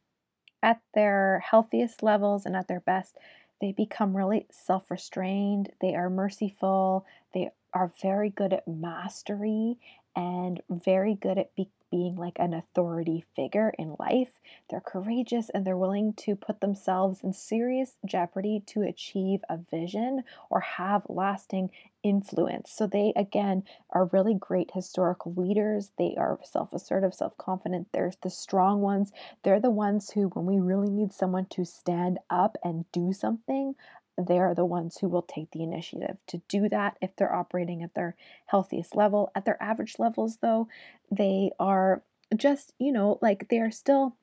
At 0.62 0.80
their 0.94 1.42
healthiest 1.50 2.02
levels 2.02 2.46
and 2.46 2.54
at 2.54 2.68
their 2.68 2.80
best, 2.80 3.16
they 3.62 3.72
become 3.72 4.14
really 4.14 4.46
self 4.50 4.90
restrained, 4.90 5.70
they 5.80 5.94
are 5.94 6.10
merciful, 6.10 7.06
they 7.32 7.48
are 7.72 7.92
very 8.02 8.28
good 8.28 8.52
at 8.52 8.66
mastery 8.66 9.78
and 10.14 10.60
very 10.68 11.14
good 11.14 11.38
at 11.38 11.54
be- 11.54 11.70
being 11.92 12.16
like 12.16 12.38
an 12.40 12.54
authority 12.54 13.24
figure 13.36 13.72
in 13.78 13.94
life. 14.00 14.40
They're 14.68 14.80
courageous 14.80 15.50
and 15.50 15.64
they're 15.64 15.76
willing 15.76 16.14
to 16.14 16.34
put 16.34 16.60
themselves 16.60 17.20
in 17.22 17.32
serious 17.34 17.96
jeopardy 18.04 18.62
to 18.68 18.82
achieve 18.82 19.40
a 19.48 19.58
vision 19.58 20.24
or 20.50 20.60
have 20.60 21.02
lasting 21.08 21.70
influence. 22.02 22.72
So 22.72 22.86
they, 22.86 23.12
again, 23.14 23.62
are 23.90 24.06
really 24.06 24.34
great 24.34 24.72
historical 24.74 25.34
leaders. 25.34 25.92
They 25.98 26.14
are 26.16 26.40
self 26.42 26.72
assertive, 26.72 27.14
self 27.14 27.36
confident. 27.36 27.88
They're 27.92 28.12
the 28.22 28.30
strong 28.30 28.80
ones. 28.80 29.12
They're 29.44 29.60
the 29.60 29.70
ones 29.70 30.10
who, 30.10 30.28
when 30.28 30.46
we 30.46 30.58
really 30.58 30.90
need 30.90 31.12
someone 31.12 31.46
to 31.50 31.64
stand 31.64 32.18
up 32.30 32.56
and 32.64 32.90
do 32.92 33.12
something, 33.12 33.74
they 34.18 34.38
are 34.38 34.54
the 34.54 34.64
ones 34.64 34.98
who 34.98 35.08
will 35.08 35.22
take 35.22 35.50
the 35.50 35.62
initiative 35.62 36.18
to 36.26 36.42
do 36.48 36.68
that 36.68 36.98
if 37.00 37.16
they're 37.16 37.34
operating 37.34 37.82
at 37.82 37.94
their 37.94 38.16
healthiest 38.46 38.94
level. 38.94 39.30
At 39.34 39.44
their 39.44 39.62
average 39.62 39.98
levels, 39.98 40.38
though, 40.42 40.68
they 41.10 41.50
are 41.58 42.02
just, 42.36 42.74
you 42.78 42.92
know, 42.92 43.18
like 43.22 43.48
they 43.48 43.58
are 43.58 43.70
still 43.70 44.16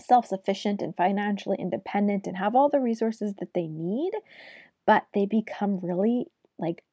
self 0.00 0.26
sufficient 0.26 0.82
and 0.82 0.94
financially 0.94 1.56
independent 1.58 2.26
and 2.26 2.36
have 2.36 2.54
all 2.54 2.68
the 2.68 2.80
resources 2.80 3.34
that 3.38 3.54
they 3.54 3.66
need, 3.66 4.12
but 4.86 5.06
they 5.14 5.26
become 5.26 5.80
really 5.80 6.26
like 6.58 6.84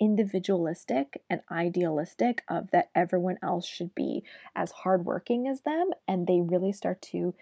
individualistic 0.00 1.22
and 1.30 1.40
idealistic 1.50 2.42
of 2.48 2.70
that 2.70 2.90
everyone 2.94 3.38
else 3.42 3.66
should 3.66 3.94
be 3.94 4.24
as 4.56 4.70
hardworking 4.70 5.46
as 5.46 5.60
them 5.60 5.90
and 6.08 6.26
they 6.26 6.40
really 6.40 6.72
start 6.72 7.00
to 7.00 7.34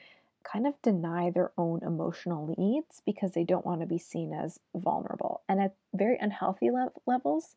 kind 0.45 0.67
of 0.67 0.81
deny 0.83 1.31
their 1.31 1.53
own 1.57 1.81
emotional 1.83 2.55
needs 2.59 3.03
because 3.05 3.33
they 3.33 3.45
don't 3.45 3.67
want 3.67 3.81
to 3.81 3.87
be 3.87 3.99
seen 3.99 4.33
as 4.33 4.59
vulnerable. 4.75 5.43
And 5.49 5.61
at 5.61 5.75
very 5.95 6.19
unhealthy 6.21 6.71
le- 6.71 6.93
levels, 7.07 7.55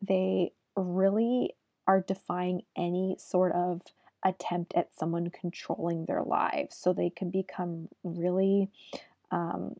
they 0.00 0.52
really 0.76 1.54
are 1.86 2.00
defying 2.00 2.62
any 2.76 3.16
sort 3.18 3.52
of 3.52 3.82
attempt 4.24 4.74
at 4.74 4.94
someone 4.94 5.30
controlling 5.30 6.04
their 6.04 6.22
lives. 6.22 6.76
So 6.76 6.92
they 6.92 7.10
can 7.10 7.30
become 7.30 7.88
really 8.02 8.70
um, 9.30 9.76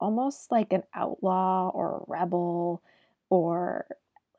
almost 0.00 0.50
like 0.50 0.72
an 0.72 0.82
outlaw 0.94 1.70
or 1.70 1.96
a 1.96 2.04
rebel 2.06 2.82
or 3.30 3.86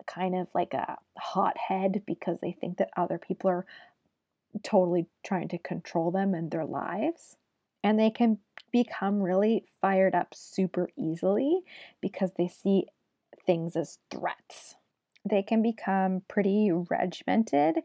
kind 0.06 0.36
of 0.36 0.48
like 0.54 0.74
a 0.74 0.98
hothead 1.18 2.04
because 2.06 2.39
they 2.41 2.52
think 2.52 2.78
that 2.78 2.91
other 2.96 3.18
people 3.18 3.50
are 3.50 3.66
totally 4.64 5.08
trying 5.26 5.47
to 5.49 5.58
control 5.58 6.12
them 6.12 6.34
and 6.34 6.51
their 6.51 6.66
lives. 6.66 7.38
And 7.84 7.99
they 7.99 8.10
can 8.10 8.39
become 8.72 9.22
really 9.22 9.66
fired 9.82 10.16
up 10.16 10.34
super 10.34 10.89
easily 10.97 11.62
because 12.01 12.32
they 12.38 12.47
see 12.47 12.86
things 13.45 13.76
as 13.76 13.99
threats. 14.10 14.76
They 15.24 15.43
can 15.43 15.62
become 15.62 16.24
pretty 16.28 16.72
regimented 16.72 17.78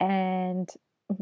and 0.00 0.68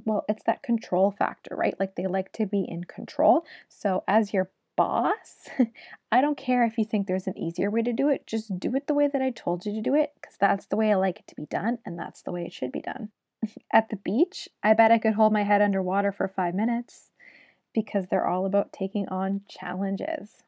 well, 0.04 0.24
it's 0.28 0.44
that 0.44 0.62
control 0.62 1.10
factor, 1.10 1.56
right? 1.56 1.74
Like 1.78 1.96
they 1.96 2.06
like 2.06 2.32
to 2.32 2.46
be 2.46 2.64
in 2.66 2.84
control. 2.84 3.44
So, 3.68 4.04
as 4.06 4.32
your 4.32 4.50
boss, 4.76 5.48
I 6.12 6.20
don't 6.20 6.36
care 6.36 6.64
if 6.64 6.78
you 6.78 6.84
think 6.84 7.06
there's 7.06 7.26
an 7.26 7.36
easier 7.36 7.70
way 7.70 7.82
to 7.82 7.92
do 7.92 8.08
it, 8.08 8.26
just 8.26 8.58
do 8.58 8.74
it 8.74 8.86
the 8.86 8.94
way 8.94 9.08
that 9.12 9.22
I 9.22 9.30
told 9.30 9.66
you 9.66 9.72
to 9.74 9.82
do 9.82 9.94
it 9.94 10.12
because 10.14 10.36
that's 10.40 10.66
the 10.66 10.76
way 10.76 10.92
I 10.92 10.96
like 10.96 11.20
it 11.20 11.26
to 11.28 11.34
be 11.34 11.46
done 11.46 11.78
and 11.84 11.98
that's 11.98 12.22
the 12.22 12.32
way 12.32 12.44
it 12.44 12.52
should 12.52 12.72
be 12.72 12.80
done. 12.80 13.10
At 13.72 13.88
the 13.88 13.96
beach, 13.96 14.48
I 14.62 14.74
bet 14.74 14.92
I 14.92 14.98
could 14.98 15.14
hold 15.14 15.32
my 15.32 15.44
head 15.44 15.62
underwater 15.62 16.12
for 16.12 16.28
five 16.28 16.54
minutes 16.54 17.10
because 17.72 18.06
they're 18.06 18.26
all 18.26 18.46
about 18.46 18.72
taking 18.72 19.08
on 19.08 19.42
challenges. 19.48 20.42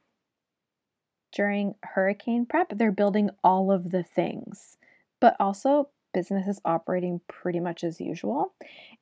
During 1.32 1.76
hurricane 1.82 2.44
prep, 2.44 2.76
they're 2.76 2.92
building 2.92 3.30
all 3.42 3.72
of 3.72 3.90
the 3.90 4.02
things, 4.02 4.76
but 5.20 5.36
also 5.40 5.88
business 6.12 6.46
is 6.46 6.60
operating 6.64 7.20
pretty 7.26 7.60
much 7.60 7.82
as 7.82 8.00
usual. 8.00 8.52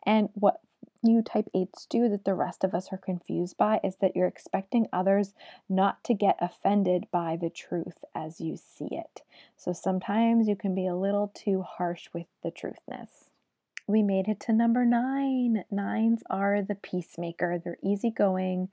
And 0.07 0.29
what 0.35 0.61
you 1.03 1.23
type 1.23 1.49
8s 1.55 1.89
do 1.89 2.09
that 2.11 2.25
the 2.25 2.35
rest 2.35 2.63
of 2.63 2.75
us 2.75 2.93
are 2.93 2.99
confused 2.99 3.57
by 3.57 3.81
is 3.83 3.97
that 3.97 4.15
you're 4.15 4.29
expecting 4.29 4.87
others 4.93 5.35
not 5.69 6.05
to 6.05 6.15
get 6.15 6.37
offended 6.41 7.07
by 7.11 7.37
the 7.37 7.51
truth 7.51 8.05
as 8.15 8.41
you 8.41 8.57
see 8.57 8.89
it. 8.93 9.23
So 9.57 9.73
sometimes 9.73 10.47
you 10.47 10.57
can 10.57 10.75
be 10.75 10.87
a 10.87 10.95
little 10.95 11.33
too 11.35 11.63
harsh 11.63 12.09
with 12.13 12.27
the 12.43 12.51
truthness. 12.51 13.30
We 13.91 14.05
made 14.05 14.29
it 14.29 14.39
to 14.43 14.53
number 14.53 14.85
nine. 14.85 15.65
Nines 15.69 16.23
are 16.31 16.63
the 16.63 16.77
peacemaker. 16.77 17.59
They're 17.59 17.77
easygoing 17.83 18.69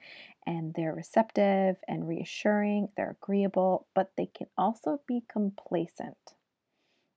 and 0.45 0.76
they're 0.76 0.93
receptive 0.93 1.78
and 1.88 2.07
reassuring. 2.07 2.89
They're 2.95 3.18
agreeable, 3.20 3.88
but 3.95 4.11
they 4.15 4.28
can 4.28 4.45
also 4.55 5.01
be 5.07 5.24
complacent. 5.28 6.36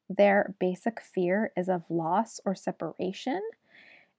Their 0.08 0.54
basic 0.58 0.98
fear 0.98 1.52
is 1.54 1.68
of 1.68 1.82
loss 1.90 2.40
or 2.46 2.54
separation, 2.54 3.42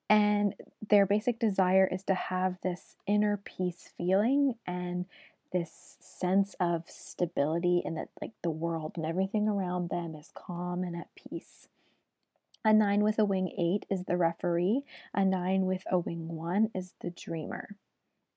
and 0.07 0.53
their 0.87 1.07
basic 1.07 1.39
desire 1.39 1.89
is 1.91 2.03
to 2.03 2.13
have 2.13 2.57
this 2.61 2.97
inner 3.07 3.35
peace 3.35 3.89
feeling 3.97 4.53
and 4.67 5.05
this 5.51 5.97
sense 5.99 6.55
of 6.59 6.83
stability 6.87 7.81
and 7.83 7.97
that 7.97 8.09
like 8.21 8.33
the 8.43 8.51
world 8.51 8.93
and 8.95 9.07
everything 9.07 9.47
around 9.47 9.89
them 9.89 10.13
is 10.15 10.29
calm 10.35 10.83
and 10.83 10.95
at 10.95 11.09
peace. 11.15 11.67
A 12.63 12.73
nine 12.73 13.03
with 13.03 13.17
a 13.17 13.25
wing 13.25 13.51
eight 13.57 13.87
is 13.89 14.03
the 14.03 14.17
referee. 14.17 14.83
A 15.15 15.25
nine 15.25 15.65
with 15.65 15.83
a 15.89 15.97
wing 15.97 16.27
one 16.27 16.69
is 16.75 16.93
the 17.01 17.09
dreamer. 17.09 17.75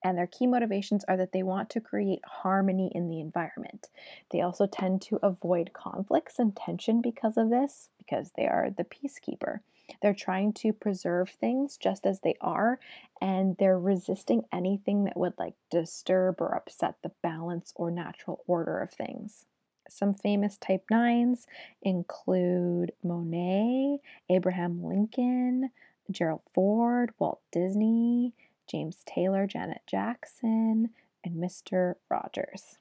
And 0.03 0.17
their 0.17 0.25
key 0.25 0.47
motivations 0.47 1.03
are 1.03 1.17
that 1.17 1.31
they 1.31 1.43
want 1.43 1.69
to 1.71 1.79
create 1.79 2.25
harmony 2.25 2.91
in 2.95 3.07
the 3.07 3.19
environment. 3.19 3.89
They 4.31 4.41
also 4.41 4.65
tend 4.65 5.03
to 5.03 5.19
avoid 5.21 5.73
conflicts 5.73 6.39
and 6.39 6.55
tension 6.55 7.01
because 7.01 7.37
of 7.37 7.51
this, 7.51 7.89
because 7.99 8.31
they 8.35 8.47
are 8.47 8.69
the 8.69 8.83
peacekeeper. 8.83 9.59
They're 10.01 10.15
trying 10.15 10.53
to 10.53 10.73
preserve 10.73 11.29
things 11.29 11.77
just 11.77 12.07
as 12.07 12.21
they 12.21 12.35
are, 12.41 12.79
and 13.21 13.55
they're 13.57 13.79
resisting 13.79 14.45
anything 14.51 15.03
that 15.03 15.17
would 15.17 15.33
like 15.37 15.53
disturb 15.69 16.41
or 16.41 16.55
upset 16.55 16.95
the 17.03 17.11
balance 17.21 17.73
or 17.75 17.91
natural 17.91 18.43
order 18.47 18.79
of 18.79 18.91
things. 18.91 19.45
Some 19.89 20.13
famous 20.13 20.57
type 20.57 20.85
9s 20.91 21.45
include 21.81 22.91
Monet, 23.03 23.99
Abraham 24.29 24.83
Lincoln, 24.83 25.69
Gerald 26.11 26.41
Ford, 26.53 27.11
Walt 27.19 27.41
Disney, 27.51 28.33
James 28.67 29.03
Taylor, 29.05 29.47
Janet 29.47 29.81
Jackson, 29.87 30.89
and 31.23 31.35
Mr. 31.35 31.95
Rogers. 32.09 32.77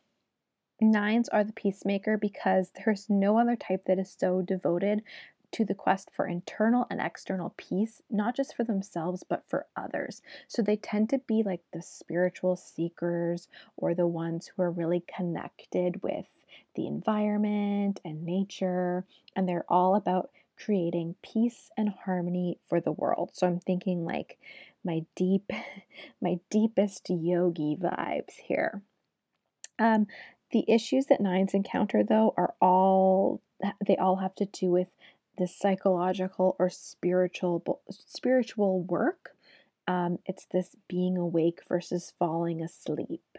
Nines 0.80 1.28
are 1.28 1.44
the 1.44 1.52
peacemaker 1.52 2.16
because 2.16 2.72
there's 2.84 3.08
no 3.08 3.38
other 3.38 3.56
type 3.56 3.84
that 3.86 3.98
is 3.98 4.14
so 4.18 4.42
devoted 4.42 5.02
to 5.52 5.64
the 5.64 5.74
quest 5.74 6.10
for 6.12 6.26
internal 6.26 6.84
and 6.90 7.00
external 7.00 7.54
peace, 7.56 8.02
not 8.10 8.34
just 8.34 8.56
for 8.56 8.64
themselves, 8.64 9.22
but 9.22 9.44
for 9.48 9.66
others. 9.76 10.20
So 10.48 10.62
they 10.62 10.74
tend 10.74 11.10
to 11.10 11.18
be 11.18 11.44
like 11.44 11.62
the 11.72 11.80
spiritual 11.80 12.56
seekers 12.56 13.48
or 13.76 13.94
the 13.94 14.06
ones 14.06 14.48
who 14.48 14.62
are 14.62 14.70
really 14.70 15.04
connected 15.06 16.02
with 16.02 16.43
the 16.74 16.86
environment 16.86 18.00
and 18.04 18.24
nature, 18.24 19.04
and 19.36 19.48
they're 19.48 19.66
all 19.68 19.94
about 19.94 20.30
creating 20.56 21.16
peace 21.22 21.70
and 21.76 21.88
harmony 22.04 22.58
for 22.68 22.80
the 22.80 22.92
world. 22.92 23.30
So 23.32 23.46
I'm 23.46 23.60
thinking 23.60 24.04
like 24.04 24.38
my 24.84 25.04
deep, 25.16 25.50
my 26.20 26.38
deepest 26.50 27.10
yogi 27.10 27.76
vibes 27.80 28.34
here. 28.46 28.82
Um, 29.78 30.06
the 30.52 30.64
issues 30.68 31.06
that 31.06 31.20
nines 31.20 31.54
encounter, 31.54 32.04
though, 32.04 32.32
are 32.36 32.54
all 32.60 33.40
they 33.86 33.96
all 33.96 34.16
have 34.16 34.34
to 34.36 34.44
do 34.44 34.70
with 34.70 34.88
the 35.36 35.48
psychological 35.48 36.54
or 36.58 36.70
spiritual 36.70 37.80
spiritual 37.90 38.82
work. 38.82 39.36
Um, 39.86 40.18
it's 40.26 40.46
this 40.46 40.76
being 40.88 41.16
awake 41.16 41.60
versus 41.68 42.14
falling 42.18 42.62
asleep, 42.62 43.38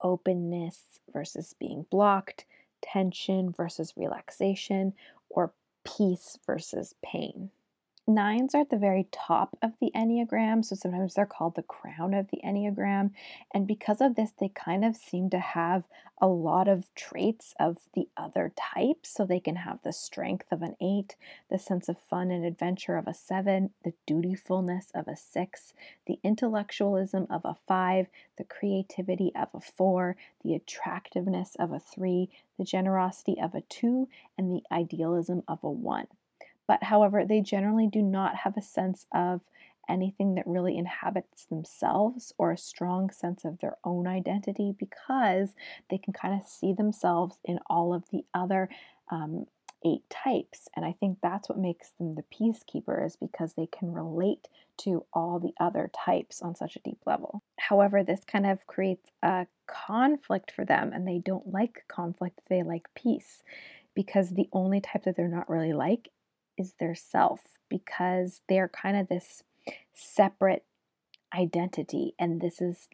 openness 0.00 1.00
versus 1.12 1.54
being 1.58 1.86
blocked, 1.90 2.44
tension 2.82 3.52
versus 3.52 3.94
relaxation, 3.96 4.92
or 5.30 5.52
peace 5.84 6.38
versus 6.46 6.94
pain. 7.02 7.50
Nines 8.10 8.54
are 8.54 8.62
at 8.62 8.70
the 8.70 8.78
very 8.78 9.06
top 9.12 9.58
of 9.60 9.72
the 9.82 9.92
Enneagram, 9.94 10.64
so 10.64 10.74
sometimes 10.74 11.12
they're 11.12 11.26
called 11.26 11.56
the 11.56 11.62
crown 11.62 12.14
of 12.14 12.28
the 12.30 12.40
Enneagram. 12.42 13.10
And 13.52 13.66
because 13.66 14.00
of 14.00 14.14
this, 14.14 14.32
they 14.40 14.48
kind 14.48 14.82
of 14.82 14.96
seem 14.96 15.28
to 15.28 15.38
have 15.38 15.84
a 16.18 16.26
lot 16.26 16.68
of 16.68 16.92
traits 16.94 17.52
of 17.60 17.76
the 17.94 18.08
other 18.16 18.50
types. 18.56 19.10
So 19.10 19.26
they 19.26 19.40
can 19.40 19.56
have 19.56 19.80
the 19.82 19.92
strength 19.92 20.46
of 20.50 20.62
an 20.62 20.74
eight, 20.80 21.16
the 21.50 21.58
sense 21.58 21.86
of 21.86 21.98
fun 21.98 22.30
and 22.30 22.46
adventure 22.46 22.96
of 22.96 23.06
a 23.06 23.12
seven, 23.12 23.72
the 23.84 23.92
dutifulness 24.06 24.90
of 24.94 25.06
a 25.06 25.14
six, 25.14 25.74
the 26.06 26.18
intellectualism 26.24 27.26
of 27.28 27.42
a 27.44 27.56
five, 27.66 28.06
the 28.38 28.44
creativity 28.44 29.32
of 29.36 29.48
a 29.52 29.60
four, 29.60 30.16
the 30.42 30.54
attractiveness 30.54 31.56
of 31.56 31.72
a 31.72 31.78
three, 31.78 32.30
the 32.56 32.64
generosity 32.64 33.38
of 33.38 33.54
a 33.54 33.60
two, 33.60 34.08
and 34.38 34.50
the 34.50 34.62
idealism 34.72 35.42
of 35.46 35.62
a 35.62 35.70
one. 35.70 36.06
But 36.68 36.84
however, 36.84 37.24
they 37.24 37.40
generally 37.40 37.88
do 37.88 38.02
not 38.02 38.36
have 38.36 38.56
a 38.56 38.62
sense 38.62 39.06
of 39.12 39.40
anything 39.88 40.34
that 40.34 40.46
really 40.46 40.76
inhabits 40.76 41.46
themselves 41.46 42.32
or 42.38 42.52
a 42.52 42.58
strong 42.58 43.10
sense 43.10 43.44
of 43.44 43.58
their 43.58 43.78
own 43.84 44.06
identity 44.06 44.74
because 44.78 45.54
they 45.90 45.98
can 45.98 46.12
kind 46.12 46.38
of 46.38 46.46
see 46.46 46.72
themselves 46.74 47.38
in 47.42 47.58
all 47.68 47.94
of 47.94 48.04
the 48.10 48.24
other 48.34 48.68
um, 49.10 49.46
eight 49.84 50.02
types. 50.10 50.68
And 50.76 50.84
I 50.84 50.92
think 50.92 51.18
that's 51.22 51.48
what 51.48 51.58
makes 51.58 51.90
them 51.92 52.14
the 52.14 52.24
peacekeepers 52.24 53.16
because 53.18 53.54
they 53.54 53.66
can 53.66 53.92
relate 53.92 54.48
to 54.78 55.06
all 55.12 55.38
the 55.38 55.54
other 55.58 55.90
types 55.94 56.42
on 56.42 56.54
such 56.54 56.76
a 56.76 56.80
deep 56.80 56.98
level. 57.06 57.42
However, 57.58 58.02
this 58.02 58.24
kind 58.24 58.46
of 58.46 58.66
creates 58.66 59.10
a 59.22 59.46
conflict 59.66 60.50
for 60.50 60.64
them, 60.64 60.92
and 60.92 61.06
they 61.06 61.18
don't 61.18 61.52
like 61.52 61.84
conflict, 61.88 62.40
they 62.48 62.62
like 62.62 62.88
peace 62.94 63.42
because 63.94 64.30
the 64.30 64.48
only 64.52 64.80
type 64.80 65.04
that 65.04 65.16
they're 65.16 65.28
not 65.28 65.50
really 65.50 65.72
like 65.72 66.10
is 66.58 66.74
their 66.78 66.94
self 66.94 67.40
because 67.68 68.40
they're 68.48 68.68
kind 68.68 68.96
of 68.96 69.08
this 69.08 69.42
separate 69.94 70.64
identity. 71.34 72.14
And 72.18 72.40
this 72.40 72.60
is 72.60 72.88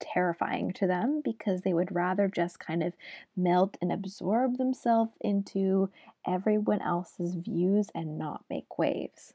terrifying 0.00 0.72
to 0.72 0.86
them 0.86 1.20
because 1.22 1.60
they 1.60 1.74
would 1.74 1.94
rather 1.94 2.26
just 2.26 2.58
kind 2.58 2.82
of 2.82 2.94
melt 3.36 3.76
and 3.80 3.92
absorb 3.92 4.56
themselves 4.56 5.12
into 5.20 5.90
everyone 6.26 6.80
else's 6.80 7.34
views 7.34 7.88
and 7.94 8.18
not 8.18 8.44
make 8.48 8.78
waves. 8.78 9.34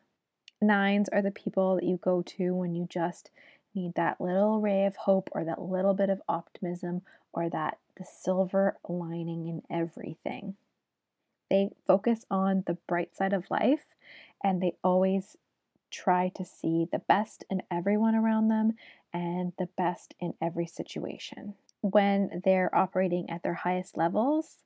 Nines 0.61 1.09
are 1.09 1.21
the 1.21 1.31
people 1.31 1.75
that 1.75 1.83
you 1.83 1.97
go 1.97 2.21
to 2.23 2.55
when 2.55 2.73
you 2.73 2.87
just 2.89 3.29
need 3.75 3.93
that 3.95 4.19
little 4.19 4.59
ray 4.59 4.85
of 4.85 4.95
hope 4.95 5.29
or 5.33 5.43
that 5.43 5.61
little 5.61 5.93
bit 5.93 6.09
of 6.09 6.21
optimism 6.27 7.01
or 7.33 7.49
that 7.49 7.77
the 7.97 8.05
silver 8.05 8.77
lining 8.87 9.47
in 9.47 9.61
everything. 9.69 10.55
They 11.49 11.69
focus 11.85 12.25
on 12.29 12.63
the 12.65 12.77
bright 12.87 13.15
side 13.15 13.33
of 13.33 13.49
life 13.49 13.85
and 14.43 14.61
they 14.61 14.73
always 14.83 15.37
try 15.91 16.29
to 16.35 16.43
see 16.43 16.87
the 16.91 16.99
best 16.99 17.45
in 17.49 17.61
everyone 17.71 18.15
around 18.15 18.49
them 18.49 18.73
and 19.13 19.53
the 19.57 19.69
best 19.77 20.13
in 20.19 20.33
every 20.41 20.65
situation. 20.65 21.55
When 21.81 22.41
they're 22.43 22.73
operating 22.75 23.29
at 23.29 23.43
their 23.43 23.53
highest 23.53 23.95
levels, 23.95 24.57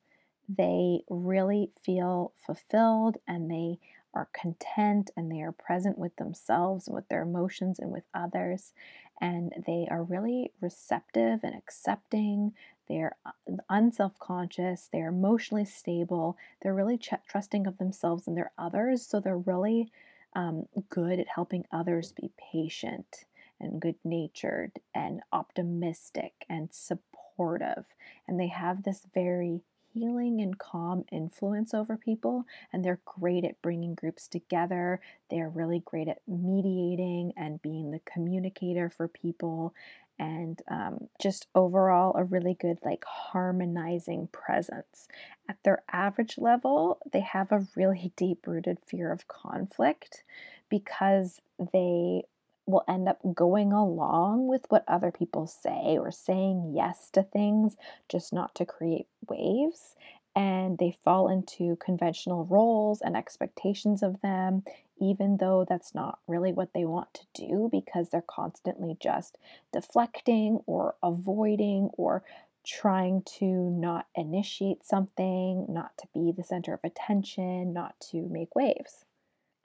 they 0.48 1.02
really 1.08 1.70
feel 1.84 2.32
fulfilled 2.44 3.18
and 3.28 3.50
they 3.50 3.78
are 4.14 4.28
content 4.32 5.10
and 5.16 5.30
they 5.30 5.40
are 5.40 5.52
present 5.52 5.96
with 5.96 6.16
themselves 6.16 6.88
and 6.88 6.94
with 6.94 7.08
their 7.08 7.22
emotions 7.22 7.78
and 7.78 7.90
with 7.90 8.04
others. 8.12 8.72
And 9.20 9.52
they 9.66 9.86
are 9.90 10.02
really 10.02 10.52
receptive 10.60 11.40
and 11.44 11.54
accepting. 11.54 12.54
They're 12.90 13.16
uh, 13.24 13.30
unself 13.68 14.18
conscious. 14.18 14.88
They're 14.92 15.10
emotionally 15.10 15.64
stable. 15.64 16.36
They're 16.60 16.74
really 16.74 16.98
ch- 16.98 17.14
trusting 17.28 17.68
of 17.68 17.78
themselves 17.78 18.26
and 18.26 18.36
their 18.36 18.50
others. 18.58 19.06
So 19.06 19.20
they're 19.20 19.38
really 19.38 19.92
um, 20.34 20.66
good 20.88 21.20
at 21.20 21.28
helping 21.28 21.66
others 21.70 22.10
be 22.10 22.32
patient 22.52 23.26
and 23.60 23.80
good 23.80 23.94
natured 24.02 24.72
and 24.92 25.20
optimistic 25.32 26.32
and 26.48 26.70
supportive. 26.72 27.84
And 28.26 28.40
they 28.40 28.48
have 28.48 28.82
this 28.82 29.06
very 29.14 29.60
healing 29.92 30.40
and 30.40 30.58
calm 30.58 31.04
influence 31.12 31.74
over 31.74 31.96
people, 31.96 32.44
and 32.72 32.84
they're 32.84 33.00
great 33.04 33.44
at 33.44 33.60
bringing 33.62 33.94
groups 33.94 34.26
together. 34.26 35.00
They're 35.30 35.48
really 35.48 35.82
great 35.84 36.08
at 36.08 36.22
mediating 36.26 37.32
and 37.36 37.62
being 37.62 37.90
the 37.90 38.00
communicator 38.00 38.90
for 38.90 39.06
people, 39.08 39.74
and 40.20 40.60
um, 40.70 41.08
just 41.18 41.46
overall 41.54 42.14
a 42.14 42.24
really 42.24 42.54
good, 42.60 42.78
like, 42.84 43.04
harmonizing 43.06 44.28
presence. 44.32 45.08
At 45.48 45.56
their 45.64 45.82
average 45.90 46.36
level, 46.36 46.98
they 47.10 47.20
have 47.20 47.50
a 47.50 47.66
really 47.74 48.12
deep 48.16 48.46
rooted 48.46 48.78
fear 48.86 49.10
of 49.10 49.26
conflict 49.28 50.22
because 50.68 51.40
they 51.72 52.24
will 52.66 52.84
end 52.86 53.08
up 53.08 53.18
going 53.34 53.72
along 53.72 54.46
with 54.46 54.66
what 54.68 54.84
other 54.86 55.10
people 55.10 55.46
say 55.46 55.96
or 55.98 56.10
saying 56.12 56.72
yes 56.76 57.08
to 57.14 57.22
things 57.22 57.76
just 58.08 58.30
not 58.30 58.54
to 58.56 58.66
create 58.66 59.06
waves. 59.26 59.96
And 60.36 60.76
they 60.78 60.96
fall 61.02 61.28
into 61.28 61.76
conventional 61.76 62.44
roles 62.44 63.00
and 63.00 63.16
expectations 63.16 64.02
of 64.02 64.20
them, 64.20 64.62
even 65.00 65.38
though 65.38 65.64
that's 65.68 65.94
not 65.94 66.18
really 66.26 66.52
what 66.52 66.72
they 66.74 66.84
want 66.84 67.14
to 67.14 67.46
do 67.46 67.68
because 67.70 68.10
they're 68.10 68.22
constantly 68.22 68.96
just 69.00 69.38
deflecting 69.72 70.60
or 70.66 70.94
avoiding 71.02 71.90
or 71.94 72.22
trying 72.64 73.22
to 73.22 73.44
not 73.46 74.06
initiate 74.14 74.84
something, 74.84 75.66
not 75.68 75.96
to 75.98 76.06
be 76.12 76.30
the 76.30 76.44
center 76.44 76.74
of 76.74 76.80
attention, 76.84 77.72
not 77.72 77.98
to 78.00 78.28
make 78.28 78.54
waves. 78.54 79.04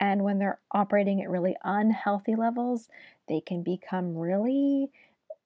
And 0.00 0.24
when 0.24 0.38
they're 0.38 0.60
operating 0.72 1.22
at 1.22 1.30
really 1.30 1.56
unhealthy 1.62 2.34
levels, 2.34 2.88
they 3.28 3.40
can 3.40 3.62
become 3.62 4.16
really 4.16 4.90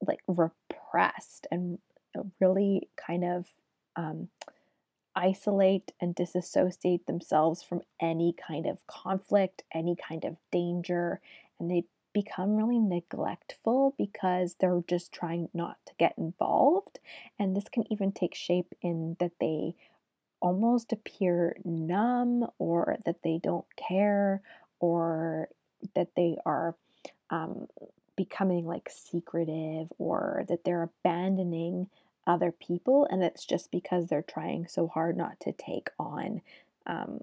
like 0.07 0.21
repressed 0.27 1.47
and 1.51 1.79
really 2.41 2.89
kind 2.97 3.25
of 3.25 3.47
um, 3.97 4.29
isolate 5.15 5.93
and 6.01 6.15
disassociate 6.15 7.07
themselves 7.07 7.63
from 7.63 7.83
any 8.01 8.35
kind 8.35 8.67
of 8.67 8.87
conflict, 8.87 9.63
any 9.73 9.97
kind 9.97 10.25
of 10.25 10.37
danger, 10.51 11.21
and 11.59 11.71
they 11.71 11.85
become 12.13 12.57
really 12.57 12.79
neglectful 12.79 13.95
because 13.97 14.57
they're 14.59 14.83
just 14.89 15.13
trying 15.13 15.49
not 15.55 15.77
to 15.87 15.93
get 15.99 16.15
involved. 16.19 16.99
And 17.39 17.57
this 17.57 17.69
can 17.69 17.85
even 17.93 18.13
take 18.13 18.35
shape 18.35 18.75
in 18.83 19.17
that 19.21 19.33
they 19.41 19.75
almost 20.41 20.93
appear 20.93 21.57
numb 21.65 22.47
or 22.59 22.97
that 23.05 23.23
they 23.23 23.39
don't 23.43 23.67
care 23.77 24.43
or 24.81 25.49
that 25.95 26.09
they 26.17 26.37
are 26.45 26.75
um, 27.31 27.67
becoming 28.17 28.67
like 28.67 28.91
secretive 28.91 29.89
or 29.99 30.45
that 30.49 30.65
they're 30.65 30.83
abandoning 30.83 31.89
other 32.27 32.53
people 32.53 33.07
and 33.11 33.23
it's 33.23 33.45
just 33.45 33.71
because 33.71 34.07
they're 34.07 34.23
trying 34.23 34.67
so 34.67 34.87
hard 34.89 35.17
not 35.17 35.39
to 35.41 35.53
take 35.53 35.91
on 35.99 36.41
um, 36.87 37.21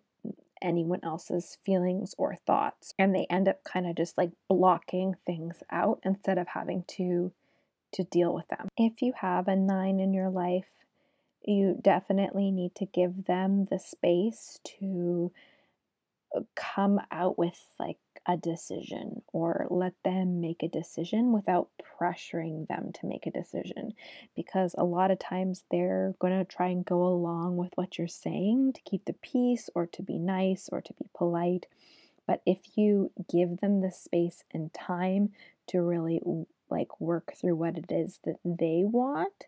anyone 0.61 0.99
else's 1.03 1.57
feelings 1.65 2.15
or 2.17 2.35
thoughts 2.35 2.93
and 2.97 3.13
they 3.13 3.25
end 3.29 3.47
up 3.47 3.63
kind 3.63 3.87
of 3.87 3.95
just 3.95 4.17
like 4.17 4.31
blocking 4.47 5.15
things 5.25 5.63
out 5.71 5.99
instead 6.03 6.37
of 6.37 6.47
having 6.47 6.83
to 6.87 7.31
to 7.93 8.03
deal 8.03 8.33
with 8.33 8.47
them. 8.49 8.67
If 8.75 9.01
you 9.01 9.13
have 9.21 9.47
a 9.47 9.55
nine 9.55 9.99
in 9.99 10.13
your 10.13 10.29
life 10.29 10.65
you 11.47 11.79
definitely 11.81 12.51
need 12.51 12.75
to 12.75 12.85
give 12.85 13.25
them 13.25 13.65
the 13.71 13.79
space 13.79 14.59
to 14.65 15.31
uh, 16.35 16.41
come 16.55 16.99
out 17.09 17.39
with 17.39 17.57
like 17.79 17.97
a 18.27 18.35
decision 18.35 19.21
or 19.31 19.67
let 19.69 19.93
them 20.03 20.41
make 20.41 20.61
a 20.61 20.67
decision 20.67 21.31
without 21.31 21.69
pressuring 21.99 22.67
them 22.67 22.91
to 22.93 23.05
make 23.05 23.25
a 23.25 23.31
decision 23.31 23.93
because 24.35 24.75
a 24.77 24.83
lot 24.83 25.11
of 25.11 25.17
times 25.17 25.63
they're 25.71 26.13
going 26.19 26.37
to 26.37 26.43
try 26.43 26.67
and 26.67 26.85
go 26.85 27.03
along 27.03 27.55
with 27.55 27.71
what 27.75 27.97
you're 27.97 28.07
saying 28.07 28.73
to 28.73 28.81
keep 28.81 29.05
the 29.05 29.13
peace 29.13 29.69
or 29.73 29.87
to 29.87 30.03
be 30.03 30.19
nice 30.19 30.67
or 30.71 30.81
to 30.81 30.93
be 30.93 31.05
polite. 31.15 31.67
But 32.27 32.41
if 32.45 32.59
you 32.75 33.11
give 33.31 33.61
them 33.61 33.79
the 33.79 33.91
space 33.91 34.43
and 34.53 34.73
time 34.73 35.29
to 35.67 35.81
really 35.81 36.21
like 36.69 36.99
work 36.99 37.33
through 37.33 37.55
what 37.55 37.77
it 37.77 37.89
is 37.89 38.19
that 38.25 38.39
they 38.43 38.83
want 38.83 39.45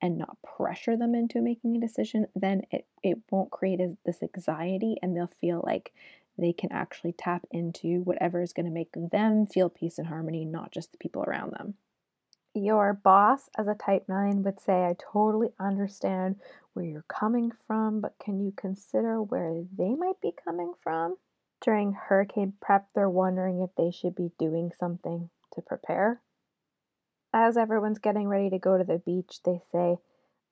and 0.00 0.16
not 0.16 0.38
pressure 0.42 0.96
them 0.96 1.14
into 1.14 1.42
making 1.42 1.76
a 1.76 1.80
decision, 1.80 2.26
then 2.34 2.62
it, 2.70 2.86
it 3.02 3.18
won't 3.30 3.50
create 3.50 3.80
a, 3.80 3.94
this 4.06 4.22
anxiety 4.22 4.96
and 5.02 5.14
they'll 5.14 5.30
feel 5.40 5.62
like 5.64 5.92
they 6.38 6.52
can 6.52 6.72
actually 6.72 7.12
tap 7.12 7.46
into 7.50 8.02
whatever 8.02 8.42
is 8.42 8.52
going 8.52 8.66
to 8.66 8.72
make 8.72 8.92
them 8.92 9.46
feel 9.46 9.68
peace 9.68 9.98
and 9.98 10.08
harmony, 10.08 10.44
not 10.44 10.72
just 10.72 10.92
the 10.92 10.98
people 10.98 11.22
around 11.22 11.52
them. 11.52 11.74
Your 12.54 12.92
boss, 12.92 13.48
as 13.56 13.66
a 13.66 13.74
type 13.74 14.04
9, 14.08 14.42
would 14.42 14.60
say, 14.60 14.84
I 14.84 14.94
totally 15.12 15.52
understand 15.58 16.36
where 16.74 16.84
you're 16.84 17.04
coming 17.08 17.52
from, 17.66 18.00
but 18.00 18.14
can 18.22 18.40
you 18.40 18.52
consider 18.56 19.22
where 19.22 19.62
they 19.76 19.94
might 19.94 20.20
be 20.20 20.32
coming 20.44 20.72
from? 20.82 21.16
During 21.62 21.92
hurricane 21.92 22.54
prep, 22.60 22.88
they're 22.94 23.08
wondering 23.08 23.62
if 23.62 23.70
they 23.76 23.90
should 23.90 24.14
be 24.14 24.32
doing 24.38 24.70
something 24.78 25.30
to 25.54 25.62
prepare. 25.62 26.20
As 27.32 27.56
everyone's 27.56 27.98
getting 27.98 28.28
ready 28.28 28.50
to 28.50 28.58
go 28.58 28.76
to 28.76 28.84
the 28.84 28.98
beach, 28.98 29.40
they 29.44 29.60
say, 29.70 29.96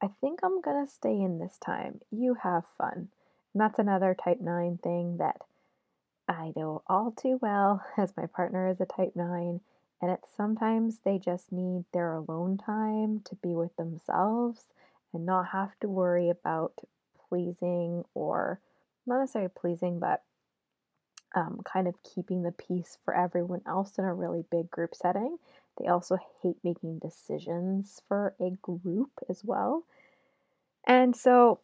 I 0.03 0.09
think 0.21 0.41
I'm 0.43 0.63
gonna 0.63 0.87
stay 0.87 1.21
in 1.21 1.39
this 1.39 1.59
time. 1.59 2.01
You 2.11 2.37
have 2.43 2.65
fun. 2.79 3.09
And 3.53 3.61
that's 3.61 3.79
another 3.79 4.15
type 4.15 4.41
9 4.41 4.79
thing 4.83 5.19
that 5.19 5.37
I 6.31 6.53
know 6.55 6.83
all 6.87 7.11
too 7.11 7.39
well, 7.43 7.85
as 7.97 8.17
my 8.17 8.27
partner 8.27 8.69
is 8.69 8.81
a 8.81 8.87
type 8.87 9.13
9, 9.17 9.61
and 10.01 10.11
it's 10.11 10.29
sometimes 10.35 11.01
they 11.05 11.19
just 11.19 11.53
need 11.53 11.85
their 11.93 12.13
alone 12.13 12.57
time 12.57 13.21
to 13.25 13.35
be 13.37 13.55
with 13.55 13.75
themselves 13.77 14.69
and 15.13 15.27
not 15.27 15.49
have 15.49 15.79
to 15.81 15.89
worry 15.89 16.31
about 16.31 16.73
pleasing 17.29 18.05
or 18.15 18.61
not 19.07 19.19
necessarily 19.21 19.51
pleasing, 19.55 19.99
but 19.99 20.23
um, 21.35 21.61
kind 21.65 21.87
of 21.89 21.95
keeping 22.03 22.43
the 22.43 22.53
peace 22.53 22.99
for 23.05 23.15
everyone 23.15 23.63
else 23.67 23.99
in 23.99 24.05
a 24.05 24.15
really 24.15 24.45
big 24.51 24.71
group 24.71 24.95
setting. 24.95 25.37
They 25.79 25.89
also 25.89 26.19
hate 26.43 26.57
making 26.63 26.99
decisions 27.01 28.03
for 28.07 28.35
a 28.41 28.51
group 28.63 29.11
as 29.29 29.43
well. 29.45 29.85
And 30.87 31.15
so, 31.15 31.61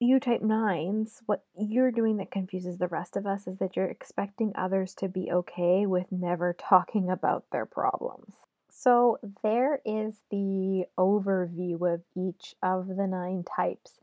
you 0.00 0.20
type 0.20 0.42
nines, 0.42 1.22
what 1.26 1.42
you're 1.56 1.90
doing 1.90 2.18
that 2.18 2.30
confuses 2.30 2.78
the 2.78 2.86
rest 2.88 3.16
of 3.16 3.26
us 3.26 3.46
is 3.46 3.58
that 3.58 3.74
you're 3.74 3.86
expecting 3.86 4.52
others 4.54 4.94
to 4.94 5.08
be 5.08 5.30
okay 5.30 5.86
with 5.86 6.06
never 6.12 6.52
talking 6.58 7.10
about 7.10 7.44
their 7.50 7.66
problems. 7.66 8.32
So, 8.70 9.18
there 9.42 9.80
is 9.84 10.14
the 10.30 10.84
overview 10.96 11.92
of 11.92 12.02
each 12.14 12.54
of 12.62 12.86
the 12.86 13.08
nine 13.08 13.44
types. 13.44 13.98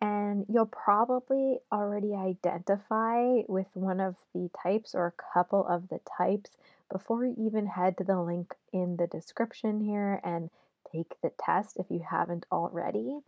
And 0.00 0.46
you'll 0.48 0.66
probably 0.66 1.58
already 1.70 2.14
identify 2.14 3.42
with 3.48 3.66
one 3.74 4.00
of 4.00 4.14
the 4.32 4.48
types 4.62 4.94
or 4.94 5.06
a 5.06 5.34
couple 5.34 5.66
of 5.66 5.88
the 5.88 6.00
types 6.16 6.50
before 6.90 7.26
you 7.26 7.34
even 7.38 7.66
head 7.66 7.98
to 7.98 8.04
the 8.04 8.20
link 8.20 8.54
in 8.72 8.96
the 8.96 9.06
description 9.06 9.80
here 9.80 10.20
and 10.24 10.48
take 10.90 11.20
the 11.22 11.32
test 11.44 11.76
if 11.76 11.86
you 11.90 12.04
haven't 12.08 12.46
already. 12.50 13.18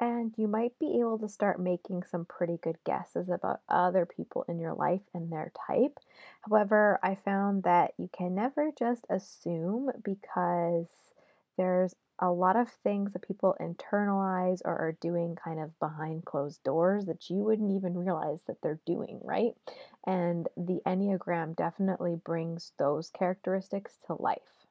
And 0.00 0.32
you 0.36 0.48
might 0.48 0.78
be 0.78 0.98
able 1.00 1.18
to 1.18 1.28
start 1.28 1.60
making 1.60 2.04
some 2.04 2.24
pretty 2.24 2.56
good 2.56 2.78
guesses 2.84 3.28
about 3.28 3.60
other 3.68 4.06
people 4.06 4.44
in 4.48 4.58
your 4.60 4.74
life 4.74 5.02
and 5.12 5.30
their 5.30 5.52
type. 5.66 5.98
However, 6.42 7.00
I 7.02 7.16
found 7.16 7.64
that 7.64 7.94
you 7.98 8.08
can 8.12 8.34
never 8.34 8.70
just 8.78 9.06
assume 9.10 9.90
because 10.04 10.86
there's 11.56 11.94
a 12.20 12.30
lot 12.30 12.56
of 12.56 12.68
things 12.68 13.12
that 13.12 13.26
people 13.26 13.56
internalize 13.60 14.60
or 14.64 14.76
are 14.76 14.96
doing 15.00 15.36
kind 15.36 15.60
of 15.60 15.78
behind 15.78 16.24
closed 16.24 16.62
doors 16.64 17.06
that 17.06 17.30
you 17.30 17.36
wouldn't 17.36 17.72
even 17.72 17.96
realize 17.96 18.40
that 18.46 18.60
they're 18.62 18.80
doing, 18.86 19.20
right? 19.22 19.54
And 20.06 20.48
the 20.56 20.80
Enneagram 20.86 21.56
definitely 21.56 22.16
brings 22.24 22.72
those 22.78 23.10
characteristics 23.10 23.98
to 24.06 24.14
life. 24.14 24.67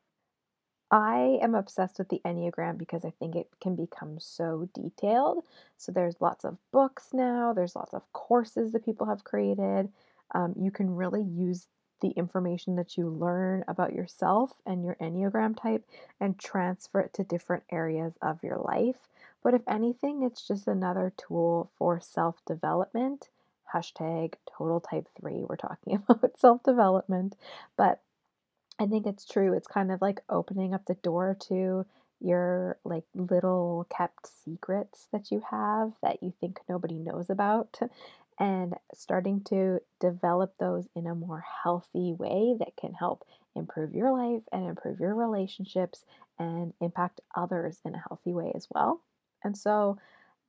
I 0.89 1.39
am 1.41 1.53
obsessed 1.53 1.99
with 1.99 2.09
the 2.09 2.21
Enneagram 2.23 2.77
because 2.77 3.03
I 3.03 3.11
think 3.19 3.35
it 3.35 3.49
can 3.59 3.75
become 3.75 4.19
so 4.19 4.69
detailed. 4.73 5.43
So 5.77 5.91
there's 5.91 6.21
lots 6.21 6.45
of 6.45 6.57
books 6.71 7.09
now, 7.13 7.53
there's 7.53 7.75
lots 7.75 7.93
of 7.93 8.03
courses 8.13 8.71
that 8.71 8.85
people 8.85 9.07
have 9.07 9.23
created. 9.23 9.89
Um, 10.33 10.53
you 10.57 10.71
can 10.71 10.95
really 10.95 11.23
use 11.23 11.67
the 12.01 12.09
information 12.09 12.75
that 12.75 12.95
you 12.95 13.09
learn 13.09 13.63
about 13.67 13.93
yourself 13.93 14.53
and 14.65 14.83
your 14.83 14.95
Enneagram 15.01 15.59
type 15.59 15.83
and 16.19 16.37
transfer 16.39 17.01
it 17.01 17.13
to 17.13 17.23
different 17.23 17.63
areas 17.71 18.13
of 18.21 18.43
your 18.43 18.57
life. 18.57 19.07
But 19.43 19.55
if 19.55 19.61
anything, 19.67 20.23
it's 20.23 20.47
just 20.47 20.67
another 20.67 21.11
tool 21.17 21.71
for 21.77 21.99
self 21.99 22.43
development. 22.45 23.29
Hashtag 23.73 24.35
total 24.57 24.79
type 24.79 25.07
three. 25.19 25.43
We're 25.43 25.55
talking 25.57 26.01
about 26.09 26.39
self 26.39 26.63
development. 26.63 27.35
But 27.75 28.01
I 28.79 28.85
think 28.85 29.07
it's 29.07 29.25
true. 29.25 29.53
It's 29.53 29.67
kind 29.67 29.91
of 29.91 30.01
like 30.01 30.21
opening 30.29 30.73
up 30.73 30.85
the 30.85 30.95
door 30.95 31.35
to 31.47 31.85
your 32.19 32.77
like 32.83 33.03
little 33.13 33.85
kept 33.95 34.27
secrets 34.27 35.07
that 35.11 35.29
you 35.31 35.41
have 35.51 35.93
that 36.01 36.21
you 36.23 36.33
think 36.39 36.59
nobody 36.67 36.95
knows 36.97 37.29
about 37.29 37.79
and 38.39 38.73
starting 38.93 39.41
to 39.43 39.79
develop 39.99 40.53
those 40.59 40.87
in 40.95 41.05
a 41.07 41.15
more 41.15 41.43
healthy 41.63 42.13
way 42.13 42.55
that 42.59 42.75
can 42.79 42.93
help 42.93 43.23
improve 43.55 43.93
your 43.93 44.11
life 44.11 44.43
and 44.51 44.65
improve 44.67 44.99
your 44.99 45.15
relationships 45.15 46.05
and 46.39 46.73
impact 46.81 47.21
others 47.35 47.79
in 47.85 47.95
a 47.95 48.03
healthy 48.07 48.33
way 48.33 48.51
as 48.55 48.67
well. 48.71 49.01
And 49.43 49.57
so, 49.57 49.97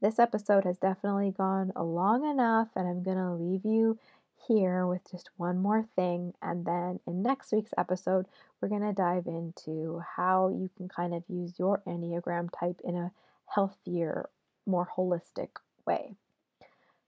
this 0.01 0.19
episode 0.21 0.65
has 0.65 0.79
definitely 0.79 1.33
gone 1.33 1.73
long 1.75 2.25
enough, 2.25 2.69
and 2.77 2.87
I'm 2.87 3.03
going 3.03 3.17
to 3.17 3.33
leave 3.33 3.65
you 3.65 3.99
here 4.47 4.86
with 4.86 5.10
just 5.10 5.31
one 5.36 5.59
more 5.59 5.86
thing. 5.97 6.35
And 6.43 6.65
then 6.65 7.01
in 7.06 7.23
next 7.23 7.52
week's 7.52 7.74
episode, 7.77 8.27
we're 8.60 8.69
going 8.69 8.82
to 8.82 8.93
dive 8.93 9.27
into 9.27 10.02
how 10.16 10.48
you 10.48 10.70
can 10.77 10.89
kind 10.89 11.15
of 11.15 11.23
use 11.28 11.59
your 11.59 11.82
Enneagram 11.86 12.48
type 12.59 12.81
in 12.85 12.97
a 12.97 13.12
healthier, 13.55 14.28
more 14.66 14.89
holistic 14.97 15.48
way. 15.86 16.15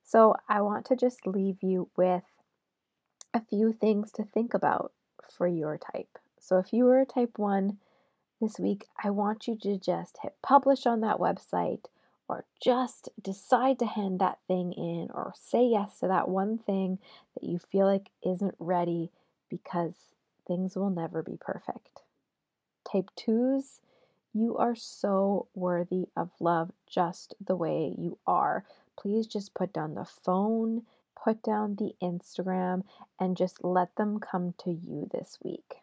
So 0.02 0.34
I 0.48 0.60
want 0.62 0.86
to 0.86 0.96
just 0.96 1.26
leave 1.26 1.62
you 1.62 1.88
with 1.96 2.24
a 3.32 3.40
few 3.40 3.72
things 3.72 4.10
to 4.12 4.24
think 4.24 4.54
about 4.54 4.92
for 5.30 5.46
your 5.46 5.78
type. 5.78 6.18
So 6.40 6.58
if 6.58 6.72
you 6.72 6.84
were 6.84 7.00
a 7.00 7.06
type 7.06 7.38
1 7.38 7.78
this 8.40 8.58
week, 8.58 8.86
I 9.02 9.10
want 9.10 9.46
you 9.46 9.56
to 9.62 9.78
just 9.78 10.18
hit 10.22 10.34
publish 10.42 10.86
on 10.86 11.00
that 11.02 11.18
website 11.18 11.84
or 12.30 12.44
just 12.62 13.08
decide 13.20 13.78
to 13.78 13.86
hand 13.86 14.18
that 14.20 14.38
thing 14.46 14.72
in 14.72 15.08
or 15.12 15.34
say 15.36 15.64
yes 15.64 15.98
to 16.00 16.08
that 16.08 16.28
one 16.28 16.58
thing 16.58 16.98
that 17.34 17.48
you 17.48 17.58
feel 17.58 17.86
like 17.86 18.10
isn't 18.24 18.54
ready 18.58 19.10
because 19.48 19.94
things 20.46 20.76
will 20.76 20.90
never 20.90 21.22
be 21.22 21.36
perfect. 21.40 22.02
Type 22.90 23.10
2s, 23.16 23.80
you 24.32 24.56
are 24.56 24.76
so 24.76 25.48
worthy 25.54 26.06
of 26.16 26.30
love 26.38 26.70
just 26.86 27.34
the 27.44 27.56
way 27.56 27.94
you 27.98 28.18
are 28.26 28.64
please 29.00 29.26
just 29.26 29.54
put 29.54 29.72
down 29.72 29.94
the 29.94 30.04
phone, 30.04 30.82
put 31.22 31.42
down 31.42 31.76
the 31.76 31.94
Instagram, 32.02 32.84
and 33.18 33.36
just 33.36 33.64
let 33.64 33.96
them 33.96 34.18
come 34.18 34.54
to 34.58 34.70
you 34.70 35.08
this 35.10 35.38
week. 35.42 35.76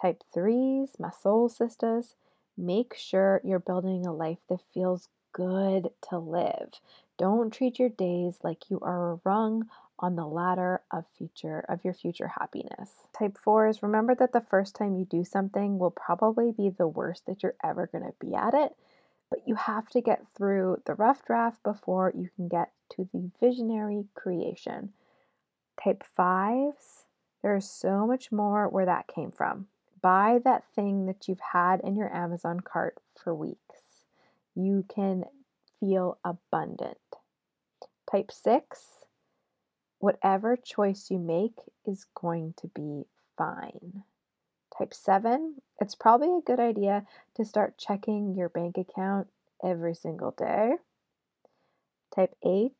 Type 0.00 0.22
threes, 0.32 0.90
my 0.98 1.10
soul 1.10 1.48
sisters, 1.48 2.14
make 2.56 2.94
sure 2.94 3.40
you're 3.44 3.58
building 3.58 4.06
a 4.06 4.12
life 4.12 4.38
that 4.48 4.60
feels 4.72 5.08
good 5.32 5.90
to 6.10 6.18
live. 6.18 6.70
Don't 7.18 7.52
treat 7.52 7.78
your 7.78 7.88
days 7.88 8.38
like 8.42 8.70
you 8.70 8.78
are 8.80 9.12
a 9.12 9.20
rung 9.24 9.68
on 9.98 10.16
the 10.16 10.26
ladder 10.26 10.80
of 10.90 11.04
future 11.16 11.64
of 11.68 11.84
your 11.84 11.94
future 11.94 12.32
happiness. 12.38 12.90
Type 13.16 13.38
4 13.38 13.68
is 13.68 13.82
remember 13.82 14.14
that 14.14 14.32
the 14.32 14.40
first 14.40 14.74
time 14.74 14.96
you 14.96 15.04
do 15.04 15.24
something 15.24 15.78
will 15.78 15.90
probably 15.90 16.52
be 16.52 16.70
the 16.70 16.88
worst 16.88 17.26
that 17.26 17.42
you're 17.42 17.54
ever 17.62 17.86
going 17.86 18.04
to 18.04 18.14
be 18.18 18.34
at 18.34 18.54
it 18.54 18.74
but 19.32 19.48
you 19.48 19.54
have 19.54 19.88
to 19.88 20.02
get 20.02 20.26
through 20.36 20.82
the 20.84 20.92
rough 20.92 21.24
draft 21.24 21.62
before 21.62 22.12
you 22.14 22.28
can 22.36 22.48
get 22.48 22.70
to 22.90 23.08
the 23.14 23.30
visionary 23.40 24.04
creation. 24.14 24.92
Type 25.82 26.04
5s, 26.18 27.04
there's 27.40 27.66
so 27.66 28.06
much 28.06 28.30
more 28.30 28.68
where 28.68 28.84
that 28.84 29.06
came 29.06 29.30
from. 29.30 29.68
Buy 30.02 30.38
that 30.44 30.64
thing 30.74 31.06
that 31.06 31.28
you've 31.28 31.40
had 31.54 31.80
in 31.80 31.96
your 31.96 32.14
Amazon 32.14 32.60
cart 32.60 32.98
for 33.16 33.34
weeks. 33.34 33.91
You 34.54 34.84
can 34.94 35.24
feel 35.80 36.18
abundant. 36.24 36.98
Type 38.10 38.30
6, 38.30 38.86
whatever 39.98 40.56
choice 40.56 41.10
you 41.10 41.18
make 41.18 41.58
is 41.86 42.06
going 42.14 42.54
to 42.58 42.68
be 42.68 43.04
fine. 43.38 44.02
Type 44.76 44.92
7, 44.92 45.56
it's 45.80 45.94
probably 45.94 46.28
a 46.28 46.42
good 46.44 46.60
idea 46.60 47.06
to 47.36 47.44
start 47.44 47.78
checking 47.78 48.34
your 48.34 48.48
bank 48.48 48.76
account 48.76 49.28
every 49.64 49.94
single 49.94 50.32
day. 50.32 50.72
Type 52.14 52.34
8, 52.44 52.72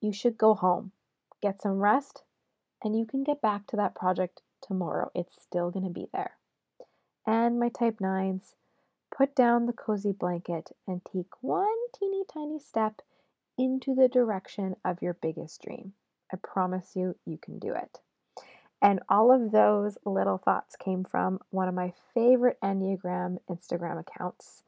you 0.00 0.12
should 0.12 0.36
go 0.38 0.54
home, 0.54 0.92
get 1.40 1.62
some 1.62 1.78
rest, 1.78 2.22
and 2.82 2.98
you 2.98 3.06
can 3.06 3.22
get 3.22 3.40
back 3.40 3.66
to 3.68 3.76
that 3.76 3.94
project 3.94 4.42
tomorrow. 4.60 5.10
It's 5.14 5.40
still 5.40 5.70
going 5.70 5.84
to 5.84 5.90
be 5.90 6.06
there. 6.12 6.32
And 7.26 7.58
my 7.60 7.68
type 7.68 7.98
9s, 8.00 8.54
put 9.18 9.34
down 9.34 9.66
the 9.66 9.72
cozy 9.72 10.12
blanket 10.12 10.70
and 10.86 11.04
take 11.04 11.26
one 11.40 11.66
teeny 11.98 12.22
tiny 12.32 12.60
step 12.60 13.02
into 13.58 13.92
the 13.92 14.06
direction 14.06 14.76
of 14.84 15.02
your 15.02 15.14
biggest 15.14 15.60
dream. 15.60 15.92
I 16.32 16.36
promise 16.36 16.92
you, 16.94 17.16
you 17.26 17.36
can 17.36 17.58
do 17.58 17.74
it. 17.74 17.98
And 18.80 19.00
all 19.08 19.32
of 19.32 19.50
those 19.50 19.98
little 20.04 20.38
thoughts 20.38 20.76
came 20.76 21.02
from 21.02 21.40
one 21.50 21.66
of 21.66 21.74
my 21.74 21.92
favorite 22.14 22.58
Enneagram 22.62 23.38
Instagram 23.50 23.98
accounts, 23.98 24.62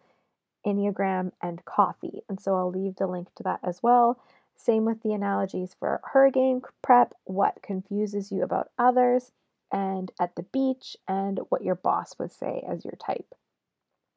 Enneagram 0.66 1.30
and 1.40 1.64
Coffee. 1.64 2.22
And 2.28 2.40
so 2.40 2.56
I'll 2.56 2.72
leave 2.72 2.96
the 2.96 3.06
link 3.06 3.28
to 3.36 3.44
that 3.44 3.60
as 3.62 3.84
well. 3.84 4.20
Same 4.56 4.84
with 4.84 5.00
the 5.02 5.12
analogies 5.12 5.76
for 5.78 6.00
hurricane 6.12 6.60
prep, 6.82 7.14
what 7.22 7.62
confuses 7.62 8.32
you 8.32 8.42
about 8.42 8.70
others, 8.76 9.30
and 9.72 10.10
at 10.20 10.34
the 10.34 10.42
beach, 10.42 10.96
and 11.06 11.38
what 11.50 11.62
your 11.62 11.76
boss 11.76 12.18
would 12.18 12.32
say 12.32 12.64
as 12.68 12.84
your 12.84 12.96
type. 13.00 13.32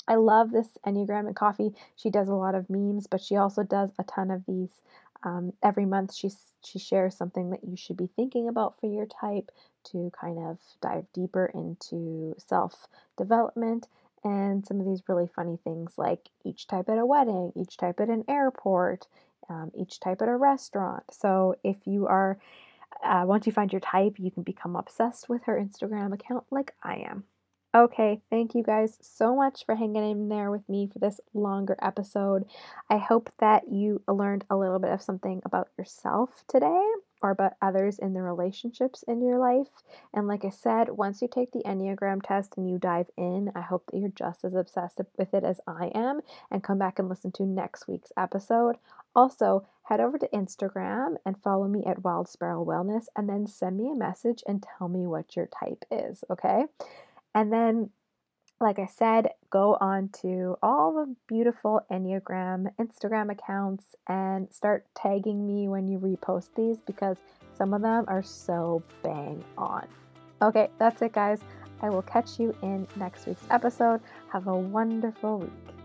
I 0.07 0.15
love 0.15 0.51
this 0.51 0.67
Enneagram 0.85 1.27
and 1.27 1.35
Coffee. 1.35 1.73
She 1.95 2.09
does 2.09 2.27
a 2.27 2.33
lot 2.33 2.55
of 2.55 2.69
memes, 2.69 3.07
but 3.07 3.21
she 3.21 3.35
also 3.35 3.63
does 3.63 3.91
a 3.97 4.03
ton 4.03 4.31
of 4.31 4.45
these. 4.45 4.81
Um, 5.23 5.53
every 5.63 5.85
month, 5.85 6.13
she 6.13 6.31
she 6.63 6.79
shares 6.79 7.15
something 7.15 7.49
that 7.51 7.63
you 7.63 7.77
should 7.77 7.97
be 7.97 8.09
thinking 8.15 8.47
about 8.47 8.79
for 8.79 8.87
your 8.87 9.05
type 9.05 9.51
to 9.91 10.11
kind 10.19 10.39
of 10.39 10.57
dive 10.81 11.05
deeper 11.13 11.51
into 11.53 12.35
self 12.37 12.87
development 13.17 13.87
and 14.23 14.65
some 14.65 14.79
of 14.79 14.85
these 14.85 15.03
really 15.07 15.27
funny 15.27 15.57
things 15.63 15.93
like 15.97 16.29
each 16.45 16.67
type 16.67 16.89
at 16.89 16.97
a 16.97 17.05
wedding, 17.05 17.51
each 17.55 17.77
type 17.77 17.99
at 17.99 18.09
an 18.09 18.23
airport, 18.29 19.07
um, 19.49 19.71
each 19.75 19.99
type 19.99 20.21
at 20.21 20.29
a 20.29 20.35
restaurant. 20.35 21.03
So 21.11 21.55
if 21.63 21.75
you 21.85 22.07
are 22.07 22.37
uh, 23.03 23.23
once 23.25 23.45
you 23.45 23.51
find 23.51 23.71
your 23.71 23.81
type, 23.81 24.15
you 24.17 24.31
can 24.31 24.43
become 24.43 24.75
obsessed 24.75 25.27
with 25.27 25.43
her 25.43 25.59
Instagram 25.59 26.13
account 26.13 26.45
like 26.51 26.73
I 26.83 26.97
am. 27.09 27.25
Okay, 27.75 28.21
thank 28.29 28.53
you 28.53 28.61
guys 28.61 28.99
so 29.01 29.35
much 29.35 29.65
for 29.65 29.73
hanging 29.73 30.07
in 30.07 30.29
there 30.29 30.51
with 30.51 30.69
me 30.69 30.85
for 30.85 30.99
this 30.99 31.19
longer 31.33 31.75
episode. 31.81 32.45
I 32.87 32.97
hope 32.97 33.31
that 33.39 33.67
you 33.67 34.03
learned 34.07 34.45
a 34.47 34.55
little 34.55 34.77
bit 34.77 34.91
of 34.91 35.01
something 35.01 35.41
about 35.43 35.69
yourself 35.75 36.43
today 36.47 36.87
or 37.23 37.31
about 37.31 37.53
others 37.63 37.97
in 37.97 38.13
the 38.13 38.21
relationships 38.21 39.03
in 39.07 39.23
your 39.23 39.39
life. 39.39 39.69
And 40.13 40.27
like 40.27 40.45
I 40.45 40.51
said, 40.51 40.89
once 40.89 41.19
you 41.19 41.27
take 41.27 41.51
the 41.51 41.63
Enneagram 41.63 42.21
test 42.21 42.57
and 42.57 42.69
you 42.69 42.77
dive 42.77 43.09
in, 43.17 43.51
I 43.55 43.61
hope 43.61 43.85
that 43.87 43.97
you're 43.97 44.09
just 44.09 44.45
as 44.45 44.53
obsessed 44.53 45.01
with 45.17 45.33
it 45.33 45.43
as 45.43 45.59
I 45.65 45.87
am 45.95 46.21
and 46.51 46.63
come 46.63 46.77
back 46.77 46.99
and 46.99 47.09
listen 47.09 47.31
to 47.31 47.43
next 47.43 47.87
week's 47.87 48.11
episode. 48.15 48.75
Also, 49.15 49.65
head 49.85 49.99
over 49.99 50.19
to 50.19 50.29
Instagram 50.31 51.15
and 51.25 51.41
follow 51.41 51.67
me 51.67 51.83
at 51.87 52.03
Wild 52.03 52.29
Sparrow 52.29 52.63
Wellness 52.63 53.05
and 53.15 53.27
then 53.27 53.47
send 53.47 53.77
me 53.77 53.89
a 53.89 53.95
message 53.95 54.43
and 54.47 54.63
tell 54.77 54.89
me 54.89 55.07
what 55.07 55.35
your 55.35 55.47
type 55.47 55.85
is, 55.89 56.23
okay? 56.29 56.65
And 57.35 57.51
then, 57.51 57.89
like 58.59 58.79
I 58.79 58.85
said, 58.85 59.29
go 59.49 59.77
on 59.79 60.09
to 60.21 60.55
all 60.61 60.93
the 60.93 61.15
beautiful 61.27 61.85
Enneagram 61.91 62.67
Instagram 62.79 63.31
accounts 63.31 63.95
and 64.07 64.51
start 64.51 64.85
tagging 64.95 65.45
me 65.45 65.67
when 65.67 65.87
you 65.87 65.99
repost 65.99 66.49
these 66.55 66.77
because 66.85 67.17
some 67.57 67.73
of 67.73 67.81
them 67.81 68.05
are 68.07 68.23
so 68.23 68.81
bang 69.03 69.43
on. 69.57 69.87
Okay, 70.41 70.69
that's 70.77 71.01
it, 71.01 71.13
guys. 71.13 71.39
I 71.81 71.89
will 71.89 72.01
catch 72.01 72.39
you 72.39 72.55
in 72.61 72.87
next 72.95 73.25
week's 73.25 73.45
episode. 73.49 74.01
Have 74.31 74.47
a 74.47 74.55
wonderful 74.55 75.39
week. 75.39 75.82